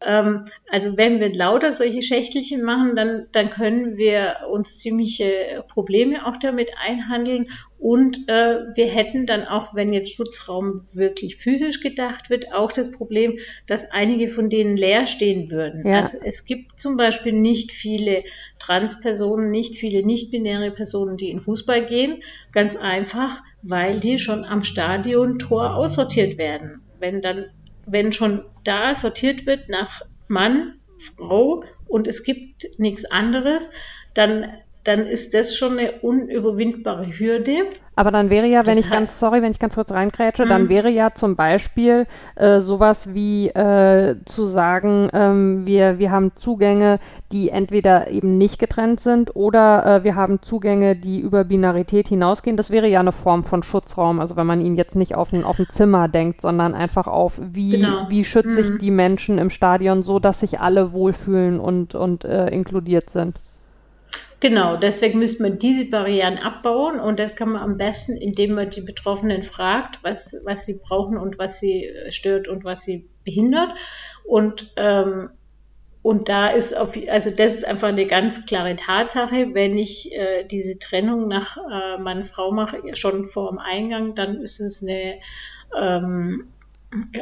also 0.07 0.97
wenn 0.97 1.19
wir 1.19 1.35
lauter 1.35 1.73
solche 1.73 2.01
Schächtelchen 2.01 2.63
machen, 2.63 2.95
dann, 2.95 3.27
dann 3.33 3.51
können 3.51 3.97
wir 3.97 4.37
uns 4.53 4.79
ziemliche 4.79 5.65
Probleme 5.69 6.25
auch 6.27 6.37
damit 6.37 6.71
einhandeln. 6.81 7.49
Und 7.79 8.29
äh, 8.29 8.59
wir 8.75 8.87
hätten 8.87 9.27
dann 9.27 9.45
auch, 9.45 9.75
wenn 9.75 9.93
jetzt 9.93 10.15
Schutzraum 10.15 10.87
wirklich 10.93 11.37
physisch 11.37 11.81
gedacht 11.81 12.31
wird, 12.31 12.53
auch 12.53 12.71
das 12.71 12.93
Problem, 12.93 13.39
dass 13.67 13.91
einige 13.91 14.31
von 14.31 14.49
denen 14.49 14.77
leer 14.77 15.07
stehen 15.09 15.51
würden. 15.51 15.85
Ja. 15.85 16.01
Also 16.01 16.19
es 16.25 16.45
gibt 16.45 16.79
zum 16.79 16.97
Beispiel 16.97 17.33
nicht 17.33 17.73
viele 17.73 18.23
Transpersonen, 18.61 19.51
nicht 19.51 19.77
viele 19.77 20.07
nicht-binäre 20.07 20.71
Personen, 20.71 21.17
die 21.17 21.31
in 21.31 21.41
Fußball 21.41 21.85
gehen. 21.85 22.23
Ganz 22.53 22.77
einfach, 22.77 23.43
weil 23.63 23.99
die 23.99 24.21
schon 24.21 24.45
am 24.45 24.63
Stadion 24.63 25.41
Tor 25.41 25.75
aussortiert 25.75 26.39
werden. 26.39 26.83
Wenn 27.01 27.21
dann 27.23 27.47
wenn 27.87 28.13
schon 28.13 28.45
da 28.65 28.95
sortiert 28.95 29.47
wird 29.47 29.69
nach 29.69 30.03
Mann, 30.29 30.81
Frau 31.17 31.65
und 31.87 32.07
es 32.07 32.25
gibt 32.25 32.67
nichts 32.79 33.05
anderes, 33.05 33.71
dann, 34.15 34.53
dann 34.85 35.07
ist 35.07 35.35
das 35.35 35.57
schon 35.57 35.79
eine 35.79 36.01
unüberwindbare 36.01 37.07
Hürde. 37.19 37.67
Aber 37.97 38.11
dann 38.11 38.29
wäre 38.29 38.47
ja, 38.47 38.67
wenn 38.67 38.77
das 38.77 38.85
ich 38.85 38.91
ganz, 38.91 39.19
sorry, 39.19 39.41
wenn 39.41 39.51
ich 39.51 39.59
ganz 39.59 39.75
kurz 39.75 39.91
reingrätsche, 39.91 40.45
mhm. 40.45 40.49
dann 40.51 40.69
wäre 40.69 40.91
ja 40.91 41.15
zum 41.15 41.35
Beispiel 41.35 42.07
äh, 42.35 42.61
sowas 42.61 43.15
wie 43.15 43.49
äh, 43.49 44.17
zu 44.27 44.45
sagen, 44.45 45.09
ähm, 45.15 45.67
wir, 45.67 45.99
wir 45.99 46.11
haben 46.11 46.33
Zugänge, 46.37 47.01
die 47.33 47.49
entweder 47.49 48.11
eben 48.11 48.37
nicht 48.37 48.59
getrennt 48.59 49.01
sind 49.01 49.35
oder 49.35 49.87
äh, 49.87 50.05
wir 50.05 50.15
haben 50.15 50.43
Zugänge, 50.43 50.95
die 50.95 51.21
über 51.21 51.45
Binarität 51.45 52.09
hinausgehen. 52.09 52.59
Das 52.59 52.71
wäre 52.71 52.87
ja 52.87 53.01
eine 53.01 53.13
Form 53.13 53.45
von 53.45 53.63
Schutzraum. 53.63 54.21
Also 54.21 54.37
wenn 54.37 54.47
man 54.47 54.61
ihn 54.61 54.77
jetzt 54.77 54.95
nicht 54.95 55.15
auf 55.15 55.33
ein, 55.33 55.43
auf 55.43 55.59
ein 55.59 55.67
Zimmer 55.71 56.09
denkt, 56.09 56.43
sondern 56.43 56.75
einfach 56.75 57.07
auf, 57.07 57.41
wie, 57.43 57.71
genau. 57.71 58.07
wie 58.11 58.25
schütze 58.25 58.61
ich 58.61 58.71
mhm. 58.73 58.79
die 58.79 58.91
Menschen 58.91 59.39
im 59.39 59.49
Stadion 59.49 60.03
so, 60.03 60.19
dass 60.19 60.41
sich 60.41 60.61
alle 60.61 60.93
wohlfühlen 60.93 61.59
und, 61.59 61.95
und 61.95 62.27
äh, 62.27 62.49
inkludiert 62.49 63.09
sind. 63.09 63.41
Genau, 64.41 64.77
deswegen 64.77 65.19
müsste 65.19 65.43
man 65.43 65.59
diese 65.59 65.87
Barrieren 65.89 66.37
abbauen 66.37 67.01
und 67.01 67.19
das 67.19 67.37
kann 67.37 67.53
man 67.53 67.63
am 67.63 67.79
besten, 67.79 68.17
indem 68.17 68.53
man 68.55 68.69
die 68.69 68.83
Betroffenen 68.83 69.43
fragt, 69.43 70.05
was, 70.05 70.37
was 70.45 70.67
sie 70.67 70.79
brauchen 70.79 71.17
und 71.17 71.39
was 71.39 71.59
sie 71.59 71.85
äh, 71.87 72.13
stört 72.13 72.47
und 72.47 72.63
was 72.63 72.85
sie 72.85 73.09
behindert. 73.25 73.71
Und, 74.25 74.73
ähm, 74.77 75.31
und 76.03 76.29
da 76.29 76.49
ist 76.49 76.77
auf, 76.77 76.95
also 77.09 77.31
das 77.31 77.55
ist 77.55 77.65
einfach 77.67 77.89
eine 77.89 78.07
ganz 78.07 78.45
klare 78.45 78.77
Tatsache, 78.77 79.55
wenn 79.55 79.79
ich 79.79 80.13
äh, 80.13 80.45
diese 80.45 80.79
Trennung 80.79 81.29
nach 81.29 81.57
äh, 81.57 81.99
Mann 81.99 82.25
Frau 82.25 82.53
mache, 82.53 82.79
schon 82.95 83.25
vor 83.25 83.51
dem 83.51 83.59
Eingang, 83.59 84.15
dann 84.15 84.43
ist 84.43 84.61
es 84.61 84.83
eine 84.83 85.15
ähm, 85.77 86.53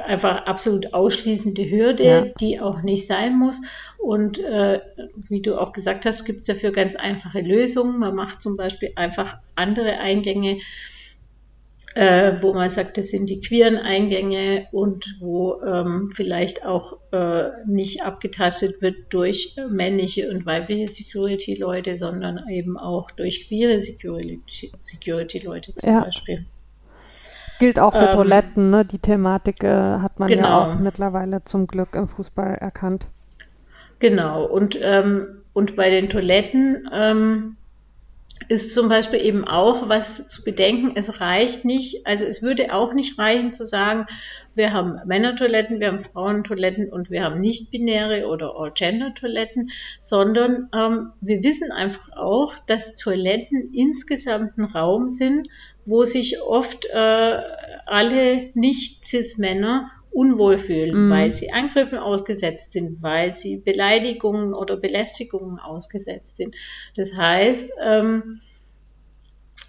einfach 0.06 0.46
absolut 0.46 0.94
ausschließende 0.94 1.68
Hürde, 1.68 2.04
ja. 2.04 2.24
die 2.40 2.60
auch 2.60 2.82
nicht 2.82 3.06
sein 3.06 3.38
muss. 3.38 3.62
Und 3.98 4.38
äh, 4.38 4.80
wie 5.28 5.42
du 5.42 5.60
auch 5.60 5.72
gesagt 5.72 6.06
hast, 6.06 6.24
gibt 6.24 6.40
es 6.40 6.46
dafür 6.46 6.72
ganz 6.72 6.96
einfache 6.96 7.40
Lösungen. 7.40 7.98
Man 7.98 8.14
macht 8.14 8.42
zum 8.42 8.56
Beispiel 8.56 8.92
einfach 8.96 9.38
andere 9.54 9.98
Eingänge, 9.98 10.60
äh, 11.94 12.42
wo 12.42 12.52
man 12.52 12.68
sagt, 12.70 12.98
das 12.98 13.10
sind 13.10 13.30
die 13.30 13.40
queeren 13.40 13.76
Eingänge 13.76 14.66
und 14.72 15.16
wo 15.20 15.60
ähm, 15.64 16.10
vielleicht 16.14 16.66
auch 16.66 16.98
äh, 17.12 17.50
nicht 17.66 18.02
abgetastet 18.02 18.82
wird 18.82 18.96
durch 19.10 19.56
männliche 19.70 20.28
und 20.30 20.44
weibliche 20.44 20.88
Security-Leute, 20.88 21.96
sondern 21.96 22.48
eben 22.48 22.76
auch 22.76 23.10
durch 23.12 23.48
queere 23.48 23.80
Security-Leute 23.80 25.74
zum 25.76 25.88
ja. 25.88 26.00
Beispiel. 26.00 26.44
Gilt 27.58 27.78
auch 27.78 27.92
für 27.94 28.06
ähm, 28.06 28.12
Toiletten, 28.12 28.70
ne? 28.70 28.84
Die 28.84 28.98
Thematik 28.98 29.62
äh, 29.62 29.68
hat 29.68 30.18
man 30.18 30.28
genau. 30.28 30.42
ja 30.42 30.58
auch 30.58 30.78
mittlerweile 30.78 31.44
zum 31.44 31.66
Glück 31.66 31.94
im 31.94 32.08
Fußball 32.08 32.54
erkannt. 32.54 33.06
Genau, 34.00 34.44
und, 34.44 34.78
ähm, 34.82 35.42
und 35.52 35.76
bei 35.76 35.88
den 35.88 36.10
Toiletten 36.10 36.88
ähm, 36.92 37.56
ist 38.48 38.74
zum 38.74 38.88
Beispiel 38.88 39.20
eben 39.20 39.44
auch 39.44 39.88
was 39.88 40.28
zu 40.28 40.44
bedenken, 40.44 40.92
es 40.96 41.20
reicht 41.20 41.64
nicht, 41.64 42.06
also 42.06 42.24
es 42.24 42.42
würde 42.42 42.74
auch 42.74 42.92
nicht 42.92 43.18
reichen 43.18 43.54
zu 43.54 43.64
sagen, 43.64 44.06
wir 44.54 44.72
haben 44.72 45.00
Männertoiletten, 45.06 45.80
wir 45.80 45.88
haben 45.88 45.98
Frauentoiletten 46.00 46.92
und 46.92 47.10
wir 47.10 47.24
haben 47.24 47.40
nicht-binäre 47.40 48.26
oder 48.28 48.54
All-Gender-Toiletten, 48.56 49.70
sondern 50.00 50.68
ähm, 50.72 51.12
wir 51.20 51.42
wissen 51.42 51.72
einfach 51.72 52.12
auch, 52.16 52.54
dass 52.66 52.94
Toiletten 52.94 53.72
insgesamt 53.74 54.56
ein 54.58 54.64
Raum 54.64 55.08
sind, 55.08 55.48
wo 55.86 56.04
sich 56.04 56.40
oft 56.40 56.86
äh, 56.86 57.38
alle 57.86 58.50
Nicht-Cis-Männer 58.54 59.90
unwohl 60.10 60.58
fühlen, 60.58 61.08
mm. 61.08 61.10
weil 61.10 61.34
sie 61.34 61.50
Angriffen 61.50 61.98
ausgesetzt 61.98 62.72
sind, 62.72 63.02
weil 63.02 63.36
sie 63.36 63.56
Beleidigungen 63.56 64.54
oder 64.54 64.76
Belästigungen 64.76 65.58
ausgesetzt 65.58 66.36
sind. 66.36 66.54
Das 66.96 67.16
heißt, 67.16 67.72
ähm, 67.84 68.40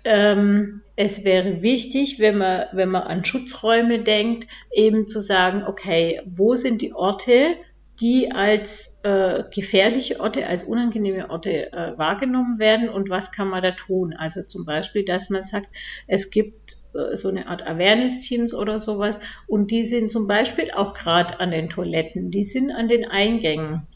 ähm, 0.03 0.81
es 0.95 1.23
wäre 1.23 1.63
wichtig, 1.63 2.19
wenn 2.19 2.37
man, 2.37 2.65
wenn 2.73 2.89
man 2.89 3.03
an 3.03 3.25
Schutzräume 3.25 3.99
denkt, 3.99 4.47
eben 4.71 5.09
zu 5.09 5.19
sagen, 5.19 5.63
okay, 5.67 6.21
wo 6.25 6.53
sind 6.53 6.81
die 6.81 6.93
Orte, 6.93 7.55
die 8.01 8.31
als 8.31 8.99
äh, 9.03 9.43
gefährliche 9.53 10.19
Orte, 10.19 10.47
als 10.47 10.65
unangenehme 10.65 11.29
Orte 11.29 11.71
äh, 11.71 11.97
wahrgenommen 11.97 12.59
werden 12.59 12.89
und 12.89 13.09
was 13.09 13.31
kann 13.31 13.47
man 13.47 13.63
da 13.63 13.71
tun? 13.71 14.13
Also 14.13 14.43
zum 14.43 14.65
Beispiel, 14.65 15.05
dass 15.05 15.29
man 15.29 15.43
sagt, 15.43 15.67
es 16.07 16.29
gibt 16.29 16.77
äh, 16.93 17.15
so 17.15 17.29
eine 17.29 17.47
Art 17.47 17.65
Awareness-Teams 17.65 18.53
oder 18.53 18.79
sowas 18.79 19.21
und 19.47 19.71
die 19.71 19.83
sind 19.83 20.11
zum 20.11 20.27
Beispiel 20.27 20.71
auch 20.71 20.93
gerade 20.93 21.39
an 21.39 21.51
den 21.51 21.69
Toiletten, 21.69 22.31
die 22.31 22.43
sind 22.43 22.71
an 22.71 22.89
den 22.89 23.05
Eingängen 23.05 23.87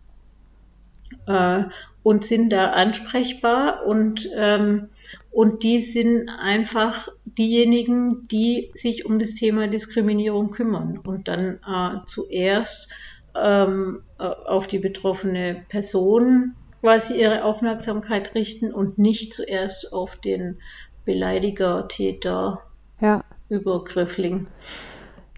äh, 1.27 1.63
und 2.01 2.23
sind 2.23 2.51
da 2.51 2.71
ansprechbar 2.71 3.85
und, 3.85 4.29
ähm, 4.33 4.87
und 5.31 5.63
die 5.63 5.81
sind 5.81 6.29
einfach 6.29 7.09
diejenigen, 7.25 8.27
die 8.29 8.71
sich 8.73 9.05
um 9.05 9.19
das 9.19 9.35
Thema 9.35 9.67
Diskriminierung 9.67 10.51
kümmern 10.51 10.97
und 10.97 11.27
dann 11.27 11.59
äh, 11.67 11.99
zuerst 12.05 12.91
ähm, 13.35 14.01
äh, 14.19 14.23
auf 14.23 14.67
die 14.67 14.79
betroffene 14.79 15.63
Person 15.69 16.55
quasi 16.81 17.19
ihre 17.19 17.43
Aufmerksamkeit 17.43 18.35
richten 18.35 18.73
und 18.73 18.97
nicht 18.97 19.33
zuerst 19.33 19.93
auf 19.93 20.15
den 20.15 20.59
Beleidiger, 21.05 21.87
Täter, 21.87 22.61
ja. 23.01 23.23
Übergriffling. 23.49 24.47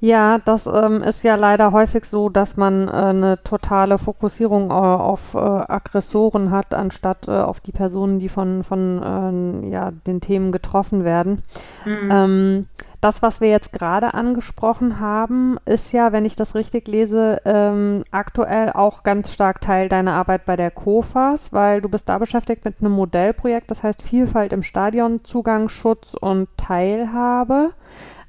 Ja, 0.03 0.39
das 0.39 0.65
ähm, 0.65 1.03
ist 1.03 1.23
ja 1.23 1.35
leider 1.35 1.71
häufig 1.71 2.05
so, 2.05 2.27
dass 2.27 2.57
man 2.57 2.87
äh, 2.87 2.91
eine 2.91 3.43
totale 3.43 3.99
Fokussierung 3.99 4.71
äh, 4.71 4.73
auf 4.73 5.35
äh, 5.35 5.37
Aggressoren 5.37 6.49
hat, 6.49 6.73
anstatt 6.73 7.27
äh, 7.27 7.31
auf 7.31 7.59
die 7.59 7.71
Personen, 7.71 8.17
die 8.17 8.27
von, 8.27 8.63
von 8.63 8.99
ähm, 9.05 9.71
ja, 9.71 9.91
den 9.91 10.19
Themen 10.19 10.51
getroffen 10.51 11.03
werden. 11.03 11.43
Mhm. 11.85 12.09
Ähm, 12.11 12.67
das, 13.01 13.23
was 13.23 13.41
wir 13.41 13.49
jetzt 13.49 13.73
gerade 13.73 14.13
angesprochen 14.13 14.99
haben, 14.99 15.57
ist 15.65 15.91
ja, 15.91 16.11
wenn 16.11 16.23
ich 16.23 16.35
das 16.35 16.53
richtig 16.53 16.87
lese, 16.87 17.41
ähm, 17.45 18.03
aktuell 18.11 18.71
auch 18.71 19.01
ganz 19.01 19.33
stark 19.33 19.59
Teil 19.59 19.89
deiner 19.89 20.13
Arbeit 20.13 20.45
bei 20.45 20.55
der 20.55 20.69
COFAS, 20.69 21.51
weil 21.51 21.81
du 21.81 21.89
bist 21.89 22.07
da 22.07 22.19
beschäftigt 22.19 22.63
mit 22.63 22.75
einem 22.79 22.91
Modellprojekt, 22.91 23.71
das 23.71 23.81
heißt 23.81 24.03
Vielfalt 24.03 24.53
im 24.53 24.61
Stadion, 24.61 25.23
Zugang, 25.23 25.67
Schutz 25.67 26.13
und 26.13 26.47
Teilhabe. 26.57 27.71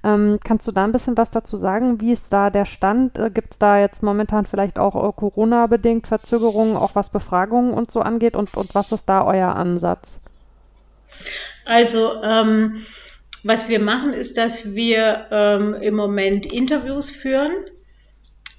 Ähm, 0.05 0.39
kannst 0.43 0.67
du 0.67 0.73
da 0.73 0.85
ein 0.85 0.93
bisschen 0.93 1.17
was 1.17 1.31
dazu 1.31 1.57
sagen? 1.57 2.01
Wie 2.01 2.11
ist 2.11 2.33
da 2.33 2.51
der 2.51 2.65
Stand? 2.65 3.19
Äh, 3.19 3.31
Gibt 3.31 3.53
es 3.53 3.59
da 3.59 3.79
jetzt 3.79 4.03
momentan 4.03 4.47
vielleicht 4.47 4.79
auch 4.79 4.97
äh, 4.97 5.13
Corona-bedingt 5.13 6.07
Verzögerungen, 6.07 6.77
auch 6.77 6.95
was 6.95 7.11
Befragungen 7.11 7.73
und 7.73 7.91
so 7.91 8.01
angeht? 8.01 8.35
Und, 8.35 8.57
und 8.57 8.75
was 8.75 8.91
ist 8.91 9.09
da 9.09 9.25
euer 9.25 9.55
Ansatz? 9.55 10.19
Also, 11.65 12.21
ähm, 12.23 12.83
was 13.43 13.69
wir 13.69 13.81
machen, 13.81 14.13
ist, 14.13 14.39
dass 14.39 14.75
wir 14.75 15.27
ähm, 15.31 15.75
im 15.75 15.95
Moment 15.95 16.47
Interviews 16.47 17.11
führen 17.11 17.53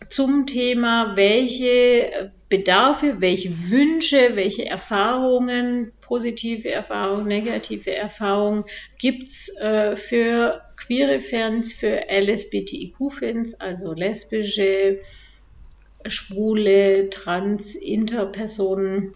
zum 0.09 0.45
Thema, 0.45 1.15
welche 1.15 2.31
Bedarfe, 2.49 3.15
welche 3.19 3.71
Wünsche, 3.71 4.35
welche 4.35 4.65
Erfahrungen, 4.65 5.91
positive 6.01 6.69
Erfahrungen, 6.69 7.27
negative 7.27 7.95
Erfahrungen 7.95 8.65
gibt 8.99 9.29
es 9.29 9.57
äh, 9.59 9.95
für 9.95 10.61
queere 10.77 11.21
Fans, 11.21 11.73
für 11.73 12.09
LSBTIQ-Fans, 12.09 13.59
also 13.59 13.93
lesbische, 13.93 14.99
schwule, 16.05 17.09
trans, 17.09 17.75
interpersonen, 17.75 19.15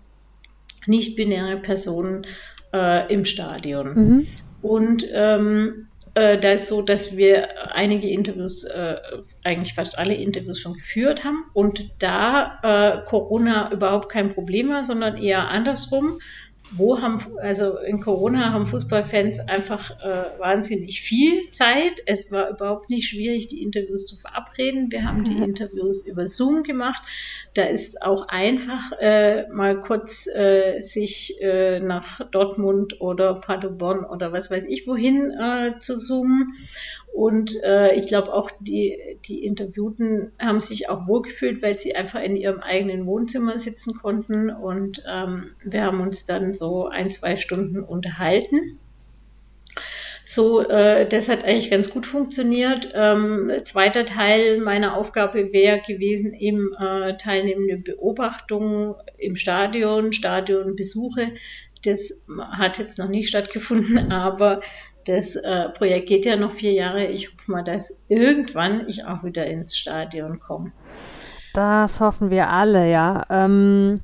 nicht-binäre 0.86 1.58
Personen 1.58 2.26
äh, 2.74 3.14
im 3.14 3.26
Stadion. 3.26 3.94
Mhm. 3.94 4.28
Und 4.68 5.06
ähm, 5.14 5.88
äh, 6.14 6.40
da 6.40 6.52
ist 6.52 6.68
so, 6.68 6.82
dass 6.82 7.16
wir 7.16 7.74
einige 7.76 8.10
Interviews, 8.10 8.64
äh, 8.64 8.96
eigentlich 9.44 9.76
fast 9.76 9.98
alle 9.98 10.16
Interviews 10.16 10.60
schon 10.60 10.74
geführt 10.74 11.24
haben. 11.24 11.46
Und 11.54 11.92
da 12.00 12.60
äh, 12.64 13.06
Corona 13.08 13.72
überhaupt 13.72 14.10
kein 14.10 14.34
Problem 14.34 14.70
war, 14.70 14.84
sondern 14.84 15.18
eher 15.18 15.50
andersrum 15.50 16.20
wo 16.72 17.02
haben, 17.02 17.20
also 17.40 17.78
in 17.78 18.02
Corona 18.02 18.52
haben 18.52 18.68
Fußballfans 18.68 19.40
einfach 19.40 19.92
äh, 20.02 20.40
wahnsinnig 20.40 21.02
viel 21.02 21.52
Zeit. 21.52 22.02
Es 22.06 22.32
war 22.32 22.50
überhaupt 22.50 22.90
nicht 22.90 23.08
schwierig, 23.08 23.48
die 23.48 23.64
Interviews 23.64 24.06
zu 24.06 24.18
verabreden. 24.18 24.92
Wir 24.92 25.06
haben 25.06 25.24
die 25.24 25.36
mhm. 25.36 25.44
Interviews 25.44 26.06
über 26.06 26.28
Zoom 26.28 26.64
gemacht. 26.64 27.02
Da 27.54 27.64
ist 27.64 28.02
auch 28.02 28.28
einfach 28.28 28.92
äh, 29.00 29.48
mal 29.50 29.82
kurz 29.82 30.28
äh, 30.28 30.82
sich 30.82 31.42
äh, 31.42 31.80
nach 31.80 32.22
Dortmund 32.32 33.02
oder 33.02 33.36
Paderborn 33.36 34.04
oder 34.04 34.32
was 34.32 34.52
weiß 34.52 34.66
ich 34.66 34.88
wohin 34.88 35.32
äh, 35.32 35.80
zu 35.80 35.98
zoomen. 35.98 36.54
Und 37.18 37.64
äh, 37.64 37.96
ich 37.96 38.10
glaube 38.10 38.32
auch, 38.32 38.52
die, 38.60 38.96
die 39.26 39.44
Interviewten 39.44 40.34
haben 40.38 40.62
sich 40.62 40.88
auch 40.88 41.08
wohlgefühlt, 41.08 41.64
weil 41.64 41.80
sie 41.80 41.96
einfach 41.96 42.22
in 42.22 42.38
ihrem 42.38 42.60
eigenen 42.60 43.08
Wohnzimmer 43.08 43.58
sitzen 43.58 43.96
konnten. 44.00 44.52
Und 44.52 45.02
ähm, 45.12 45.48
wir 45.64 45.84
haben 45.84 46.00
uns 46.00 46.28
dann 46.28 46.54
so 46.54 46.86
ein, 46.86 47.10
zwei 47.10 47.36
Stunden 47.36 47.80
unterhalten. 47.80 48.78
So, 50.26 50.62
äh, 50.62 51.10
das 51.10 51.28
hat 51.28 51.44
eigentlich 51.44 51.72
ganz 51.72 51.90
gut 51.90 52.06
funktioniert. 52.06 52.92
Ähm, 52.94 53.52
zweiter 53.64 54.06
Teil 54.06 54.60
meiner 54.60 54.96
Aufgabe 54.96 55.52
wäre 55.52 55.82
gewesen, 55.88 56.36
eben 56.36 56.72
äh, 56.76 57.18
teilnehmende 57.18 57.78
Beobachtungen 57.78 58.94
im 59.18 59.38
Stadion, 59.38 60.14
Stadionbesuche. 60.14 61.32
Das 61.84 62.14
hat 62.52 62.78
jetzt 62.78 63.00
noch 63.00 63.10
nicht 63.10 63.30
stattgefunden, 63.30 64.12
aber 64.12 64.62
das 65.08 65.36
äh, 65.36 65.70
Projekt 65.70 66.08
geht 66.08 66.26
ja 66.26 66.36
noch 66.36 66.52
vier 66.52 66.74
Jahre. 66.74 67.06
Ich 67.06 67.32
hoffe 67.32 67.52
mal, 67.52 67.64
dass 67.64 67.98
irgendwann 68.08 68.88
ich 68.88 69.06
auch 69.06 69.24
wieder 69.24 69.46
ins 69.46 69.78
Stadion 69.78 70.40
komme. 70.40 70.72
Das 71.54 72.00
hoffen 72.00 72.30
wir 72.30 72.50
alle, 72.50 72.90
ja. 72.90 73.26
Ähm, 73.30 73.96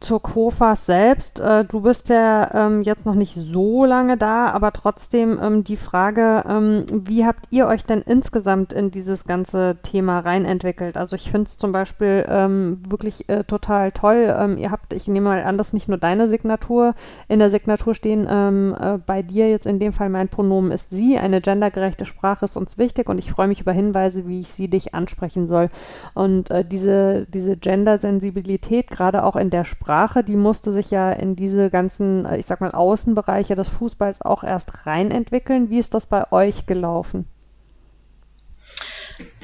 zur 0.00 0.22
Kofas 0.22 0.86
selbst. 0.86 1.40
Äh, 1.40 1.64
du 1.64 1.82
bist 1.82 2.08
ja 2.08 2.66
ähm, 2.66 2.82
jetzt 2.82 3.06
noch 3.06 3.14
nicht 3.14 3.34
so 3.34 3.84
lange 3.84 4.16
da, 4.16 4.50
aber 4.50 4.72
trotzdem 4.72 5.38
ähm, 5.42 5.64
die 5.64 5.76
Frage, 5.76 6.44
ähm, 6.48 6.84
wie 6.90 7.26
habt 7.26 7.46
ihr 7.50 7.66
euch 7.66 7.84
denn 7.84 8.02
insgesamt 8.02 8.72
in 8.72 8.90
dieses 8.90 9.24
ganze 9.24 9.78
Thema 9.82 10.20
reinentwickelt? 10.20 10.96
Also 10.96 11.16
ich 11.16 11.30
finde 11.30 11.48
es 11.48 11.58
zum 11.58 11.72
Beispiel 11.72 12.24
ähm, 12.28 12.80
wirklich 12.88 13.28
äh, 13.28 13.44
total 13.44 13.92
toll. 13.92 14.34
Ähm, 14.36 14.58
ihr 14.58 14.70
habt, 14.70 14.92
ich 14.92 15.08
nehme 15.08 15.28
mal 15.28 15.42
an, 15.42 15.58
dass 15.58 15.72
nicht 15.72 15.88
nur 15.88 15.98
deine 15.98 16.28
Signatur, 16.28 16.94
in 17.28 17.38
der 17.38 17.50
Signatur 17.50 17.94
stehen 17.94 18.26
ähm, 18.30 18.74
äh, 18.80 18.98
bei 19.04 19.22
dir 19.22 19.50
jetzt 19.50 19.66
in 19.66 19.78
dem 19.78 19.92
Fall 19.92 20.08
mein 20.08 20.28
Pronomen 20.28 20.72
ist 20.72 20.90
sie. 20.90 21.18
Eine 21.18 21.40
gendergerechte 21.40 22.06
Sprache 22.06 22.44
ist 22.44 22.56
uns 22.56 22.78
wichtig 22.78 23.08
und 23.08 23.18
ich 23.18 23.30
freue 23.30 23.48
mich 23.48 23.60
über 23.60 23.72
Hinweise, 23.72 24.26
wie 24.26 24.40
ich 24.40 24.48
sie 24.48 24.68
dich 24.68 24.94
ansprechen 24.94 25.46
soll. 25.46 25.68
Und 26.14 26.50
äh, 26.50 26.64
diese, 26.64 27.26
diese 27.26 27.56
Gendersensibilität, 27.56 28.88
gerade 28.88 29.24
auch 29.24 29.36
in 29.36 29.49
der 29.50 29.64
Sprache, 29.64 30.24
die 30.24 30.36
musste 30.36 30.72
sich 30.72 30.90
ja 30.90 31.12
in 31.12 31.36
diese 31.36 31.70
ganzen, 31.70 32.24
äh, 32.24 32.38
ich 32.38 32.46
sag 32.46 32.60
mal, 32.60 32.72
Außenbereiche 32.72 33.56
des 33.56 33.68
Fußballs 33.68 34.22
auch 34.22 34.44
erst 34.44 34.86
reinentwickeln. 34.86 35.70
Wie 35.70 35.78
ist 35.78 35.94
das 35.94 36.06
bei 36.06 36.30
euch 36.32 36.66
gelaufen? 36.66 37.26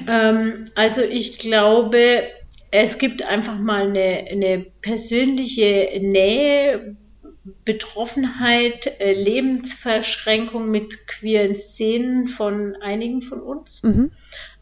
Ähm, 0.07 0.63
also 0.75 1.01
ich 1.01 1.39
glaube, 1.39 2.23
es 2.71 2.97
gibt 2.97 3.27
einfach 3.27 3.57
mal 3.57 3.87
eine, 3.87 4.25
eine 4.29 4.65
persönliche 4.81 5.99
Nähe, 6.01 6.95
Betroffenheit, 7.63 8.99
äh, 8.99 9.13
Lebensverschränkung 9.13 10.69
mit 10.69 11.07
queeren 11.07 11.55
Szenen 11.55 12.27
von 12.27 12.75
einigen 12.81 13.21
von 13.21 13.41
uns. 13.41 13.83
Mhm. 13.83 14.11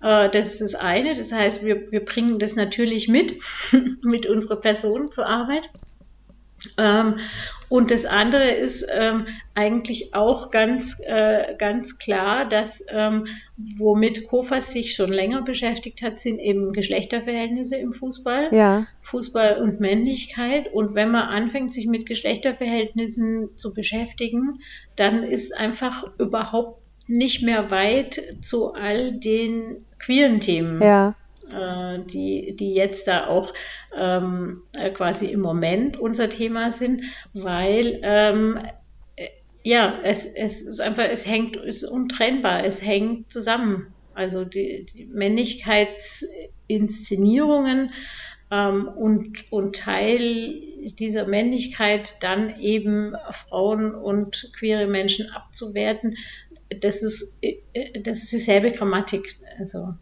Äh, 0.06 0.30
das 0.30 0.54
ist 0.54 0.62
das 0.62 0.76
eine. 0.76 1.16
Das 1.16 1.32
heißt, 1.32 1.66
wir, 1.66 1.92
wir 1.92 2.06
bringen 2.06 2.38
das 2.38 2.56
natürlich 2.56 3.08
mit, 3.08 3.40
mit 4.04 4.28
unserer 4.28 4.62
Person 4.62 5.12
zur 5.12 5.28
Arbeit. 5.28 5.70
Ähm, 6.78 7.18
und 7.70 7.92
das 7.92 8.06
andere 8.06 8.52
ist 8.52 8.88
ähm, 8.96 9.26
eigentlich 9.56 10.14
auch 10.14 10.52
ganz, 10.52 11.00
äh, 11.06 11.56
ganz 11.58 11.98
klar, 11.98 12.48
dass 12.48 12.84
ähm, 12.90 13.28
womit 13.58 14.28
Kofas 14.28 14.72
sich 14.72 14.94
schon 14.94 15.12
länger 15.12 15.42
beschäftigt 15.42 16.02
hat, 16.02 16.20
sind 16.20 16.40
eben 16.40 16.74
Geschlechterverhältnisse 16.74 17.76
im 17.76 17.94
Fußball. 17.94 18.50
Ja. 18.52 18.88
Fußball 19.02 19.62
und 19.62 19.80
Männlichkeit. 19.80 20.72
Und 20.72 20.96
wenn 20.96 21.12
man 21.12 21.28
anfängt, 21.28 21.74
sich 21.74 21.88
mit 21.88 22.06
Geschlechterverhältnissen 22.06 23.58
zu 23.58 23.74
beschäftigen, 23.74 24.60
dann 24.96 25.24
ist 25.24 25.56
einfach 25.56 26.06
überhaupt 26.18 26.82
nicht 27.08 27.44
mehr 27.44 27.70
weit 27.70 28.22
zu 28.42 28.74
all 28.74 29.12
den 29.12 29.85
queeren 30.06 30.40
Themen. 30.40 30.82
Ja. 30.82 31.16
Äh, 31.52 32.00
die, 32.06 32.56
die 32.56 32.74
jetzt 32.74 33.08
da 33.08 33.28
auch 33.28 33.54
ähm, 33.96 34.64
äh, 34.74 34.90
quasi 34.90 35.28
im 35.28 35.42
Moment 35.42 35.96
unser 35.98 36.28
Thema 36.30 36.72
sind, 36.72 37.04
weil 37.34 38.00
ähm, 38.02 38.58
äh, 39.16 39.28
ja, 39.62 40.00
es, 40.04 40.26
es 40.26 40.64
ist 40.64 40.82
einfach, 40.82 41.04
es 41.04 41.28
hängt, 41.28 41.56
ist 41.56 41.84
untrennbar, 41.84 42.64
es 42.64 42.82
hängt 42.82 43.32
zusammen. 43.32 43.94
Also 44.16 44.44
die, 44.44 44.88
die 44.92 45.06
Männlichkeitsinszenierungen 45.06 47.92
ähm, 48.50 48.88
und, 48.88 49.52
und 49.52 49.76
Teil 49.76 50.64
dieser 51.00 51.28
Männlichkeit 51.28 52.16
dann 52.22 52.60
eben 52.60 53.14
Frauen 53.32 53.94
und 53.94 54.52
queere 54.58 54.88
Menschen 54.88 55.30
abzuwerten, 55.32 56.18
das 56.82 57.04
ist, 57.04 57.42
das 58.04 58.24
ist 58.24 58.32
dieselbe 58.32 58.72
Grammatik. 58.72 59.36
Also. 59.60 59.94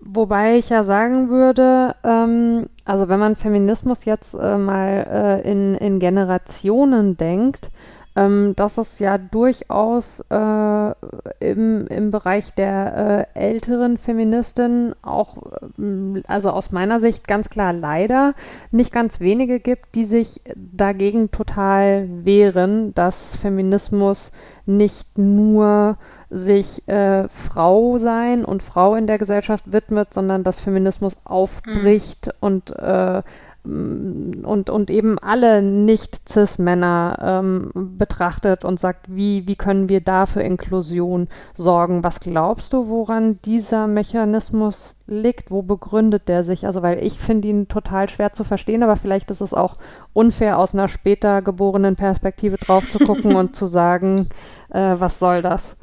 Wobei 0.00 0.56
ich 0.56 0.70
ja 0.70 0.82
sagen 0.82 1.28
würde, 1.28 1.94
ähm, 2.04 2.66
also 2.84 3.08
wenn 3.08 3.20
man 3.20 3.36
Feminismus 3.36 4.06
jetzt 4.06 4.34
äh, 4.34 4.56
mal 4.56 5.42
äh, 5.44 5.50
in, 5.50 5.74
in 5.74 5.98
Generationen 5.98 7.16
denkt, 7.16 7.70
ähm, 8.16 8.54
dass 8.56 8.76
es 8.76 8.98
ja 8.98 9.18
durchaus 9.18 10.20
äh, 10.30 10.94
im, 11.38 11.86
im 11.86 12.10
Bereich 12.10 12.52
der 12.54 13.28
äh, 13.34 13.38
älteren 13.38 13.98
Feministinnen 13.98 14.94
auch, 15.02 15.36
ähm, 15.78 16.22
also 16.26 16.50
aus 16.50 16.72
meiner 16.72 16.98
Sicht 16.98 17.28
ganz 17.28 17.50
klar 17.50 17.72
leider, 17.72 18.34
nicht 18.72 18.92
ganz 18.92 19.20
wenige 19.20 19.60
gibt, 19.60 19.94
die 19.94 20.04
sich 20.04 20.42
dagegen 20.56 21.30
total 21.30 22.08
wehren, 22.24 22.94
dass 22.94 23.36
Feminismus 23.36 24.32
nicht 24.66 25.16
nur 25.16 25.96
sich 26.30 26.86
äh, 26.88 27.28
Frau 27.28 27.98
sein 27.98 28.44
und 28.44 28.62
Frau 28.62 28.94
in 28.94 29.06
der 29.06 29.18
Gesellschaft 29.18 29.72
widmet, 29.72 30.14
sondern 30.14 30.44
dass 30.44 30.60
Feminismus 30.60 31.16
aufbricht 31.24 32.26
mhm. 32.26 32.32
und 32.40 32.70
äh, 32.76 33.22
und, 33.62 34.70
und 34.70 34.90
eben 34.90 35.18
alle 35.18 35.60
Nicht-Cis-Männer 35.60 37.18
ähm, 37.20 37.70
betrachtet 37.74 38.64
und 38.64 38.80
sagt, 38.80 39.14
wie, 39.14 39.46
wie 39.46 39.56
können 39.56 39.90
wir 39.90 40.00
da 40.00 40.24
für 40.24 40.42
Inklusion 40.42 41.28
sorgen? 41.54 42.02
Was 42.02 42.20
glaubst 42.20 42.72
du, 42.72 42.88
woran 42.88 43.38
dieser 43.44 43.86
Mechanismus 43.86 44.94
liegt? 45.06 45.50
Wo 45.50 45.60
begründet 45.60 46.28
der 46.28 46.42
sich? 46.42 46.64
Also, 46.64 46.80
weil 46.82 47.04
ich 47.04 47.18
finde 47.18 47.48
ihn 47.48 47.68
total 47.68 48.08
schwer 48.08 48.32
zu 48.32 48.44
verstehen, 48.44 48.82
aber 48.82 48.96
vielleicht 48.96 49.30
ist 49.30 49.42
es 49.42 49.52
auch 49.52 49.76
unfair, 50.14 50.58
aus 50.58 50.72
einer 50.72 50.88
später 50.88 51.42
geborenen 51.42 51.96
Perspektive 51.96 52.56
drauf 52.56 52.90
zu 52.90 52.98
gucken 52.98 53.36
und 53.36 53.54
zu 53.54 53.66
sagen, 53.66 54.28
äh, 54.70 54.94
was 54.98 55.18
soll 55.18 55.42
das? 55.42 55.76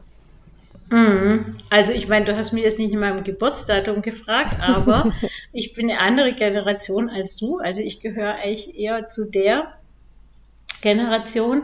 Mhm. 0.90 1.56
Also 1.70 1.92
ich 1.92 2.08
meine, 2.08 2.26
du 2.26 2.36
hast 2.36 2.54
mich 2.54 2.64
jetzt 2.64 2.80
nicht 2.80 2.94
in 2.94 3.00
meinem 3.00 3.24
Geburtsdatum 3.24 4.02
gefragt, 4.02 4.56
aber 4.62 5.12
ich 5.54 5.74
bin 5.74 5.90
eine 5.90 6.00
andere 6.00 6.34
Generation 6.34 7.10
als 7.10 7.38
du. 7.38 7.58
Also 7.58 7.82
ich 7.82 8.00
gehöre 8.00 8.36
eigentlich 8.36 8.78
eher 8.78 9.10
zu 9.10 9.30
der 9.30 9.74
Generation. 10.82 11.64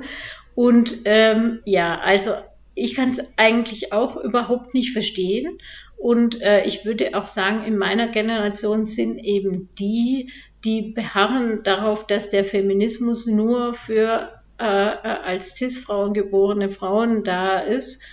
Und 0.56 1.02
ähm, 1.06 1.60
ja, 1.66 2.00
also 2.00 2.34
ich 2.76 2.96
kann 2.96 3.12
es 3.12 3.20
eigentlich 3.38 3.94
auch 3.94 4.18
überhaupt 4.18 4.74
nicht 4.74 4.94
verstehen. 4.94 5.60
Und 5.98 6.42
äh, 6.42 6.66
ich 6.66 6.86
würde 6.86 7.16
auch 7.16 7.28
sagen, 7.28 7.64
in 7.66 7.78
meiner 7.78 8.08
Generation 8.08 8.88
sind 8.88 9.20
eben 9.20 9.70
die, 9.80 10.32
die 10.66 10.94
beharren 10.94 11.64
darauf, 11.64 12.08
dass 12.08 12.30
der 12.30 12.46
Feminismus 12.46 13.28
nur 13.28 13.74
für 13.74 14.32
äh, 14.60 14.64
äh 14.64 14.98
als 15.24 15.56
Cis-Frauen 15.56 16.14
geborene 16.14 16.70
Frauen 16.70 17.24
da 17.24 17.60
ist 17.60 18.04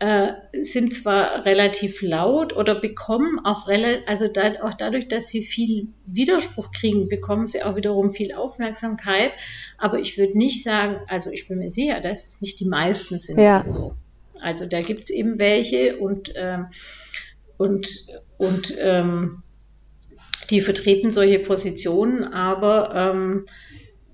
äh, 0.00 0.32
sind 0.62 0.94
zwar 0.94 1.44
relativ 1.44 2.00
laut 2.00 2.56
oder 2.56 2.74
bekommen 2.74 3.38
auch 3.44 3.68
relativ, 3.68 4.08
also 4.08 4.28
da, 4.28 4.54
auch 4.62 4.72
dadurch, 4.72 5.08
dass 5.08 5.28
sie 5.28 5.42
viel 5.42 5.88
Widerspruch 6.06 6.72
kriegen, 6.72 7.08
bekommen 7.08 7.46
sie 7.46 7.62
auch 7.62 7.76
wiederum 7.76 8.10
viel 8.10 8.32
Aufmerksamkeit. 8.32 9.32
Aber 9.76 9.98
ich 9.98 10.16
würde 10.16 10.38
nicht 10.38 10.64
sagen, 10.64 11.00
also 11.06 11.30
ich 11.30 11.48
bin 11.48 11.58
mir 11.58 11.70
sicher, 11.70 12.00
dass 12.00 12.26
es 12.26 12.40
nicht 12.40 12.58
die 12.60 12.64
meisten 12.64 13.18
sind 13.18 13.38
ja. 13.38 13.62
so. 13.62 13.94
Also 14.40 14.64
da 14.64 14.80
gibt 14.80 15.04
es 15.04 15.10
eben 15.10 15.38
welche 15.38 15.98
und, 15.98 16.32
ähm, 16.34 16.68
und, 17.58 18.06
und 18.38 18.74
ähm, 18.80 19.42
die 20.48 20.62
vertreten 20.62 21.12
solche 21.12 21.40
Positionen, 21.40 22.24
aber 22.24 22.94
ähm, 22.94 23.44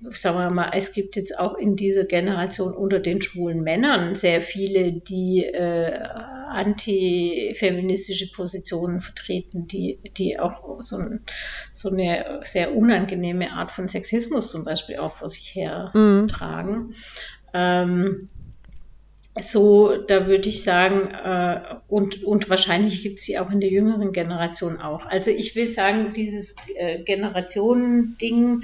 sagen 0.03 0.39
wir 0.39 0.51
mal, 0.51 0.71
es 0.75 0.93
gibt 0.93 1.17
jetzt 1.17 1.39
auch 1.39 1.57
in 1.57 1.77
dieser 1.77 2.05
Generation 2.05 2.75
unter 2.75 3.01
den 3.01 3.23
schwulen 3.23 3.63
Männern 3.63 4.15
sehr 4.15 4.43
viele, 4.43 4.93
die 4.93 5.45
äh, 5.45 5.99
antifeministische 6.49 8.31
Positionen 8.33 9.01
vertreten, 9.01 9.67
die, 9.67 9.99
die 10.17 10.39
auch 10.39 10.81
so, 10.81 10.97
ein, 10.97 11.21
so, 11.73 11.91
eine 11.91 12.41
sehr 12.45 12.75
unangenehme 12.75 13.53
Art 13.53 13.73
von 13.73 13.89
Sexismus 13.89 14.51
zum 14.51 14.65
Beispiel 14.65 14.97
auch 14.97 15.15
vor 15.15 15.29
sich 15.29 15.55
hertragen. 15.55 16.77
Mhm. 16.79 16.95
Ähm, 17.55 18.29
so, 19.39 19.97
da 19.97 20.27
würde 20.27 20.49
ich 20.49 20.63
sagen, 20.63 21.11
äh, 21.11 21.61
und, 21.89 22.25
und 22.25 22.49
wahrscheinlich 22.49 23.03
gibt 23.03 23.19
es 23.19 23.25
sie 23.25 23.39
auch 23.39 23.51
in 23.51 23.61
der 23.61 23.71
jüngeren 23.71 24.13
Generation 24.13 24.81
auch. 24.81 25.05
Also 25.05 25.31
ich 25.31 25.55
will 25.57 25.73
sagen, 25.73 26.13
dieses 26.15 26.55
äh, 26.75 27.03
Generationending, 27.03 28.63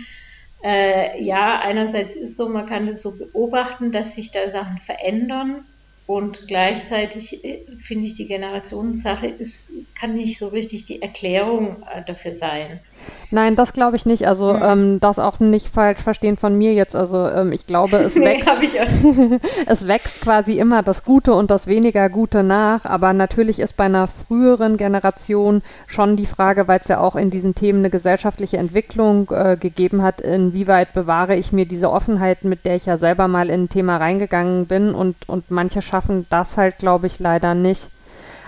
äh, 0.62 1.22
ja, 1.22 1.60
einerseits 1.60 2.16
ist 2.16 2.36
so, 2.36 2.48
man 2.48 2.66
kann 2.66 2.86
das 2.86 3.02
so 3.02 3.18
beobachten, 3.18 3.92
dass 3.92 4.14
sich 4.14 4.30
da 4.30 4.48
Sachen 4.48 4.78
verändern 4.78 5.64
und 6.06 6.46
gleichzeitig 6.46 7.44
äh, 7.44 7.64
finde 7.78 8.06
ich, 8.06 8.14
die 8.14 8.26
Generationssache 8.26 9.26
ist, 9.26 9.72
kann 9.98 10.14
nicht 10.14 10.38
so 10.38 10.48
richtig 10.48 10.84
die 10.84 11.02
Erklärung 11.02 11.82
äh, 11.82 12.02
dafür 12.04 12.32
sein. 12.32 12.80
Nein, 13.30 13.56
das 13.56 13.72
glaube 13.72 13.96
ich 13.96 14.04
nicht. 14.04 14.26
Also 14.28 14.52
mhm. 14.52 14.62
ähm, 14.62 15.00
das 15.00 15.18
auch 15.18 15.40
nicht 15.40 15.68
falsch 15.68 16.00
verstehen 16.00 16.36
von 16.36 16.56
mir 16.56 16.74
jetzt. 16.74 16.94
Also 16.94 17.26
ähm, 17.26 17.50
ich 17.52 17.66
glaube, 17.66 17.96
es 17.96 18.14
wächst. 18.16 18.50
Nee, 18.60 19.40
es 19.66 19.86
wächst 19.86 20.20
quasi 20.20 20.58
immer 20.58 20.82
das 20.82 21.04
Gute 21.04 21.32
und 21.32 21.50
das 21.50 21.66
weniger 21.66 22.08
Gute 22.10 22.42
nach. 22.42 22.84
Aber 22.84 23.12
natürlich 23.14 23.58
ist 23.58 23.76
bei 23.76 23.84
einer 23.84 24.06
früheren 24.06 24.76
Generation 24.76 25.62
schon 25.86 26.16
die 26.16 26.26
Frage, 26.26 26.68
weil 26.68 26.80
es 26.80 26.88
ja 26.88 27.00
auch 27.00 27.16
in 27.16 27.30
diesen 27.30 27.54
Themen 27.54 27.80
eine 27.80 27.90
gesellschaftliche 27.90 28.58
Entwicklung 28.58 29.30
äh, 29.30 29.56
gegeben 29.58 30.02
hat, 30.02 30.20
inwieweit 30.20 30.92
bewahre 30.92 31.36
ich 31.36 31.52
mir 31.52 31.66
diese 31.66 31.90
Offenheit, 31.90 32.44
mit 32.44 32.66
der 32.66 32.76
ich 32.76 32.86
ja 32.86 32.98
selber 32.98 33.28
mal 33.28 33.48
in 33.48 33.64
ein 33.64 33.68
Thema 33.68 33.96
reingegangen 33.96 34.66
bin 34.66 34.94
und, 34.94 35.16
und 35.26 35.50
manche 35.50 35.80
schaffen 35.80 36.26
das 36.28 36.56
halt, 36.56 36.78
glaube 36.78 37.06
ich, 37.06 37.18
leider 37.18 37.54
nicht. 37.54 37.88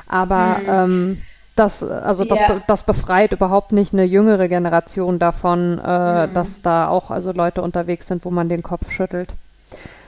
Aber 0.07 0.59
mhm. 0.59 0.69
ähm, 0.69 1.23
das, 1.57 1.83
also 1.83 2.25
das, 2.25 2.41
ja. 2.41 2.63
das 2.67 2.83
befreit 2.83 3.33
überhaupt 3.33 3.73
nicht 3.73 3.93
eine 3.93 4.05
jüngere 4.05 4.49
Generation 4.49 5.19
davon, 5.19 5.79
äh, 5.79 6.27
mhm. 6.27 6.35
dass 6.35 6.63
da 6.63 6.89
auch 6.89 7.11
also 7.11 7.33
Leute 7.33 7.63
unterwegs 7.63 8.09
sind, 8.09 8.25
wo 8.25 8.31
man 8.31 8.49
den 8.49 8.63
Kopf 8.63 8.91
schüttelt. 8.91 9.31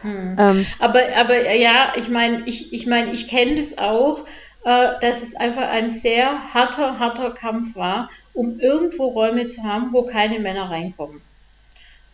Mhm. 0.02 0.36
Ähm, 0.38 0.66
aber, 0.78 1.00
aber 1.16 1.54
ja, 1.54 1.92
ich 1.96 2.08
meine, 2.08 2.42
ich, 2.46 2.72
ich, 2.72 2.86
mein, 2.86 3.12
ich 3.12 3.28
kenne 3.28 3.56
das 3.56 3.78
auch, 3.78 4.20
äh, 4.64 4.98
dass 5.00 5.22
es 5.22 5.36
einfach 5.36 5.68
ein 5.68 5.92
sehr 5.92 6.52
harter, 6.52 6.98
harter 6.98 7.30
Kampf 7.30 7.76
war, 7.76 8.08
um 8.34 8.58
irgendwo 8.58 9.06
Räume 9.06 9.46
zu 9.46 9.62
haben, 9.62 9.92
wo 9.92 10.02
keine 10.02 10.40
Männer 10.40 10.70
reinkommen. 10.70 11.20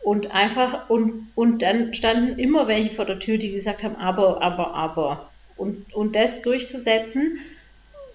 Und 0.03 0.35
einfach, 0.35 0.91
und, 0.91 1.29
und 1.35 1.63
dann 1.63 1.95
standen 1.95 2.39
immer 2.39 2.69
welche 2.69 2.91
vor 2.91 3.05
der 3.05 3.21
Tür, 3.21 3.39
die 3.39 3.53
gesagt 3.53 3.83
haben, 3.85 3.97
aber, 3.97 4.43
aber, 4.43 4.75
aber. 4.75 5.29
Und, 5.57 5.95
und 5.95 6.17
das 6.17 6.43
durchzusetzen, 6.43 7.39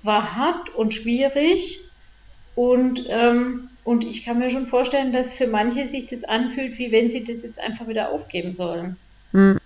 war 0.04 0.36
hart 0.36 0.74
und 0.76 0.94
schwierig 0.94 1.82
und, 2.56 3.06
ähm, 3.10 3.70
und 3.84 4.06
ich 4.06 4.26
kann 4.26 4.40
mir 4.40 4.50
schon 4.50 4.68
vorstellen, 4.68 5.14
dass 5.14 5.34
für 5.34 5.48
manche 5.48 5.86
sich 5.88 6.08
das 6.08 6.24
anfühlt, 6.24 6.78
wie 6.78 6.92
wenn 6.92 7.10
sie 7.10 7.24
das 7.24 7.44
jetzt 7.44 7.60
einfach 7.60 7.88
wieder 7.88 8.12
aufgeben 8.12 8.54
sollen. 8.54 8.98
Hm. 9.32 9.60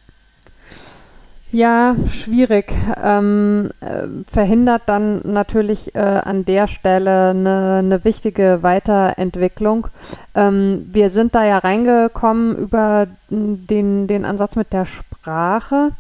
Ja, 1.53 1.97
schwierig. 2.09 2.71
Ähm, 3.01 3.71
äh, 3.82 4.07
verhindert 4.25 4.84
dann 4.86 5.21
natürlich 5.25 5.93
äh, 5.95 5.99
an 5.99 6.45
der 6.45 6.67
Stelle 6.67 7.32
eine, 7.32 7.79
eine 7.79 8.05
wichtige 8.05 8.59
Weiterentwicklung. 8.61 9.88
Ähm, 10.34 10.88
wir 10.93 11.09
sind 11.09 11.36
da 11.36 11.43
ja 11.43 11.57
reingekommen 11.57 12.57
über 12.57 13.07
den, 13.29 14.07
den 14.07 14.23
Ansatz 14.23 14.55
mit 14.55 14.71
der 14.71 14.86
Sprache. 14.86 15.91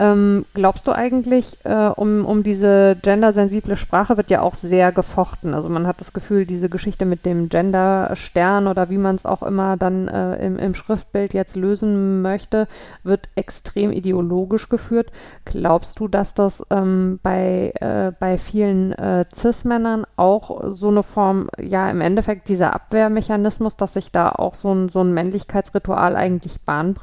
Ähm, 0.00 0.44
glaubst 0.54 0.86
du 0.86 0.92
eigentlich, 0.92 1.58
äh, 1.64 1.88
um, 1.88 2.24
um 2.24 2.44
diese 2.44 2.96
gendersensible 3.02 3.76
Sprache 3.76 4.16
wird 4.16 4.30
ja 4.30 4.42
auch 4.42 4.54
sehr 4.54 4.92
gefochten. 4.92 5.54
Also 5.54 5.68
man 5.68 5.88
hat 5.88 6.00
das 6.00 6.12
Gefühl, 6.12 6.46
diese 6.46 6.68
Geschichte 6.68 7.04
mit 7.04 7.26
dem 7.26 7.48
Genderstern 7.48 8.68
oder 8.68 8.90
wie 8.90 8.98
man 8.98 9.16
es 9.16 9.26
auch 9.26 9.42
immer 9.42 9.76
dann 9.76 10.06
äh, 10.06 10.36
im, 10.46 10.56
im 10.56 10.74
Schriftbild 10.74 11.34
jetzt 11.34 11.56
lösen 11.56 12.22
möchte, 12.22 12.68
wird 13.02 13.28
extrem 13.34 13.90
ideologisch 13.90 14.68
geführt. 14.68 15.10
Glaubst 15.44 15.98
du, 15.98 16.06
dass 16.06 16.32
das 16.34 16.64
ähm, 16.70 17.18
bei, 17.24 17.72
äh, 17.80 18.12
bei 18.20 18.38
vielen 18.38 18.92
äh, 18.92 19.24
Cis-Männern 19.34 20.06
auch 20.16 20.60
so 20.68 20.88
eine 20.88 21.02
Form, 21.02 21.48
ja 21.60 21.90
im 21.90 22.00
Endeffekt 22.00 22.48
dieser 22.48 22.72
Abwehrmechanismus, 22.72 23.76
dass 23.76 23.94
sich 23.94 24.12
da 24.12 24.28
auch 24.30 24.54
so 24.54 24.72
ein, 24.72 24.88
so 24.90 25.00
ein 25.00 25.12
Männlichkeitsritual 25.12 26.14
eigentlich 26.14 26.60
Bahn 26.60 26.94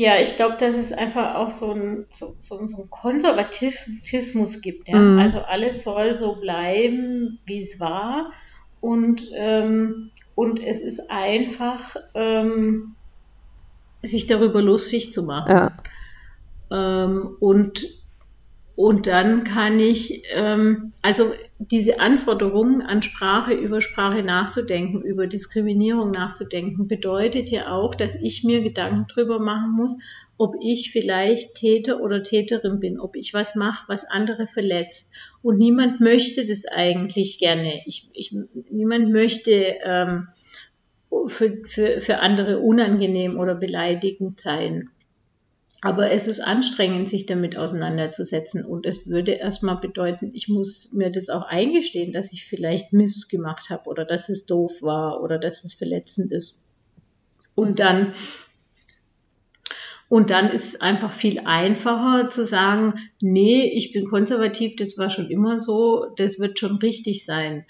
Ja, 0.00 0.18
ich 0.18 0.36
glaube, 0.36 0.56
dass 0.56 0.76
es 0.76 0.94
einfach 0.94 1.34
auch 1.34 1.50
so 1.50 1.72
ein, 1.72 2.06
so, 2.10 2.34
so, 2.38 2.66
so 2.66 2.84
ein 2.84 2.88
Konservatismus 2.88 4.62
gibt. 4.62 4.88
Ja? 4.88 4.96
Mhm. 4.96 5.18
Also 5.18 5.40
alles 5.40 5.84
soll 5.84 6.16
so 6.16 6.36
bleiben, 6.36 7.38
wie 7.44 7.60
es 7.60 7.80
war. 7.80 8.32
Und, 8.80 9.28
ähm, 9.34 10.10
und 10.34 10.58
es 10.58 10.80
ist 10.80 11.10
einfach, 11.10 11.96
ähm, 12.14 12.94
sich 14.00 14.26
darüber 14.26 14.62
lustig 14.62 15.12
zu 15.12 15.24
machen. 15.24 15.50
Ja. 15.50 15.76
Ähm, 16.70 17.36
und 17.38 17.86
und 18.80 19.06
dann 19.06 19.44
kann 19.44 19.78
ich, 19.78 20.22
ähm, 20.32 20.94
also 21.02 21.34
diese 21.58 22.00
Anforderungen 22.00 22.80
an 22.80 23.02
Sprache, 23.02 23.52
über 23.52 23.82
Sprache 23.82 24.22
nachzudenken, 24.22 25.02
über 25.02 25.26
Diskriminierung 25.26 26.12
nachzudenken, 26.12 26.88
bedeutet 26.88 27.50
ja 27.50 27.72
auch, 27.72 27.94
dass 27.94 28.14
ich 28.14 28.42
mir 28.42 28.62
Gedanken 28.62 29.06
drüber 29.06 29.38
machen 29.38 29.72
muss, 29.72 29.98
ob 30.38 30.54
ich 30.62 30.92
vielleicht 30.92 31.56
Täter 31.56 32.00
oder 32.00 32.22
Täterin 32.22 32.80
bin, 32.80 32.98
ob 32.98 33.16
ich 33.16 33.34
was 33.34 33.54
mache, 33.54 33.84
was 33.86 34.06
andere 34.06 34.46
verletzt. 34.46 35.12
Und 35.42 35.58
niemand 35.58 36.00
möchte 36.00 36.46
das 36.46 36.64
eigentlich 36.64 37.38
gerne. 37.38 37.82
Ich, 37.84 38.08
ich, 38.14 38.34
niemand 38.70 39.12
möchte 39.12 39.74
ähm, 39.84 40.28
für, 41.26 41.58
für, 41.66 42.00
für 42.00 42.20
andere 42.20 42.60
unangenehm 42.60 43.38
oder 43.38 43.56
beleidigend 43.56 44.40
sein. 44.40 44.88
Aber 45.82 46.10
es 46.10 46.26
ist 46.26 46.40
anstrengend, 46.40 47.08
sich 47.08 47.24
damit 47.24 47.56
auseinanderzusetzen. 47.56 48.64
Und 48.64 48.84
es 48.84 49.06
würde 49.06 49.32
erstmal 49.32 49.76
bedeuten, 49.76 50.30
ich 50.34 50.48
muss 50.48 50.92
mir 50.92 51.10
das 51.10 51.30
auch 51.30 51.42
eingestehen, 51.42 52.12
dass 52.12 52.32
ich 52.32 52.44
vielleicht 52.44 52.92
Mist 52.92 53.30
gemacht 53.30 53.70
habe 53.70 53.88
oder 53.88 54.04
dass 54.04 54.28
es 54.28 54.44
doof 54.44 54.72
war 54.82 55.22
oder 55.22 55.38
dass 55.38 55.64
es 55.64 55.72
verletzend 55.72 56.32
ist. 56.32 56.62
Und 57.54 57.78
dann, 57.78 58.12
und 60.08 60.30
dann 60.30 60.50
ist 60.50 60.74
es 60.74 60.80
einfach 60.80 61.14
viel 61.14 61.40
einfacher 61.40 62.28
zu 62.28 62.44
sagen, 62.44 62.94
nee, 63.22 63.64
ich 63.64 63.92
bin 63.92 64.06
konservativ, 64.06 64.76
das 64.76 64.98
war 64.98 65.08
schon 65.08 65.30
immer 65.30 65.58
so, 65.58 66.12
das 66.16 66.38
wird 66.38 66.58
schon 66.58 66.76
richtig 66.76 67.24
sein. 67.24 67.64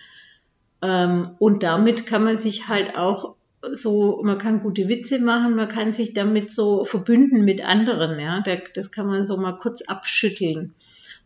Ähm, 0.83 1.37
und 1.39 1.63
damit 1.63 2.07
kann 2.07 2.25
man 2.25 2.37
sich 2.37 2.67
halt 2.67 2.97
auch 2.97 3.37
so, 3.73 4.21
man 4.23 4.39
kann 4.39 4.61
gute 4.61 4.89
Witze 4.89 5.19
machen, 5.19 5.55
man 5.55 5.69
kann 5.69 5.93
sich 5.93 6.15
damit 6.15 6.53
so 6.53 6.85
verbünden 6.85 7.45
mit 7.45 7.65
anderen, 7.65 8.19
ja, 8.19 8.43
das 8.75 8.91
kann 8.91 9.07
man 9.07 9.25
so 9.25 9.37
mal 9.37 9.59
kurz 9.59 9.83
abschütteln. 9.83 10.75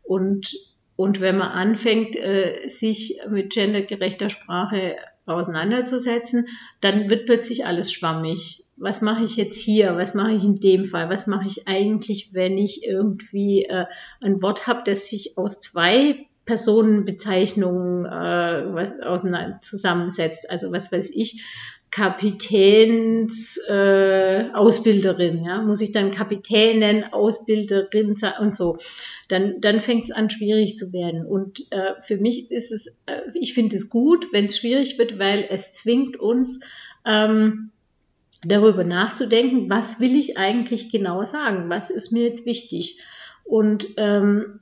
Und, 0.02 0.56
und 0.96 1.20
wenn 1.20 1.38
man 1.38 1.48
anfängt, 1.48 2.16
äh, 2.16 2.68
sich 2.68 3.20
mit 3.28 3.52
gendergerechter 3.52 4.30
Sprache 4.30 4.96
auseinanderzusetzen, 5.26 6.48
dann 6.80 7.08
wird 7.08 7.26
plötzlich 7.26 7.66
alles 7.66 7.92
schwammig. 7.92 8.64
was 8.76 9.00
mache 9.00 9.22
ich 9.22 9.36
jetzt 9.36 9.60
hier, 9.60 9.96
was 9.96 10.14
mache 10.14 10.32
ich 10.32 10.42
in 10.42 10.56
dem 10.56 10.88
Fall, 10.88 11.08
was 11.08 11.28
mache 11.28 11.46
ich 11.46 11.68
eigentlich, 11.68 12.30
wenn 12.32 12.58
ich 12.58 12.84
irgendwie 12.84 13.64
äh, 13.64 13.86
ein 14.20 14.42
Wort 14.42 14.66
habe, 14.66 14.82
das 14.84 15.08
sich 15.08 15.38
aus 15.38 15.60
zwei 15.60 16.26
Personenbezeichnungen 16.44 18.04
äh, 18.04 18.74
was 18.74 18.94
zusammensetzt. 19.62 20.50
Also 20.50 20.72
was 20.72 20.92
weiß 20.92 21.10
ich, 21.10 21.42
Kapitäns 21.94 23.56
äh, 23.68 24.50
Ausbilderin, 24.52 25.44
ja, 25.44 25.62
muss 25.62 25.80
ich 25.80 25.92
dann 25.92 26.10
Kapitänin, 26.10 27.04
Ausbilderin 27.04 28.16
und 28.40 28.56
so. 28.56 28.78
Dann, 29.28 29.60
dann 29.60 29.80
fängt 29.80 30.06
es 30.06 30.10
an, 30.10 30.28
schwierig 30.28 30.76
zu 30.76 30.92
werden. 30.92 31.24
Und 31.24 31.70
äh, 31.70 31.92
für 32.02 32.16
mich 32.16 32.50
ist 32.50 32.72
es, 32.72 32.98
äh, 33.06 33.20
ich 33.34 33.54
finde 33.54 33.76
es 33.76 33.90
gut, 33.90 34.32
wenn 34.32 34.46
es 34.46 34.58
schwierig 34.58 34.98
wird, 34.98 35.20
weil 35.20 35.46
es 35.48 35.72
zwingt 35.72 36.16
uns, 36.16 36.64
ähm, 37.06 37.70
darüber 38.44 38.82
nachzudenken, 38.82 39.70
was 39.70 40.00
will 40.00 40.16
ich 40.16 40.36
eigentlich 40.36 40.90
genau 40.90 41.22
sagen, 41.22 41.70
was 41.70 41.90
ist 41.90 42.10
mir 42.10 42.24
jetzt 42.24 42.44
wichtig. 42.44 42.98
Und 43.44 43.86
ähm, 43.98 44.58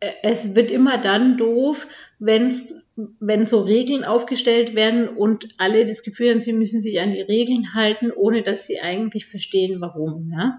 es 0.00 0.54
wird 0.54 0.70
immer 0.70 0.98
dann 0.98 1.38
doof, 1.38 1.88
wenn's, 2.18 2.74
wenn 3.20 3.46
so 3.46 3.60
Regeln 3.60 4.04
aufgestellt 4.04 4.74
werden 4.74 5.08
und 5.08 5.48
alle 5.58 5.86
das 5.86 6.02
Gefühl 6.02 6.30
haben, 6.30 6.42
sie 6.42 6.52
müssen 6.52 6.82
sich 6.82 7.00
an 7.00 7.12
die 7.12 7.20
Regeln 7.20 7.74
halten, 7.74 8.10
ohne 8.10 8.42
dass 8.42 8.66
sie 8.66 8.80
eigentlich 8.80 9.26
verstehen, 9.26 9.80
warum. 9.80 10.32
Ja? 10.32 10.58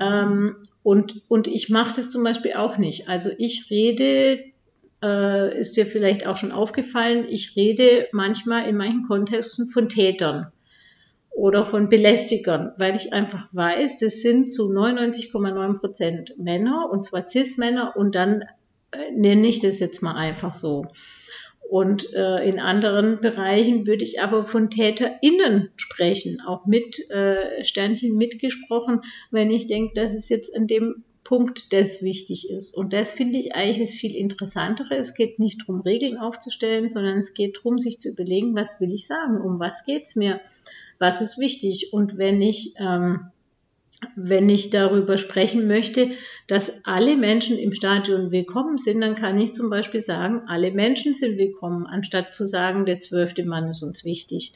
Ähm, 0.00 0.56
und, 0.82 1.22
und 1.28 1.46
ich 1.46 1.68
mache 1.68 1.94
das 1.94 2.10
zum 2.10 2.24
Beispiel 2.24 2.54
auch 2.54 2.76
nicht. 2.76 3.08
Also 3.08 3.30
ich 3.38 3.70
rede, 3.70 4.44
äh, 5.02 5.58
ist 5.58 5.76
dir 5.76 5.86
vielleicht 5.86 6.26
auch 6.26 6.36
schon 6.36 6.52
aufgefallen, 6.52 7.26
ich 7.28 7.54
rede 7.54 8.08
manchmal 8.12 8.68
in 8.68 8.76
manchen 8.76 9.06
Kontexten 9.06 9.68
von 9.68 9.88
Tätern 9.88 10.48
oder 11.30 11.64
von 11.64 11.88
Belästigern, 11.88 12.72
weil 12.78 12.96
ich 12.96 13.12
einfach 13.12 13.48
weiß, 13.52 13.98
das 13.98 14.22
sind 14.22 14.52
zu 14.52 14.72
99,9 14.72 15.78
Prozent 15.78 16.34
Männer 16.38 16.88
und 16.90 17.04
zwar 17.04 17.28
Cis-Männer 17.28 17.96
und 17.96 18.14
dann 18.16 18.44
nenne 19.14 19.46
ich 19.46 19.60
das 19.60 19.80
jetzt 19.80 20.02
mal 20.02 20.16
einfach 20.16 20.52
so. 20.52 20.88
Und 21.68 22.12
äh, 22.14 22.48
in 22.48 22.58
anderen 22.58 23.20
Bereichen 23.20 23.86
würde 23.86 24.04
ich 24.04 24.20
aber 24.20 24.42
von 24.42 24.70
TäterInnen 24.70 25.70
sprechen, 25.76 26.40
auch 26.40 26.66
mit 26.66 27.08
äh, 27.10 27.62
Sternchen 27.62 28.16
mitgesprochen, 28.16 29.02
wenn 29.30 29.50
ich 29.50 29.68
denke, 29.68 29.94
dass 29.94 30.14
es 30.14 30.28
jetzt 30.28 30.54
an 30.56 30.66
dem 30.66 31.04
Punkt 31.22 31.72
das 31.72 32.02
wichtig 32.02 32.50
ist. 32.50 32.74
Und 32.74 32.92
das 32.92 33.12
finde 33.12 33.38
ich 33.38 33.54
eigentlich 33.54 33.90
das 33.90 33.98
viel 33.98 34.16
interessantere. 34.16 34.96
Es 34.96 35.14
geht 35.14 35.38
nicht 35.38 35.60
darum, 35.60 35.80
Regeln 35.80 36.18
aufzustellen, 36.18 36.88
sondern 36.88 37.18
es 37.18 37.34
geht 37.34 37.58
darum, 37.58 37.78
sich 37.78 38.00
zu 38.00 38.08
überlegen, 38.08 38.56
was 38.56 38.80
will 38.80 38.92
ich 38.92 39.06
sagen, 39.06 39.40
um 39.40 39.60
was 39.60 39.84
geht's 39.84 40.16
mir, 40.16 40.40
was 40.98 41.20
ist 41.20 41.38
wichtig. 41.38 41.92
Und 41.92 42.18
wenn 42.18 42.40
ich 42.40 42.74
ähm, 42.78 43.30
wenn 44.16 44.48
ich 44.48 44.70
darüber 44.70 45.18
sprechen 45.18 45.68
möchte, 45.68 46.10
dass 46.46 46.72
alle 46.84 47.16
Menschen 47.16 47.58
im 47.58 47.72
Stadion 47.72 48.32
willkommen 48.32 48.78
sind, 48.78 49.02
dann 49.02 49.14
kann 49.14 49.38
ich 49.38 49.54
zum 49.54 49.70
Beispiel 49.70 50.00
sagen, 50.00 50.42
alle 50.46 50.72
Menschen 50.72 51.14
sind 51.14 51.38
willkommen, 51.38 51.86
anstatt 51.86 52.34
zu 52.34 52.46
sagen, 52.46 52.86
der 52.86 53.00
zwölfte 53.00 53.44
Mann 53.44 53.68
ist 53.68 53.82
uns 53.82 54.04
wichtig. 54.04 54.54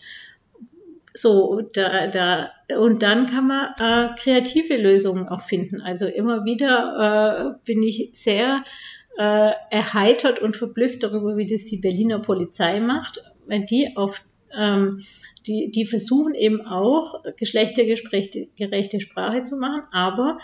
So, 1.13 1.61
da, 1.75 2.09
da, 2.09 2.51
und 2.77 3.03
dann 3.03 3.31
kann 3.31 3.47
man 3.47 3.69
äh, 3.79 4.15
kreative 4.19 4.77
Lösungen 4.77 5.29
auch 5.29 5.43
finden. 5.43 5.81
Also 5.81 6.07
immer 6.07 6.45
wieder 6.45 7.55
äh, 7.55 7.65
bin 7.65 7.83
ich 7.83 8.11
sehr 8.15 8.65
äh, 9.17 9.53
erheitert 9.71 10.41
und 10.41 10.57
verblüfft 10.57 11.05
darüber, 11.05 11.37
wie 11.37 11.47
das 11.47 11.67
die 11.67 11.77
Berliner 11.77 12.19
Polizei 12.19 12.81
macht, 12.81 13.23
wenn 13.47 13.67
die 13.67 13.93
auf 13.95 14.23
ähm, 14.59 15.05
die, 15.47 15.71
die 15.71 15.87
versuchen 15.87 16.35
eben 16.35 16.63
auch, 16.63 17.23
geschlechtergerechte 17.37 19.01
Sprache 19.01 19.45
zu 19.45 19.57
machen, 19.57 19.83
aber 19.93 20.39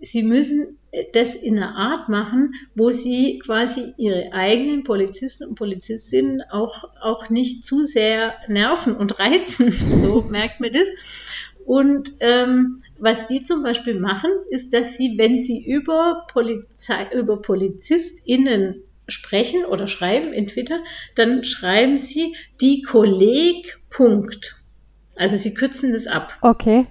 sie 0.00 0.22
müssen 0.22 0.78
das 1.12 1.34
in 1.34 1.58
einer 1.58 1.74
Art 1.74 2.08
machen, 2.08 2.54
wo 2.74 2.90
sie 2.90 3.38
quasi 3.44 3.94
ihre 3.96 4.32
eigenen 4.32 4.82
Polizisten 4.82 5.48
und 5.48 5.54
Polizistinnen 5.56 6.42
auch, 6.50 6.84
auch 7.00 7.28
nicht 7.28 7.64
zu 7.64 7.82
sehr 7.82 8.34
nerven 8.48 8.96
und 8.96 9.18
reizen. 9.18 9.72
So 9.96 10.22
merkt 10.22 10.60
man 10.60 10.72
das. 10.72 10.88
Und 11.64 12.12
ähm, 12.20 12.80
was 12.98 13.26
die 13.26 13.42
zum 13.42 13.62
Beispiel 13.62 13.98
machen, 13.98 14.30
ist, 14.50 14.72
dass 14.72 14.96
sie, 14.96 15.18
wenn 15.18 15.42
sie 15.42 15.64
über, 15.64 16.24
Polizei, 16.32 17.08
über 17.12 17.42
PolizistInnen 17.42 18.82
sprechen 19.08 19.64
oder 19.64 19.86
schreiben 19.86 20.32
in 20.32 20.46
Twitter, 20.48 20.80
dann 21.14 21.44
schreiben 21.44 21.98
sie 21.98 22.34
die 22.60 22.82
Kolleg 22.82 23.78
Punkt. 23.90 24.62
Also 25.16 25.36
sie 25.36 25.54
kürzen 25.54 25.92
das 25.92 26.06
ab. 26.06 26.34
Okay. 26.42 26.86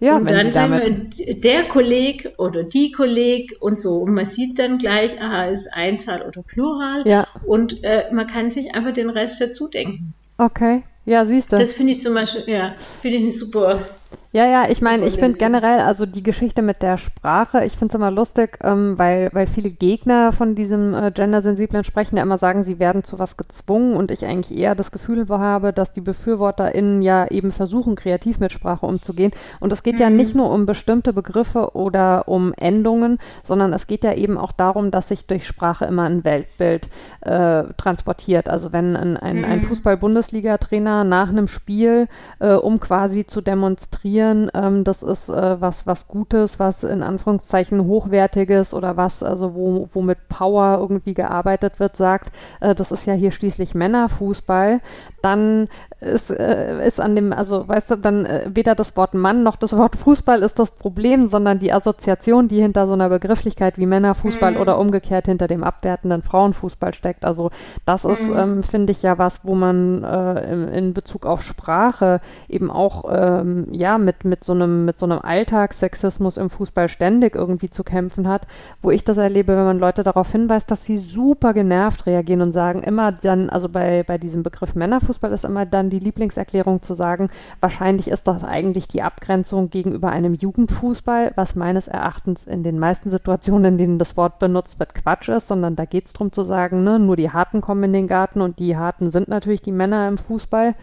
Ja, 0.00 0.16
und 0.16 0.30
dann 0.30 0.52
sagen 0.52 1.12
wir 1.16 1.34
der 1.34 1.64
Kolleg 1.68 2.34
oder 2.36 2.62
die 2.62 2.92
Kolleg 2.92 3.56
und 3.60 3.80
so. 3.80 3.98
Und 3.98 4.12
man 4.12 4.26
sieht 4.26 4.58
dann 4.58 4.78
gleich, 4.78 5.20
aha, 5.20 5.46
ist 5.46 5.68
Einzahl 5.72 6.22
oder 6.22 6.42
Plural. 6.42 7.06
Ja. 7.06 7.26
Und 7.46 7.82
äh, 7.84 8.12
man 8.12 8.26
kann 8.26 8.50
sich 8.50 8.74
einfach 8.74 8.92
den 8.92 9.08
Rest 9.08 9.40
dazu 9.40 9.68
denken. 9.68 10.12
Okay. 10.36 10.82
Ja, 11.06 11.24
siehst 11.24 11.52
du. 11.52 11.56
Das 11.56 11.72
finde 11.72 11.92
ich 11.92 12.00
zum 12.00 12.14
Beispiel, 12.14 12.44
ja, 12.52 12.74
finde 13.02 13.18
ich 13.18 13.22
eine 13.22 13.32
super 13.32 13.88
ja, 14.34 14.46
ja, 14.46 14.64
ich 14.68 14.80
meine, 14.80 15.06
ich 15.06 15.14
finde 15.14 15.38
generell, 15.38 15.78
also 15.78 16.06
die 16.06 16.24
Geschichte 16.24 16.60
mit 16.60 16.82
der 16.82 16.98
Sprache, 16.98 17.64
ich 17.64 17.74
finde 17.74 17.92
es 17.92 17.94
immer 17.94 18.10
lustig, 18.10 18.58
ähm, 18.64 18.98
weil, 18.98 19.30
weil 19.32 19.46
viele 19.46 19.70
Gegner 19.70 20.32
von 20.32 20.56
diesem 20.56 20.92
äh, 20.92 21.12
gendersensiblen 21.12 21.84
Sprechen 21.84 22.16
ja 22.16 22.24
immer 22.24 22.36
sagen, 22.36 22.64
sie 22.64 22.80
werden 22.80 23.04
zu 23.04 23.20
was 23.20 23.36
gezwungen 23.36 23.94
und 23.94 24.10
ich 24.10 24.26
eigentlich 24.26 24.58
eher 24.58 24.74
das 24.74 24.90
Gefühl 24.90 25.24
habe, 25.28 25.72
dass 25.72 25.92
die 25.92 26.00
BefürworterInnen 26.00 27.00
ja 27.00 27.28
eben 27.28 27.52
versuchen, 27.52 27.94
kreativ 27.94 28.40
mit 28.40 28.50
Sprache 28.50 28.86
umzugehen. 28.86 29.30
Und 29.60 29.72
es 29.72 29.84
geht 29.84 29.94
mhm. 29.94 30.00
ja 30.00 30.10
nicht 30.10 30.34
nur 30.34 30.50
um 30.50 30.66
bestimmte 30.66 31.12
Begriffe 31.12 31.76
oder 31.76 32.26
um 32.26 32.52
Endungen, 32.54 33.18
sondern 33.44 33.72
es 33.72 33.86
geht 33.86 34.02
ja 34.02 34.14
eben 34.14 34.36
auch 34.36 34.50
darum, 34.50 34.90
dass 34.90 35.10
sich 35.10 35.28
durch 35.28 35.46
Sprache 35.46 35.84
immer 35.84 36.02
ein 36.02 36.24
Weltbild 36.24 36.88
äh, 37.20 37.62
transportiert. 37.76 38.48
Also 38.48 38.72
wenn 38.72 38.96
ein, 38.96 39.16
ein, 39.16 39.38
mhm. 39.38 39.44
ein 39.44 39.62
Fußball-Bundesliga-Trainer 39.62 41.04
nach 41.04 41.28
einem 41.28 41.46
Spiel, 41.46 42.08
äh, 42.40 42.54
um 42.54 42.80
quasi 42.80 43.26
zu 43.26 43.40
demonstrieren, 43.40 44.23
definieren, 44.24 44.50
ähm, 44.54 44.84
das 44.84 45.02
ist 45.02 45.28
äh, 45.28 45.60
was, 45.60 45.86
was 45.86 46.08
Gutes, 46.08 46.58
was 46.58 46.84
in 46.84 47.02
Anführungszeichen 47.02 47.84
Hochwertiges 47.84 48.74
oder 48.74 48.96
was, 48.96 49.22
also 49.22 49.54
wo, 49.54 49.88
wo 49.92 50.02
mit 50.02 50.28
Power 50.28 50.78
irgendwie 50.80 51.14
gearbeitet 51.14 51.80
wird, 51.80 51.96
sagt, 51.96 52.32
äh, 52.60 52.74
das 52.74 52.92
ist 52.92 53.06
ja 53.06 53.14
hier 53.14 53.30
schließlich 53.30 53.74
Männerfußball, 53.74 54.80
dann 55.22 55.68
ist, 56.00 56.30
äh, 56.30 56.86
ist 56.86 57.00
an 57.00 57.14
dem, 57.14 57.32
also 57.32 57.66
weißt 57.66 57.92
du, 57.92 57.96
dann 57.96 58.26
äh, 58.26 58.50
weder 58.52 58.74
das 58.74 58.96
Wort 58.96 59.14
Mann 59.14 59.42
noch 59.42 59.56
das 59.56 59.76
Wort 59.76 59.96
Fußball 59.96 60.42
ist 60.42 60.58
das 60.58 60.72
Problem, 60.72 61.26
sondern 61.26 61.58
die 61.58 61.72
Assoziation, 61.72 62.48
die 62.48 62.60
hinter 62.60 62.86
so 62.86 62.92
einer 62.92 63.08
Begrifflichkeit 63.08 63.78
wie 63.78 63.86
Männerfußball 63.86 64.52
mhm. 64.52 64.60
oder 64.60 64.78
umgekehrt 64.78 65.26
hinter 65.26 65.46
dem 65.46 65.64
abwertenden 65.64 66.22
Frauenfußball 66.22 66.92
steckt. 66.94 67.24
Also 67.24 67.50
das 67.86 68.04
ist, 68.04 68.28
mhm. 68.28 68.38
ähm, 68.38 68.62
finde 68.62 68.92
ich 68.92 69.02
ja 69.02 69.18
was, 69.18 69.40
wo 69.44 69.54
man 69.54 70.04
äh, 70.04 70.52
in, 70.52 70.68
in, 70.68 70.94
Bezug 70.94 71.26
auf 71.26 71.42
Sprache 71.42 72.20
eben 72.48 72.70
auch 72.70 73.04
ähm, 73.10 73.66
ja 73.72 73.98
mit, 73.98 74.13
mit 74.22 74.44
so 74.44 74.52
einem 74.52 74.84
mit 74.84 74.98
so 74.98 75.06
einem 75.06 75.18
Alltagssexismus 75.18 76.36
im 76.36 76.50
Fußball 76.50 76.88
ständig 76.88 77.34
irgendwie 77.34 77.70
zu 77.70 77.82
kämpfen 77.82 78.28
hat, 78.28 78.46
wo 78.80 78.90
ich 78.90 79.04
das 79.04 79.16
erlebe, 79.16 79.56
wenn 79.56 79.64
man 79.64 79.78
Leute 79.78 80.02
darauf 80.02 80.30
hinweist, 80.30 80.70
dass 80.70 80.84
sie 80.84 80.98
super 80.98 81.54
genervt 81.54 82.06
reagieren 82.06 82.42
und 82.42 82.52
sagen 82.52 82.82
immer 82.82 83.12
dann, 83.12 83.50
also 83.50 83.68
bei, 83.68 84.02
bei 84.04 84.18
diesem 84.18 84.42
Begriff 84.42 84.74
Männerfußball 84.74 85.32
ist 85.32 85.44
immer 85.44 85.66
dann 85.66 85.90
die 85.90 85.98
Lieblingserklärung 85.98 86.82
zu 86.82 86.94
sagen, 86.94 87.28
wahrscheinlich 87.60 88.08
ist 88.08 88.28
das 88.28 88.44
eigentlich 88.44 88.88
die 88.88 89.02
Abgrenzung 89.02 89.70
gegenüber 89.70 90.10
einem 90.10 90.34
Jugendfußball, 90.34 91.32
was 91.36 91.54
meines 91.54 91.88
Erachtens 91.88 92.46
in 92.46 92.62
den 92.62 92.78
meisten 92.78 93.10
Situationen, 93.10 93.72
in 93.72 93.78
denen 93.78 93.98
das 93.98 94.16
Wort 94.16 94.38
benutzt 94.38 94.78
wird, 94.78 94.94
Quatsch 94.94 95.28
ist, 95.28 95.48
sondern 95.48 95.76
da 95.76 95.84
geht 95.84 96.06
es 96.06 96.12
darum 96.12 96.32
zu 96.32 96.42
sagen, 96.42 96.84
ne, 96.84 96.98
nur 96.98 97.16
die 97.16 97.30
Harten 97.30 97.60
kommen 97.60 97.84
in 97.84 97.92
den 97.92 98.06
Garten 98.06 98.40
und 98.40 98.58
die 98.58 98.76
Harten 98.76 99.10
sind 99.10 99.28
natürlich 99.28 99.62
die 99.62 99.72
Männer 99.72 100.08
im 100.08 100.18
Fußball. 100.18 100.74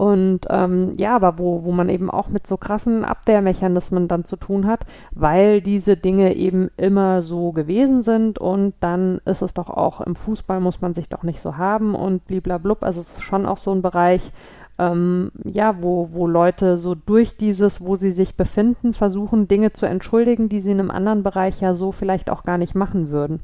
Und 0.00 0.46
ähm, 0.48 0.94
ja, 0.96 1.14
aber 1.14 1.38
wo, 1.38 1.62
wo 1.64 1.72
man 1.72 1.90
eben 1.90 2.10
auch 2.10 2.30
mit 2.30 2.46
so 2.46 2.56
krassen 2.56 3.04
Abwehrmechanismen 3.04 4.08
dann 4.08 4.24
zu 4.24 4.36
tun 4.36 4.66
hat, 4.66 4.86
weil 5.10 5.60
diese 5.60 5.94
Dinge 5.94 6.36
eben 6.36 6.70
immer 6.78 7.20
so 7.20 7.52
gewesen 7.52 8.00
sind 8.00 8.38
und 8.38 8.72
dann 8.80 9.20
ist 9.26 9.42
es 9.42 9.52
doch 9.52 9.68
auch 9.68 10.00
im 10.00 10.16
Fußball 10.16 10.58
muss 10.58 10.80
man 10.80 10.94
sich 10.94 11.10
doch 11.10 11.22
nicht 11.22 11.42
so 11.42 11.58
haben 11.58 11.94
und 11.94 12.26
bliblablub. 12.26 12.82
Also 12.82 13.02
es 13.02 13.18
ist 13.18 13.22
schon 13.22 13.44
auch 13.44 13.58
so 13.58 13.72
ein 13.72 13.82
Bereich, 13.82 14.32
ähm, 14.78 15.32
ja, 15.44 15.82
wo, 15.82 16.08
wo 16.12 16.26
Leute 16.26 16.78
so 16.78 16.94
durch 16.94 17.36
dieses, 17.36 17.82
wo 17.82 17.94
sie 17.94 18.10
sich 18.10 18.36
befinden, 18.36 18.94
versuchen, 18.94 19.48
Dinge 19.48 19.74
zu 19.74 19.84
entschuldigen, 19.84 20.48
die 20.48 20.60
sie 20.60 20.70
in 20.70 20.80
einem 20.80 20.90
anderen 20.90 21.22
Bereich 21.22 21.60
ja 21.60 21.74
so 21.74 21.92
vielleicht 21.92 22.30
auch 22.30 22.44
gar 22.44 22.56
nicht 22.56 22.74
machen 22.74 23.10
würden. 23.10 23.40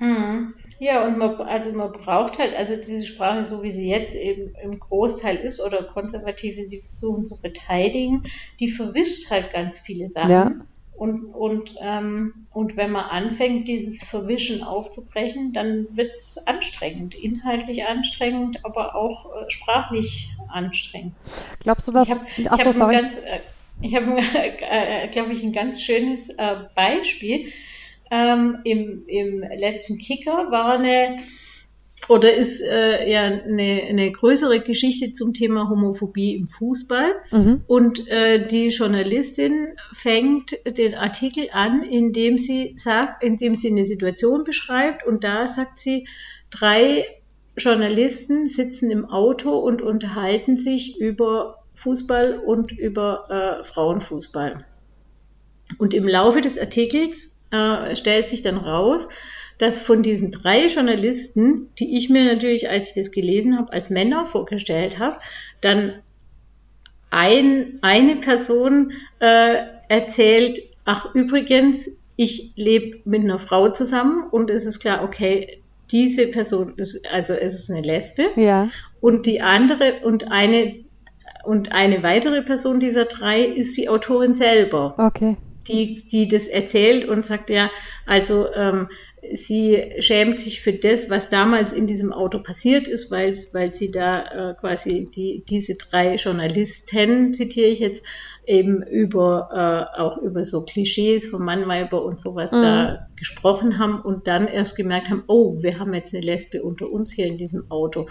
Mhm. 0.00 0.54
Ja, 0.78 1.06
und 1.06 1.18
man, 1.18 1.36
also 1.40 1.72
man 1.72 1.92
braucht 1.92 2.38
halt, 2.38 2.54
also 2.54 2.76
diese 2.76 3.06
Sprache, 3.06 3.44
so 3.44 3.62
wie 3.62 3.70
sie 3.70 3.88
jetzt 3.88 4.14
eben 4.14 4.54
im 4.62 4.78
Großteil 4.78 5.36
ist 5.36 5.64
oder 5.64 5.82
Konservative 5.82 6.64
sie 6.64 6.80
versuchen 6.80 7.24
zu 7.24 7.36
verteidigen, 7.36 8.24
die 8.60 8.68
verwischt 8.68 9.30
halt 9.30 9.52
ganz 9.52 9.80
viele 9.80 10.08
Sachen. 10.08 10.30
Ja. 10.30 10.52
Und, 10.96 11.34
und, 11.34 11.74
ähm, 11.80 12.46
und 12.52 12.76
wenn 12.76 12.92
man 12.92 13.04
anfängt, 13.06 13.66
dieses 13.66 14.04
Verwischen 14.04 14.62
aufzubrechen, 14.62 15.52
dann 15.52 15.88
wird 15.96 16.12
es 16.12 16.38
anstrengend, 16.46 17.16
inhaltlich 17.16 17.84
anstrengend, 17.84 18.64
aber 18.64 18.94
auch 18.94 19.26
äh, 19.26 19.50
sprachlich 19.50 20.30
anstrengend. 20.48 21.14
Glaubst 21.60 21.88
du, 21.88 21.92
dass... 21.92 22.06
Ich 22.06 22.14
habe 22.14 22.24
hab 22.48 22.60
ein 22.66 22.90
ganz, 22.90 23.18
äh, 23.18 23.40
ich 23.80 23.94
hab, 23.96 24.04
äh, 24.34 25.08
glaube 25.08 25.32
ich, 25.32 25.42
ein 25.42 25.52
ganz 25.52 25.82
schönes 25.82 26.30
äh, 26.30 26.56
Beispiel. 26.76 27.52
Ähm, 28.10 28.58
im, 28.64 29.06
Im 29.06 29.40
letzten 29.40 29.98
Kicker 29.98 30.50
war 30.50 30.78
eine 30.78 31.18
oder 32.08 32.34
ist 32.34 32.62
äh, 32.62 33.10
ja 33.10 33.22
eine, 33.22 33.82
eine 33.88 34.12
größere 34.12 34.60
Geschichte 34.60 35.12
zum 35.12 35.32
Thema 35.32 35.68
Homophobie 35.70 36.36
im 36.36 36.48
Fußball. 36.48 37.14
Mhm. 37.30 37.62
Und 37.66 38.08
äh, 38.08 38.46
die 38.46 38.68
Journalistin 38.68 39.68
fängt 39.92 40.54
den 40.66 40.94
Artikel 40.94 41.48
an, 41.52 41.82
indem 41.82 42.38
sie 42.38 42.74
sagt, 42.76 43.22
indem 43.22 43.54
sie 43.54 43.68
eine 43.68 43.84
Situation 43.84 44.44
beschreibt 44.44 45.06
und 45.06 45.24
da 45.24 45.46
sagt 45.46 45.80
sie, 45.80 46.06
drei 46.50 47.06
Journalisten 47.56 48.48
sitzen 48.48 48.90
im 48.90 49.06
Auto 49.06 49.56
und 49.56 49.80
unterhalten 49.80 50.58
sich 50.58 50.98
über 51.00 51.64
Fußball 51.74 52.34
und 52.34 52.72
über 52.72 53.60
äh, 53.62 53.64
Frauenfußball. 53.64 54.64
Und 55.78 55.94
im 55.94 56.06
Laufe 56.06 56.40
des 56.40 56.58
Artikels 56.58 57.33
äh, 57.54 57.96
stellt 57.96 58.28
sich 58.30 58.42
dann 58.42 58.56
raus, 58.56 59.08
dass 59.58 59.80
von 59.80 60.02
diesen 60.02 60.32
drei 60.32 60.66
Journalisten, 60.66 61.68
die 61.78 61.96
ich 61.96 62.10
mir 62.10 62.24
natürlich, 62.24 62.68
als 62.68 62.88
ich 62.88 62.94
das 62.94 63.12
gelesen 63.12 63.56
habe, 63.56 63.72
als 63.72 63.88
Männer 63.90 64.26
vorgestellt 64.26 64.98
habe, 64.98 65.16
dann 65.60 65.94
ein, 67.10 67.78
eine 67.82 68.16
Person 68.16 68.92
äh, 69.20 69.56
erzählt, 69.88 70.60
ach 70.84 71.14
übrigens, 71.14 71.90
ich 72.16 72.52
lebe 72.56 72.98
mit 73.04 73.22
einer 73.22 73.38
Frau 73.38 73.68
zusammen 73.68 74.28
und 74.30 74.50
es 74.50 74.66
ist 74.66 74.80
klar, 74.80 75.04
okay, 75.04 75.62
diese 75.92 76.26
Person 76.26 76.74
ist, 76.76 77.06
also 77.12 77.34
es 77.34 77.54
ist 77.54 77.70
eine 77.70 77.82
Lesbe. 77.82 78.30
Ja. 78.36 78.68
Und 79.00 79.26
die 79.26 79.40
andere 79.40 80.00
und 80.04 80.30
eine 80.32 80.84
und 81.44 81.72
eine 81.72 82.02
weitere 82.02 82.42
Person 82.42 82.80
dieser 82.80 83.04
drei 83.04 83.42
ist 83.42 83.76
die 83.76 83.88
Autorin 83.88 84.34
selber. 84.34 84.94
Okay. 84.96 85.36
Die, 85.68 86.06
die 86.08 86.28
das 86.28 86.48
erzählt 86.48 87.06
und 87.06 87.26
sagt 87.26 87.50
ja, 87.50 87.70
also 88.06 88.52
ähm, 88.52 88.88
sie 89.32 89.92
schämt 90.00 90.38
sich 90.38 90.60
für 90.60 90.72
das, 90.72 91.08
was 91.08 91.30
damals 91.30 91.72
in 91.72 91.86
diesem 91.86 92.12
Auto 92.12 92.40
passiert 92.40 92.88
ist, 92.88 93.10
weil, 93.10 93.40
weil 93.52 93.74
sie 93.74 93.90
da 93.90 94.50
äh, 94.50 94.54
quasi 94.54 95.08
die, 95.14 95.44
diese 95.48 95.76
drei 95.76 96.16
Journalisten, 96.16 97.32
zitiere 97.32 97.68
ich 97.68 97.78
jetzt, 97.78 98.02
eben 98.46 98.82
über 98.82 99.48
äh, 99.96 100.00
auch 100.00 100.18
über 100.18 100.44
so 100.44 100.64
Klischees 100.64 101.28
von 101.28 101.42
Mann, 101.42 101.66
Weiber 101.66 102.04
und 102.04 102.20
sowas 102.20 102.52
mhm. 102.52 102.62
da 102.62 103.08
gesprochen 103.16 103.78
haben 103.78 104.00
und 104.00 104.26
dann 104.26 104.46
erst 104.46 104.76
gemerkt 104.76 105.08
haben, 105.10 105.24
oh, 105.28 105.62
wir 105.62 105.78
haben 105.78 105.94
jetzt 105.94 106.14
eine 106.14 106.22
Lesbe 106.22 106.62
unter 106.62 106.90
uns 106.90 107.12
hier 107.12 107.26
in 107.26 107.38
diesem 107.38 107.70
Auto. 107.70 108.06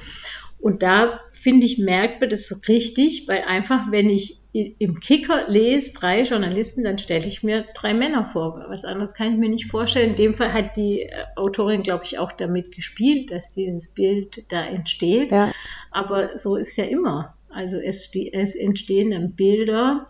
Und 0.59 0.81
da 0.81 1.19
finde 1.43 1.65
ich, 1.65 1.77
merkt 1.77 2.21
man 2.21 2.29
das 2.29 2.47
so 2.47 2.55
richtig, 2.69 3.27
weil 3.27 3.41
einfach, 3.41 3.91
wenn 3.91 4.09
ich 4.09 4.39
im 4.53 4.99
Kicker 5.01 5.49
lese 5.49 5.93
drei 5.93 6.21
Journalisten, 6.23 6.83
dann 6.83 6.97
stelle 6.97 7.27
ich 7.27 7.43
mir 7.43 7.65
drei 7.75 7.93
Männer 7.93 8.29
vor. 8.31 8.63
Was 8.69 8.85
anderes 8.85 9.13
kann 9.13 9.33
ich 9.33 9.37
mir 9.37 9.49
nicht 9.49 9.65
vorstellen. 9.65 10.11
In 10.11 10.15
dem 10.15 10.35
Fall 10.35 10.53
hat 10.53 10.77
die 10.77 11.01
äh, 11.01 11.11
Autorin, 11.35 11.83
glaube 11.83 12.05
ich, 12.05 12.17
auch 12.17 12.31
damit 12.31 12.71
gespielt, 12.71 13.31
dass 13.31 13.51
dieses 13.51 13.93
Bild 13.93 14.45
da 14.51 14.63
entsteht. 14.65 15.31
Ja. 15.31 15.51
Aber 15.91 16.37
so 16.37 16.55
ist 16.55 16.77
ja 16.77 16.85
immer. 16.85 17.35
Also 17.49 17.77
es, 17.77 18.09
es 18.15 18.55
entstehen 18.55 19.11
dann 19.11 19.35
Bilder 19.35 20.07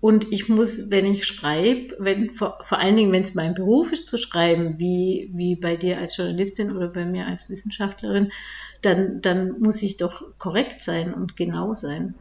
und 0.00 0.32
ich 0.32 0.48
muss, 0.48 0.90
wenn 0.90 1.06
ich 1.06 1.26
schreibe, 1.26 1.96
wenn, 1.98 2.30
vor, 2.30 2.58
vor 2.62 2.78
allen 2.78 2.96
Dingen, 2.96 3.12
wenn 3.12 3.22
es 3.22 3.34
mein 3.34 3.54
Beruf 3.54 3.92
ist 3.92 4.08
zu 4.08 4.16
schreiben, 4.16 4.78
wie, 4.78 5.30
wie 5.34 5.56
bei 5.56 5.76
dir 5.76 5.98
als 5.98 6.16
Journalistin 6.16 6.76
oder 6.76 6.88
bei 6.88 7.04
mir 7.04 7.26
als 7.26 7.48
Wissenschaftlerin, 7.48 8.30
dann, 8.82 9.20
dann 9.20 9.60
muss 9.60 9.82
ich 9.82 9.96
doch 9.96 10.22
korrekt 10.38 10.82
sein 10.82 11.12
und 11.12 11.36
genau 11.36 11.74
sein. 11.74 12.14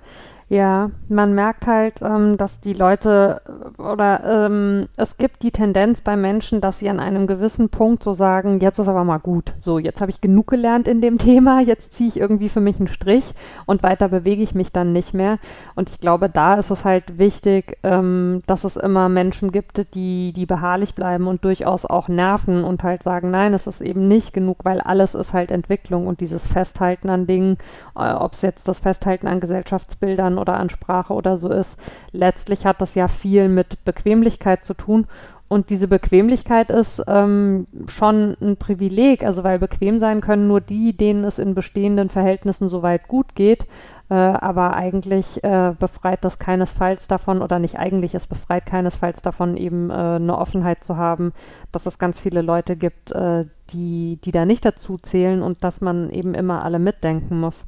Ja, 0.50 0.90
man 1.10 1.36
merkt 1.36 1.68
halt, 1.68 2.02
ähm, 2.02 2.36
dass 2.36 2.60
die 2.60 2.74
Leute 2.74 3.40
oder 3.78 4.48
ähm, 4.48 4.88
es 4.98 5.18
gibt 5.18 5.44
die 5.44 5.52
Tendenz 5.52 6.02
bei 6.02 6.18
Menschen, 6.18 6.60
dass 6.60 6.80
sie 6.80 6.90
an 6.90 7.00
einem 7.00 7.28
gewissen 7.28 7.70
Punkt 7.70 8.02
so 8.02 8.14
sagen, 8.14 8.60
jetzt 8.60 8.80
ist 8.80 8.88
aber 8.88 9.04
mal 9.04 9.20
gut. 9.20 9.54
So, 9.60 9.78
jetzt 9.78 10.02
habe 10.02 10.10
ich 10.10 10.22
genug 10.22 10.48
gelernt 10.48 10.88
in 10.88 11.02
dem 11.02 11.18
Thema, 11.20 11.62
jetzt 11.62 11.94
ziehe 11.94 12.10
ich 12.10 12.20
irgendwie 12.20 12.50
für 12.50 12.62
mich 12.62 12.80
einen 12.80 12.88
Strich 12.88 13.36
und 13.68 13.84
weiter 13.84 14.10
bewege 14.10 14.42
ich 14.42 14.56
mich 14.56 14.72
dann 14.72 14.92
nicht 14.92 15.14
mehr. 15.14 15.38
Und 15.76 15.88
ich 15.92 16.00
glaube, 16.00 16.30
da 16.30 16.56
ist 16.56 16.72
es 16.72 16.84
halt 16.84 17.20
wichtig, 17.20 17.78
ähm, 17.84 18.42
dass 18.48 18.64
es 18.64 18.76
immer 18.76 19.08
Menschen 19.08 19.52
gibt, 19.52 19.94
die, 19.94 20.34
die 20.34 20.48
beharrlich 20.48 20.96
bleiben 20.96 21.28
und 21.28 21.46
durchaus 21.46 21.86
auch 21.86 22.08
nerven 22.08 22.64
und 22.64 22.82
halt 22.82 23.04
sagen, 23.04 23.30
nein, 23.30 23.54
es 23.54 23.68
ist 23.68 23.82
eben 23.82 24.08
nicht 24.08 24.34
genug, 24.34 24.66
weil 24.66 24.82
alles 24.82 25.14
ist 25.14 25.34
halt 25.34 25.52
Entwicklung 25.52 26.08
und 26.08 26.22
dieses 26.22 26.48
Festhalten 26.48 27.12
an 27.12 27.28
Dingen, 27.28 27.60
äh, 27.96 28.14
ob 28.14 28.34
es 28.34 28.42
jetzt 28.42 28.68
das 28.68 28.80
Festhalten 28.80 29.28
an 29.28 29.40
Gesellschaftsbildern 29.40 30.39
oder 30.40 30.58
Ansprache 30.58 31.14
oder 31.14 31.38
so 31.38 31.50
ist. 31.50 31.78
Letztlich 32.12 32.66
hat 32.66 32.82
das 32.82 32.96
ja 32.96 33.08
viel 33.08 33.50
mit 33.50 33.84
Bequemlichkeit 33.86 34.66
zu 34.66 34.74
tun. 34.74 35.08
Und 35.50 35.72
diese 35.72 35.88
Bequemlichkeit 35.88 36.70
ist 36.70 37.04
ähm, 37.08 37.66
schon 37.88 38.38
ein 38.40 38.58
Privileg, 38.58 39.26
also 39.26 39.44
weil 39.44 39.58
bequem 39.58 39.98
sein 39.98 40.22
können 40.22 40.48
nur 40.48 40.62
die, 40.62 40.96
denen 40.96 41.24
es 41.24 41.40
in 41.40 41.56
bestehenden 41.56 42.10
Verhältnissen 42.10 42.70
soweit 42.70 43.08
gut 43.08 43.34
geht. 43.34 43.66
Äh, 44.12 44.14
aber 44.14 44.76
eigentlich 44.76 45.44
äh, 45.44 45.74
befreit 45.80 46.24
das 46.24 46.38
keinesfalls 46.38 47.08
davon, 47.08 47.42
oder 47.42 47.58
nicht 47.58 47.80
eigentlich, 47.80 48.14
es 48.14 48.28
befreit 48.28 48.68
keinesfalls 48.68 49.24
davon, 49.24 49.58
eben 49.58 49.90
äh, 49.90 49.94
eine 49.94 50.38
Offenheit 50.38 50.84
zu 50.84 50.98
haben, 50.98 51.34
dass 51.72 51.88
es 51.88 51.98
ganz 51.98 52.20
viele 52.20 52.44
Leute 52.44 52.76
gibt, 52.76 53.12
äh, 53.12 53.46
die, 53.72 54.20
die 54.24 54.32
da 54.32 54.46
nicht 54.46 54.66
dazu 54.66 54.98
zählen 54.98 55.42
und 55.42 55.64
dass 55.64 55.82
man 55.82 56.12
eben 56.12 56.36
immer 56.36 56.64
alle 56.64 56.80
mitdenken 56.80 57.40
muss. 57.40 57.66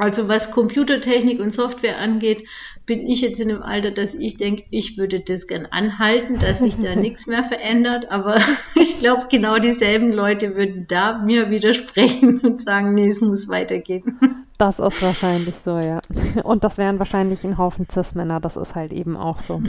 Also 0.00 0.28
was 0.28 0.50
Computertechnik 0.50 1.40
und 1.40 1.52
Software 1.52 1.98
angeht, 1.98 2.48
bin 2.86 3.06
ich 3.06 3.20
jetzt 3.20 3.38
in 3.38 3.50
einem 3.50 3.62
Alter, 3.62 3.90
dass 3.90 4.14
ich 4.14 4.38
denke, 4.38 4.64
ich 4.70 4.96
würde 4.96 5.20
das 5.20 5.46
gern 5.46 5.66
anhalten, 5.66 6.38
dass 6.38 6.60
sich 6.60 6.78
da 6.78 6.94
nichts 6.96 7.26
mehr 7.26 7.44
verändert. 7.44 8.10
Aber 8.10 8.38
ich 8.74 8.98
glaube, 8.98 9.26
genau 9.30 9.58
dieselben 9.58 10.10
Leute 10.10 10.56
würden 10.56 10.86
da 10.88 11.18
mir 11.18 11.50
widersprechen 11.50 12.40
und 12.40 12.62
sagen, 12.62 12.94
nee, 12.94 13.08
es 13.08 13.20
muss 13.20 13.48
weitergehen. 13.48 14.18
Das 14.58 14.78
ist 14.78 15.00
wahrscheinlich 15.00 15.54
so, 15.54 15.78
ja. 15.78 16.02
Und 16.44 16.64
das 16.64 16.76
wären 16.76 16.98
wahrscheinlich 16.98 17.44
ein 17.44 17.56
Haufen 17.56 17.86
Cis-Männer, 17.90 18.40
das 18.40 18.58
ist 18.58 18.74
halt 18.74 18.92
eben 18.92 19.16
auch 19.16 19.38
so. 19.38 19.62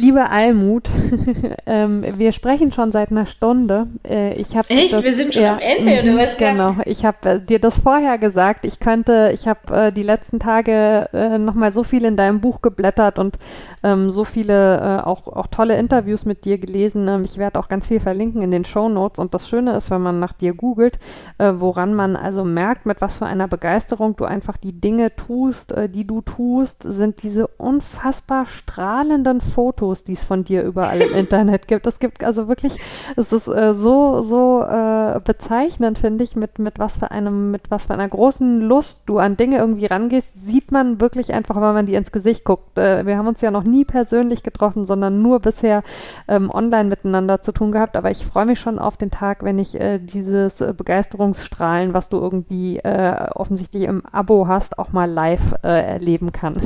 Liebe 0.00 0.30
Almut, 0.30 0.88
ähm, 1.66 2.04
wir 2.18 2.30
sprechen 2.30 2.70
schon 2.70 2.92
seit 2.92 3.10
einer 3.10 3.26
Stunde. 3.26 3.86
Äh, 4.08 4.34
ich 4.34 4.54
Echt? 4.54 4.92
Das, 4.92 5.02
wir 5.02 5.12
sind 5.12 5.34
schon 5.34 5.42
ja, 5.42 5.54
am 5.54 5.58
Ende, 5.58 6.02
oder 6.04 6.22
was? 6.22 6.38
Genau. 6.38 6.76
Ich 6.84 7.04
habe 7.04 7.28
äh, 7.28 7.40
dir 7.40 7.58
das 7.58 7.80
vorher 7.80 8.16
gesagt. 8.16 8.64
Ich 8.64 8.78
könnte, 8.78 9.32
ich 9.34 9.48
habe 9.48 9.86
äh, 9.86 9.92
die 9.92 10.04
letzten 10.04 10.38
Tage 10.38 11.08
äh, 11.12 11.36
nochmal 11.38 11.72
so 11.72 11.82
viel 11.82 12.04
in 12.04 12.14
deinem 12.14 12.40
Buch 12.40 12.62
geblättert 12.62 13.18
und 13.18 13.38
ähm, 13.82 14.12
so 14.12 14.22
viele 14.22 14.76
äh, 14.76 15.04
auch, 15.04 15.26
auch 15.26 15.48
tolle 15.48 15.76
Interviews 15.76 16.24
mit 16.24 16.44
dir 16.44 16.58
gelesen. 16.58 17.08
Ähm, 17.08 17.24
ich 17.24 17.36
werde 17.36 17.58
auch 17.58 17.66
ganz 17.66 17.88
viel 17.88 17.98
verlinken 17.98 18.40
in 18.40 18.52
den 18.52 18.64
Show 18.64 18.88
Notes. 18.88 19.18
Und 19.18 19.34
das 19.34 19.48
Schöne 19.48 19.76
ist, 19.76 19.90
wenn 19.90 20.00
man 20.00 20.20
nach 20.20 20.32
dir 20.32 20.54
googelt, 20.54 21.00
äh, 21.38 21.54
woran 21.56 21.92
man 21.92 22.14
also 22.14 22.44
merkt, 22.44 22.86
mit 22.86 23.00
was 23.00 23.16
für 23.16 23.26
einer 23.26 23.48
Begeisterung 23.48 24.14
du 24.14 24.26
einfach 24.26 24.58
die 24.58 24.80
Dinge 24.80 25.16
tust, 25.16 25.72
äh, 25.72 25.88
die 25.88 26.06
du 26.06 26.20
tust, 26.20 26.84
sind 26.84 27.24
diese 27.24 27.48
unfassbar 27.48 28.46
strahlenden 28.46 29.40
Fotos 29.40 29.87
Fotos, 29.88 30.04
die 30.04 30.12
es 30.12 30.24
von 30.24 30.44
dir 30.44 30.62
überall 30.62 31.00
im 31.00 31.14
Internet 31.14 31.68
gibt. 31.68 31.86
Es 31.86 31.98
gibt 31.98 32.24
also 32.24 32.48
wirklich, 32.48 32.78
es 33.16 33.32
ist 33.32 33.48
äh, 33.48 33.74
so, 33.74 34.22
so 34.22 34.62
äh, 34.62 35.20
bezeichnend, 35.24 35.98
finde 35.98 36.24
ich, 36.24 36.36
mit, 36.36 36.58
mit 36.58 36.78
was 36.78 36.98
für 36.98 37.10
einem, 37.10 37.50
mit 37.50 37.70
was 37.70 37.86
für 37.86 37.94
einer 37.94 38.08
großen 38.08 38.60
Lust 38.60 39.04
du 39.06 39.18
an 39.18 39.36
Dinge 39.36 39.58
irgendwie 39.58 39.86
rangehst, 39.86 40.28
sieht 40.34 40.72
man 40.72 41.00
wirklich 41.00 41.32
einfach, 41.32 41.56
wenn 41.56 41.74
man 41.74 41.86
dir 41.86 41.98
ins 41.98 42.12
Gesicht 42.12 42.44
guckt. 42.44 42.78
Äh, 42.78 43.06
wir 43.06 43.16
haben 43.16 43.26
uns 43.26 43.40
ja 43.40 43.50
noch 43.50 43.64
nie 43.64 43.84
persönlich 43.84 44.42
getroffen, 44.42 44.84
sondern 44.84 45.22
nur 45.22 45.40
bisher 45.40 45.82
ähm, 46.26 46.50
online 46.52 46.88
miteinander 46.88 47.40
zu 47.40 47.52
tun 47.52 47.72
gehabt. 47.72 47.96
Aber 47.96 48.10
ich 48.10 48.26
freue 48.26 48.46
mich 48.46 48.60
schon 48.60 48.78
auf 48.78 48.96
den 48.96 49.10
Tag, 49.10 49.42
wenn 49.42 49.58
ich 49.58 49.80
äh, 49.80 49.98
dieses 49.98 50.60
äh, 50.60 50.74
Begeisterungsstrahlen, 50.76 51.94
was 51.94 52.08
du 52.08 52.18
irgendwie 52.18 52.78
äh, 52.78 53.28
offensichtlich 53.34 53.84
im 53.84 54.04
Abo 54.06 54.46
hast, 54.48 54.78
auch 54.78 54.92
mal 54.92 55.10
live 55.10 55.54
erleben 55.62 56.32
kann. 56.32 56.56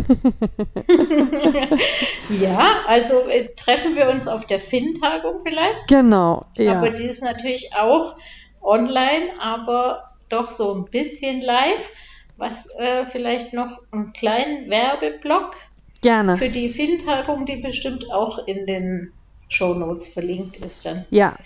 ja, 2.28 2.58
also 2.86 3.11
also 3.12 3.28
äh, 3.28 3.48
treffen 3.54 3.96
wir 3.96 4.08
uns 4.08 4.28
auf 4.28 4.46
der 4.46 4.60
FIN-Tagung 4.60 5.40
vielleicht. 5.40 5.88
Genau. 5.88 6.46
Ja. 6.56 6.78
Aber 6.78 6.90
die 6.90 7.04
ist 7.04 7.22
natürlich 7.22 7.70
auch 7.76 8.16
online, 8.60 9.30
aber 9.40 10.04
doch 10.28 10.50
so 10.50 10.74
ein 10.74 10.84
bisschen 10.86 11.40
live. 11.40 11.90
Was 12.36 12.68
äh, 12.78 13.04
vielleicht 13.06 13.52
noch 13.52 13.78
einen 13.92 14.12
kleinen 14.12 14.68
Werbeblock 14.70 15.54
Gerne. 16.00 16.36
für 16.36 16.48
die 16.48 16.70
FIN-Tagung, 16.70 17.46
die 17.46 17.56
bestimmt 17.56 18.10
auch 18.10 18.46
in 18.46 18.66
den 18.66 19.12
Show 19.48 19.74
Notes 19.74 20.08
verlinkt 20.08 20.56
ist 20.56 20.86
dann. 20.86 21.04
Ja, 21.10 21.36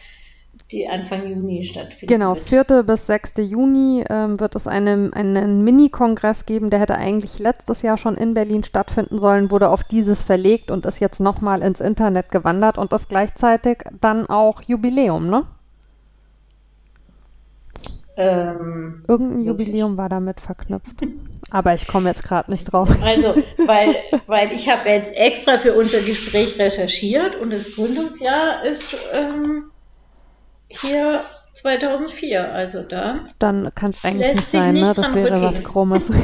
die 0.72 0.88
Anfang 0.88 1.28
Juni 1.28 1.62
stattfindet. 1.62 2.08
Genau, 2.08 2.34
4. 2.34 2.82
bis 2.84 3.06
6. 3.06 3.34
Juni 3.38 4.04
ähm, 4.10 4.40
wird 4.40 4.56
es 4.56 4.66
eine, 4.66 5.10
einen 5.12 5.62
Mini-Kongress 5.62 6.44
geben, 6.44 6.70
der 6.70 6.80
hätte 6.80 6.96
eigentlich 6.96 7.38
letztes 7.38 7.82
Jahr 7.82 7.96
schon 7.96 8.16
in 8.16 8.34
Berlin 8.34 8.64
stattfinden 8.64 9.18
sollen, 9.18 9.50
wurde 9.50 9.70
auf 9.70 9.84
dieses 9.84 10.22
verlegt 10.22 10.70
und 10.70 10.84
ist 10.84 10.98
jetzt 10.98 11.20
nochmal 11.20 11.62
ins 11.62 11.80
Internet 11.80 12.30
gewandert 12.30 12.78
und 12.78 12.92
ist 12.92 13.08
gleichzeitig 13.08 13.78
dann 14.00 14.26
auch 14.26 14.60
Jubiläum, 14.62 15.30
ne? 15.30 15.44
Ähm, 18.18 19.04
Irgendein 19.06 19.44
wirklich? 19.44 19.68
Jubiläum 19.68 19.96
war 19.96 20.08
damit 20.08 20.40
verknüpft. 20.40 20.96
Aber 21.50 21.74
ich 21.74 21.86
komme 21.86 22.08
jetzt 22.08 22.24
gerade 22.24 22.50
nicht 22.50 22.72
drauf. 22.72 22.88
Also, 23.04 23.34
weil, 23.66 23.94
weil 24.26 24.52
ich 24.52 24.68
habe 24.70 24.88
jetzt 24.88 25.14
extra 25.14 25.58
für 25.58 25.74
unser 25.74 26.00
Gespräch 26.00 26.58
recherchiert 26.58 27.36
und 27.36 27.52
das 27.52 27.76
Gründungsjahr 27.76 28.64
ist 28.64 28.96
ähm, 29.12 29.70
hier 30.68 31.20
2004, 31.56 32.52
also 32.52 32.82
da. 32.82 33.24
Dann 33.38 33.72
kann 33.74 33.90
es 33.90 34.04
eigentlich 34.04 34.34
nicht 34.34 34.50
sein, 34.50 34.74
nicht 34.74 34.82
ne? 34.82 34.92
Das 34.94 35.14
wäre 35.14 35.30
rütteln. 35.30 35.42
was 35.42 35.64
Krummes. 35.64 36.10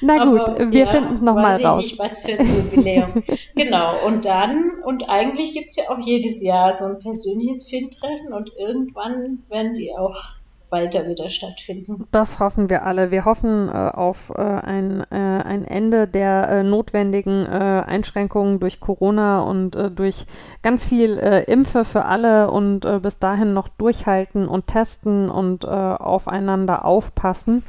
Na 0.00 0.24
gut, 0.24 0.40
Aber, 0.40 0.72
wir 0.72 0.84
ja, 0.84 0.90
finden 0.90 1.14
es 1.14 1.20
nochmal 1.20 1.62
raus. 1.62 1.84
Nicht, 1.84 1.98
was 1.98 2.22
für 2.24 2.38
ein 2.38 2.46
Jubiläum. 2.46 3.22
genau, 3.54 3.94
und 4.06 4.24
dann, 4.24 4.70
und 4.84 5.10
eigentlich 5.10 5.52
gibt 5.52 5.68
es 5.68 5.76
ja 5.76 5.84
auch 5.90 5.98
jedes 5.98 6.42
Jahr 6.42 6.72
so 6.72 6.86
ein 6.86 6.98
persönliches 6.98 7.68
Filmtreffen 7.68 8.32
und 8.32 8.52
irgendwann 8.56 9.42
werden 9.50 9.74
die 9.74 9.92
auch 9.94 10.35
weiter 10.70 11.06
wieder 11.08 11.30
stattfinden. 11.30 12.06
Das 12.10 12.40
hoffen 12.40 12.68
wir 12.68 12.84
alle. 12.84 13.10
Wir 13.10 13.24
hoffen 13.24 13.68
äh, 13.68 13.72
auf 13.72 14.30
äh, 14.30 14.40
ein, 14.40 15.00
äh, 15.10 15.14
ein 15.14 15.64
Ende 15.64 16.08
der 16.08 16.48
äh, 16.48 16.62
notwendigen 16.62 17.46
äh, 17.46 17.84
Einschränkungen 17.86 18.60
durch 18.60 18.80
Corona 18.80 19.40
und 19.40 19.76
äh, 19.76 19.90
durch 19.90 20.26
ganz 20.62 20.84
viel 20.84 21.16
Impfe 21.46 21.84
für 21.84 22.04
alle 22.06 22.50
und 22.50 22.80
bis 23.02 23.18
dahin 23.18 23.54
noch 23.54 23.68
durchhalten 23.68 24.48
und 24.48 24.66
testen 24.66 25.30
und 25.30 25.66
aufeinander 25.66 26.84
aufpassen. 26.84 27.62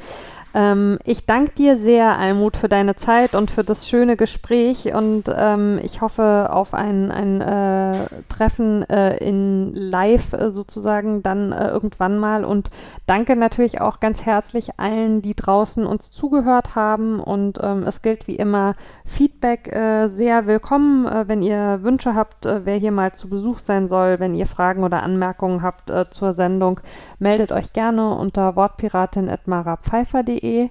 Ähm, 0.58 0.97
ich 1.05 1.28
danke 1.28 1.51
dir 1.51 1.78
sehr, 1.78 2.18
Almut, 2.18 2.58
für 2.58 2.68
deine 2.68 2.95
Zeit 2.95 3.36
und 3.36 3.51
für 3.51 3.64
das 3.64 3.88
schöne 3.88 4.18
Gespräch 4.18 4.91
und 4.91 5.26
ähm, 5.32 5.80
ich 5.84 6.01
hoffe 6.01 6.49
auf 6.51 6.74
ein, 6.74 7.12
ein 7.12 7.41
äh, 7.41 8.08
Treffen 8.28 8.82
äh, 8.89 9.18
in 9.18 9.72
Live 9.76 10.34
äh, 10.34 10.49
sozusagen 10.49 11.22
dann 11.22 11.51
äh, 11.51 11.68
irgendwann 11.68 12.18
mal 12.18 12.43
und 12.43 12.72
danke 13.05 13.36
natürlich 13.36 13.82
auch 13.82 13.99
ganz 13.99 14.26
herzlich 14.26 14.80
allen, 14.80 15.22
die 15.22 15.36
draußen 15.36 15.86
uns 15.86 16.10
zugehört 16.10 16.74
haben 16.74 17.20
und 17.20 17.60
ähm, 17.62 17.84
es 17.84 18.01
gilt 18.01 18.28
wie 18.28 18.38
immer 18.38 18.74
Feedback 19.05 19.72
äh, 19.72 20.08
sehr 20.08 20.47
willkommen, 20.47 21.05
äh, 21.05 21.28
wenn 21.28 21.43
ihr 21.43 21.84
Wünsche 21.84 22.16
habt, 22.16 22.45
wer 22.45 22.78
hier 22.78 22.91
mal 22.91 23.14
zu 23.14 23.30
Besuch 23.30 23.60
sein 23.60 23.86
soll, 23.86 24.20
wenn 24.20 24.34
ihr 24.34 24.47
Fragen 24.47 24.84
oder 24.84 25.03
Anmerkungen 25.03 25.62
habt 25.62 25.93
zur 26.10 26.34
Sendung, 26.34 26.80
meldet 27.20 27.51
euch 27.51 27.74
gerne 27.74 28.16
unter 28.16 28.55
wortpiratin.marapfeifer.de 28.55 30.47
www.ftf.de 30.48 30.70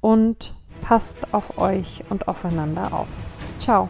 und 0.00 0.54
passt 0.80 1.34
auf 1.34 1.58
euch 1.58 2.02
und 2.10 2.28
aufeinander 2.28 2.92
auf. 2.92 3.08
Ciao. 3.58 3.88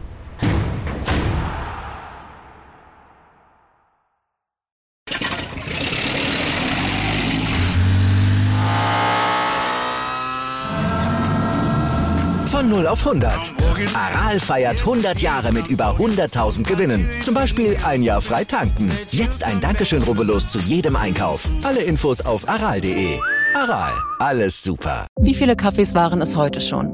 Von 12.45 12.69
0 12.69 12.87
auf 12.87 13.05
100. 13.05 13.53
Aral 13.93 14.39
feiert 14.39 14.79
100 14.79 15.19
Jahre 15.19 15.51
mit 15.51 15.67
über 15.67 15.97
100.000 15.97 16.63
Gewinnen. 16.63 17.07
Zum 17.21 17.35
Beispiel 17.35 17.77
ein 17.85 18.01
Jahr 18.01 18.21
frei 18.21 18.45
tanken. 18.45 18.91
Jetzt 19.11 19.43
ein 19.43 19.59
Dankeschön, 19.59 20.01
rubbellos 20.01 20.47
zu 20.47 20.57
jedem 20.59 20.95
Einkauf. 20.95 21.51
Alle 21.63 21.83
Infos 21.83 22.21
auf 22.21 22.49
aral.de. 22.49 23.19
Aral, 23.55 23.93
alles 24.19 24.61
super. 24.63 25.07
Wie 25.19 25.33
viele 25.33 25.55
Kaffees 25.55 25.95
waren 25.95 26.21
es 26.21 26.35
heute 26.35 26.61
schon? 26.61 26.93